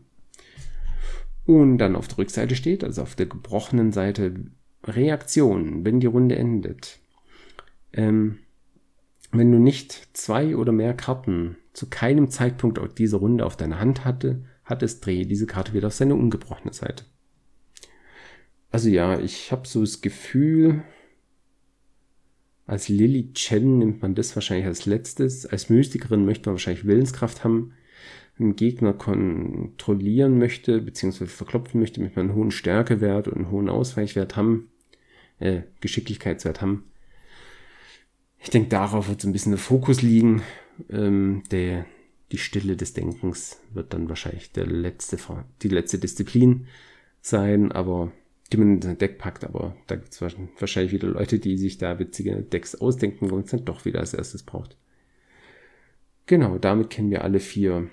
Und 1.47 1.79
dann 1.79 1.97
auf 1.97 2.09
der 2.09 2.19
Rückseite 2.19 2.55
steht, 2.57 2.85
also 2.85 3.03
auf 3.03 3.15
der 3.15 3.27
gebrochenen 3.27 3.93
Seite, 3.93 4.35
Reaktion, 4.85 5.85
wenn 5.85 6.01
die 6.01 6.07
Runde 6.07 6.37
endet. 6.37 7.01
Ähm, 7.93 8.39
wenn 9.33 9.53
du 9.53 9.59
nicht 9.59 10.09
zwei 10.13 10.57
oder 10.57 10.73
mehr 10.73 10.95
Karten 10.95 11.57
zu 11.73 11.89
keinem 11.89 12.31
Zeitpunkt 12.31 12.99
dieser 12.99 13.19
Runde 13.19 13.45
auf 13.45 13.57
deiner 13.57 13.79
Hand 13.79 14.05
hatte, 14.05 14.45
hattest, 14.69 15.05
drehe 15.05 15.27
diese 15.27 15.47
Karte 15.47 15.73
wieder 15.75 15.89
auf 15.89 15.95
seine 15.95 16.15
ungebrochene 16.15 16.73
Seite. 16.73 17.05
Also 18.71 18.89
ja, 18.89 19.19
ich 19.19 19.51
habe 19.51 19.67
so 19.67 19.81
das 19.81 20.01
Gefühl, 20.01 20.83
als 22.67 22.89
Lily 22.89 23.33
Chen 23.33 23.79
nimmt 23.79 24.03
man 24.03 24.15
das 24.15 24.37
wahrscheinlich 24.37 24.67
als 24.67 24.85
letztes. 24.85 25.47
Als 25.47 25.71
Mystikerin 25.71 26.27
möchte 26.27 26.49
man 26.49 26.57
wahrscheinlich 26.57 26.85
Willenskraft 26.85 27.45
haben, 27.45 27.73
einen 28.39 28.57
Gegner 28.57 28.93
kontrollieren 28.93 30.39
möchte, 30.39 30.81
beziehungsweise 30.81 31.31
verklopfen 31.31 31.81
möchte, 31.81 32.01
damit 32.01 32.15
man 32.15 32.29
einen 32.29 32.37
hohen 32.37 32.51
Stärkewert 32.51 33.27
und 33.27 33.37
einen 33.37 33.51
hohen 33.51 33.71
Ausweichwert 33.71 34.37
haben, 34.37 34.71
äh, 35.39 35.63
Geschicklichkeitswert 35.81 36.61
haben. 36.61 36.85
Ich 38.39 38.51
denke, 38.51 38.69
darauf 38.69 39.09
wird 39.09 39.21
so 39.21 39.29
ein 39.29 39.33
bisschen 39.33 39.53
der 39.53 39.59
Fokus 39.59 40.03
liegen. 40.03 40.43
Ähm, 40.91 41.43
der, 41.51 41.87
die 42.33 42.39
Stille 42.39 42.77
des 42.77 42.93
Denkens 42.93 43.61
wird 43.73 43.95
dann 43.95 44.09
wahrscheinlich 44.09 44.53
der 44.53 44.67
letzte, 44.67 45.19
die 45.63 45.69
letzte 45.69 45.99
Disziplin 45.99 46.67
sein, 47.21 47.73
aber 47.73 48.13
die 48.53 48.57
man 48.57 48.75
in 48.75 48.83
sein 48.83 48.99
Deck 48.99 49.19
packt, 49.19 49.45
aber 49.45 49.77
da 49.87 49.97
gibt 49.97 50.13
es 50.13 50.21
wahrscheinlich 50.21 50.93
wieder 50.93 51.09
Leute, 51.09 51.39
die 51.39 51.59
sich 51.59 51.79
da 51.79 51.99
witzige 51.99 52.43
Decks 52.43 52.75
ausdenken 52.75 53.31
und 53.31 53.45
es 53.45 53.51
dann 53.51 53.65
doch 53.65 53.85
wieder 53.85 54.01
als 54.01 54.15
erstes 54.15 54.43
braucht. 54.43 54.77
Genau, 56.27 56.59
damit 56.59 56.91
kennen 56.91 57.11
wir 57.11 57.25
alle 57.25 57.41
vier 57.41 57.89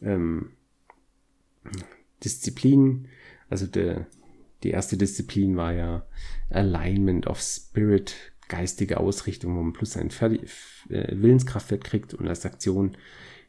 ähm, 0.00 0.52
Disziplinen. 2.24 3.08
Also 3.48 3.66
der, 3.66 4.06
die 4.62 4.70
erste 4.70 4.96
Disziplin 4.96 5.56
war 5.56 5.72
ja 5.72 6.06
Alignment 6.50 7.26
of 7.26 7.40
Spirit, 7.40 8.31
geistige 8.52 9.00
Ausrichtung, 9.00 9.56
wo 9.56 9.62
man 9.62 9.72
plus 9.72 9.96
ein 9.96 10.10
äh, 10.10 10.42
Willenskraftwert 10.88 11.84
kriegt 11.84 12.12
und 12.12 12.28
als 12.28 12.44
Aktion 12.44 12.98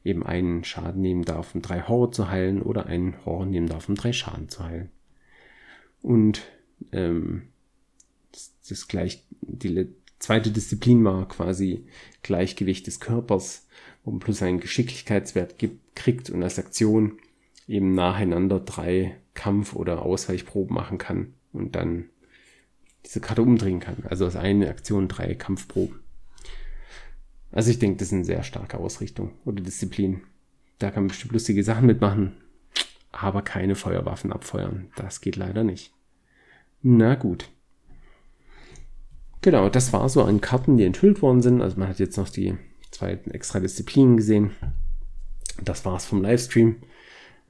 eben 0.05 0.25
einen 0.25 0.63
Schaden 0.63 1.01
nehmen 1.01 1.25
darf, 1.25 1.53
um 1.53 1.61
drei 1.61 1.81
Horror 1.81 2.13
zu 2.13 2.29
heilen 2.29 2.61
oder 2.61 2.85
einen 2.85 3.25
Horror 3.25 3.45
nehmen 3.45 3.67
darf, 3.67 3.89
um 3.89 3.95
drei 3.95 4.13
Schaden 4.13 4.47
zu 4.47 4.63
heilen. 4.63 4.89
Und 6.01 6.41
ähm, 6.93 7.49
das, 8.31 8.53
das 8.67 8.87
gleich, 8.87 9.25
die 9.41 9.89
zweite 10.19 10.51
Disziplin 10.51 11.03
war 11.03 11.27
quasi 11.27 11.85
Gleichgewicht 12.21 12.87
des 12.87 13.01
Körpers, 13.01 13.67
wo 14.05 14.11
man 14.11 14.21
plus 14.21 14.41
einen 14.41 14.61
Geschicklichkeitswert 14.61 15.57
gibt, 15.57 15.97
kriegt 15.97 16.29
und 16.29 16.43
als 16.43 16.59
Aktion 16.59 17.17
eben 17.67 17.93
nacheinander 17.93 18.61
drei 18.61 19.17
Kampf- 19.33 19.75
oder 19.75 20.01
Ausweichproben 20.01 20.73
machen 20.73 20.97
kann 20.97 21.33
und 21.51 21.75
dann 21.75 22.05
diese 23.05 23.21
Karte 23.21 23.41
umdrehen 23.41 23.79
kann. 23.79 23.97
Also 24.09 24.25
aus 24.25 24.35
einer 24.35 24.69
Aktion 24.69 25.07
drei 25.07 25.35
Kampfproben. 25.35 25.99
Also 27.51 27.69
ich 27.69 27.79
denke, 27.79 27.97
das 27.97 28.07
ist 28.07 28.13
eine 28.13 28.25
sehr 28.25 28.43
starke 28.43 28.77
Ausrichtung 28.77 29.31
oder 29.45 29.61
Disziplin. 29.61 30.21
Da 30.79 30.89
kann 30.89 31.03
man 31.03 31.09
bestimmt 31.09 31.33
lustige 31.33 31.63
Sachen 31.63 31.85
mitmachen, 31.85 32.33
aber 33.11 33.43
keine 33.43 33.75
Feuerwaffen 33.75 34.33
abfeuern. 34.33 34.89
Das 34.95 35.21
geht 35.21 35.35
leider 35.35 35.63
nicht. 35.63 35.93
Na 36.81 37.15
gut. 37.15 37.49
Genau, 39.41 39.69
das 39.69 39.93
war 39.93 40.07
so 40.09 40.23
an 40.23 40.41
Karten, 40.41 40.77
die 40.77 40.83
enthüllt 40.83 41.21
worden 41.21 41.41
sind. 41.41 41.61
Also 41.61 41.79
man 41.79 41.89
hat 41.89 41.99
jetzt 41.99 42.17
noch 42.17 42.29
die 42.29 42.57
zwei 42.91 43.19
extra 43.31 43.59
Disziplinen 43.59 44.17
gesehen. 44.17 44.51
Das 45.61 45.85
war's 45.85 46.05
vom 46.05 46.21
Livestream, 46.21 46.77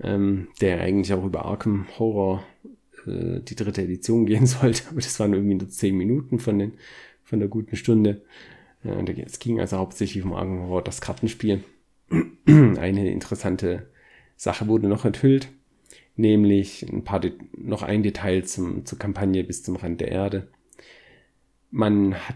ähm, 0.01 0.49
der 0.59 0.81
eigentlich 0.81 1.13
auch 1.13 1.23
über 1.23 1.45
Arkham 1.45 1.87
Horror 1.97 2.43
äh, 3.07 3.39
die 3.41 3.55
dritte 3.55 3.81
Edition 3.81 4.25
gehen 4.27 4.45
sollte, 4.45 4.83
aber 4.89 5.01
das 5.01 5.19
waren 5.19 5.33
irgendwie 5.33 5.55
nur 5.55 5.69
zehn 5.69 5.95
Minuten 5.95 6.39
von, 6.39 6.59
den, 6.59 6.73
von 7.23 7.39
der 7.39 7.47
guten 7.47 7.75
Stunde. 7.75 8.21
Es 9.25 9.39
ging 9.39 9.61
also 9.61 9.77
hauptsächlich 9.77 10.25
um 10.25 10.83
das 10.83 10.99
Kartenspiel. 10.99 11.63
Eine 12.45 13.11
interessante 13.11 13.87
Sache 14.35 14.67
wurde 14.67 14.89
noch 14.89 15.05
enthüllt, 15.05 15.47
nämlich 16.17 16.83
ein 16.91 17.05
paar 17.05 17.21
noch 17.57 17.81
ein 17.81 18.03
Detail 18.03 18.43
zum, 18.43 18.85
zur 18.85 18.99
Kampagne 18.99 19.43
bis 19.45 19.63
zum 19.63 19.77
Rand 19.77 20.01
der 20.01 20.09
Erde. 20.09 20.49
Man 21.71 22.15
hat 22.15 22.35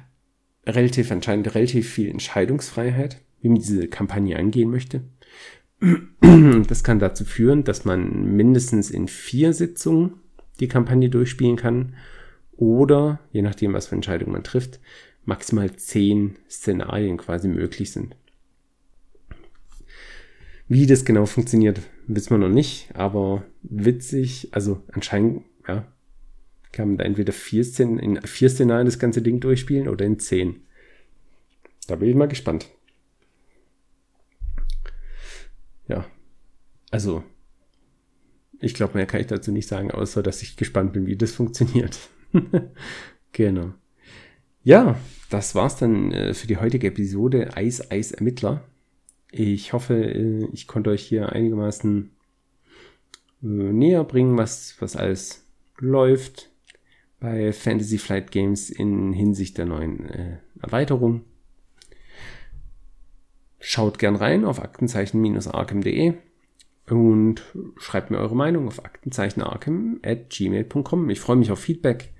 relativ 0.65 1.11
anscheinend 1.11 1.53
relativ 1.53 1.89
viel 1.89 2.09
Entscheidungsfreiheit, 2.09 3.22
wie 3.41 3.49
man 3.49 3.59
diese 3.59 3.88
Kampagne 3.88 4.38
angehen 4.38 4.70
möchte. 4.70 5.03
Das 6.68 6.84
kann 6.84 6.99
dazu 6.99 7.24
führen, 7.24 7.63
dass 7.63 7.86
man 7.86 8.36
mindestens 8.36 8.89
in 8.89 9.07
vier 9.07 9.53
Sitzungen 9.53 10.15
die 10.60 10.68
Kampagne 10.68 11.10
durchspielen 11.10 11.55
kann 11.55 11.95
oder, 12.55 13.20
je 13.32 13.41
nachdem, 13.41 13.74
was 13.74 13.88
für 13.88 13.95
Entscheidungen 13.95 14.34
man 14.34 14.43
trifft, 14.43 14.80
maximal 15.26 15.76
zehn 15.76 16.38
Szenarien 16.49 17.18
quasi 17.18 17.47
möglich 17.47 17.91
sind. 17.91 18.16
Wie 20.68 20.86
das 20.86 21.05
genau 21.05 21.26
funktioniert, 21.26 21.82
wissen 22.08 22.32
wir 22.32 22.38
noch 22.39 22.53
nicht, 22.53 22.93
aber 22.93 23.43
witzig, 23.62 24.49
also 24.51 24.84
anscheinend, 24.91 25.43
ja, 25.68 25.88
kann 26.72 26.89
man 26.89 26.97
da 26.97 27.05
entweder 27.05 27.32
vier 27.32 27.64
Szen 27.64 27.99
in 27.99 28.22
vier 28.22 28.49
Szenarien 28.49 28.86
das 28.86 28.99
ganze 28.99 29.22
Ding 29.22 29.39
durchspielen 29.39 29.88
oder 29.88 30.05
in 30.05 30.20
zehn. 30.20 30.62
Da 31.88 31.95
bin 31.95 32.10
ich 32.10 32.16
mal 32.16 32.28
gespannt. 32.28 32.70
Ja, 35.88 36.05
also 36.91 37.24
ich 38.60 38.74
glaube, 38.74 38.95
mehr 38.95 39.05
kann 39.05 39.22
ich 39.22 39.28
dazu 39.28 39.51
nicht 39.51 39.68
sagen, 39.68 39.91
außer 39.91 40.24
dass 40.24 40.41
ich 40.41 40.58
gespannt 40.58 40.93
bin, 40.93 41.05
wie 41.05 41.16
das 41.16 41.32
funktioniert. 41.32 41.99
genau. 43.32 43.74
Ja, 44.64 44.97
das 45.30 45.55
war's 45.55 45.78
dann 45.78 46.12
äh, 46.12 46.34
für 46.34 46.47
die 46.47 46.58
heutige 46.58 46.88
Episode 46.88 47.55
Eis, 47.55 47.91
Eis, 47.91 48.12
Ermittler. 48.12 48.64
Ich 49.32 49.74
hoffe, 49.74 49.95
äh, 49.95 50.47
ich 50.51 50.68
konnte 50.68 50.89
euch 50.89 51.03
hier 51.03 51.32
einigermaßen 51.32 52.12
äh, 53.43 53.45
näher 53.45 54.03
bringen, 54.03 54.38
was, 54.38 54.76
was 54.80 54.95
alles 54.95 55.45
läuft 55.80 56.49
bei 57.20 57.51
Fantasy 57.53 57.97
Flight 57.97 58.32
Games 58.32 58.70
in 58.70 59.14
Hinsicht 59.14 59.58
der 59.58 59.66
neuen 59.66 60.39
Erweiterung. 60.62 61.24
Schaut 63.60 63.97
gern 63.97 64.16
rein 64.16 64.45
auf 64.45 64.62
aktenzeichen-arkham.de 64.62 66.14
und 66.90 67.44
schreibt 67.78 68.12
mir 68.12 68.18
eure 68.18 68.36
Meinung 68.36 68.68
auf 68.68 68.84
aktenzeichenarkham.gmail.com. 68.84 71.10
Ich 71.10 71.20
freue 71.20 71.36
mich 71.36 71.52
auf 71.52 71.60
Feedback. 71.60 72.14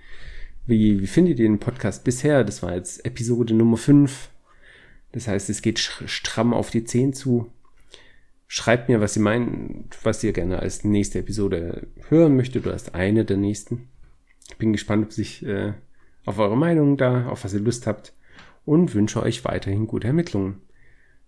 Wie, 0.66 1.02
wie 1.02 1.08
findet 1.08 1.40
ihr 1.40 1.48
den 1.48 1.60
Podcast 1.60 2.04
bisher? 2.04 2.44
Das 2.44 2.62
war 2.62 2.76
jetzt 2.76 3.06
Episode 3.06 3.54
Nummer 3.54 3.78
5. 3.78 4.30
Das 5.14 5.30
heißt, 5.30 5.50
es 5.50 5.62
geht 5.62 5.80
stramm 5.80 6.54
auf 6.54 6.70
die 6.70 6.84
10 6.84 7.14
zu. 7.14 7.50
Schreibt 8.48 8.90
mir, 8.90 9.00
was 9.00 9.16
ihr 9.16 9.22
meint, 9.22 9.98
was 10.04 10.22
ihr 10.24 10.34
gerne 10.34 10.60
als 10.60 10.84
nächste 10.84 11.20
Episode 11.20 11.88
hören 12.10 12.36
möchtet 12.36 12.66
oder 12.66 12.74
als 12.74 12.94
eine 12.94 13.24
der 13.24 13.38
nächsten. 13.38 13.88
Ich 14.50 14.58
bin 14.58 14.74
gespannt, 14.74 15.06
ob 15.06 15.14
sich 15.14 15.46
äh, 15.46 15.76
auf 16.26 16.40
eure 16.40 16.58
Meinung 16.58 16.98
da, 16.98 17.28
auf 17.28 17.46
was 17.46 17.54
ihr 17.54 17.62
Lust 17.62 17.88
habt 17.88 18.12
und 18.66 18.94
wünsche 18.94 19.24
euch 19.24 19.46
weiterhin 19.46 19.88
gute 19.88 20.08
Ermittlungen. 20.08 20.62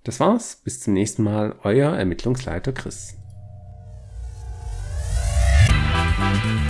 Das 0.03 0.19
war's. 0.19 0.57
Bis 0.63 0.81
zum 0.81 0.93
nächsten 0.93 1.23
Mal. 1.23 1.55
Euer 1.63 1.95
Ermittlungsleiter 1.95 2.73
Chris. 2.73 3.15
Bye. 6.19 6.68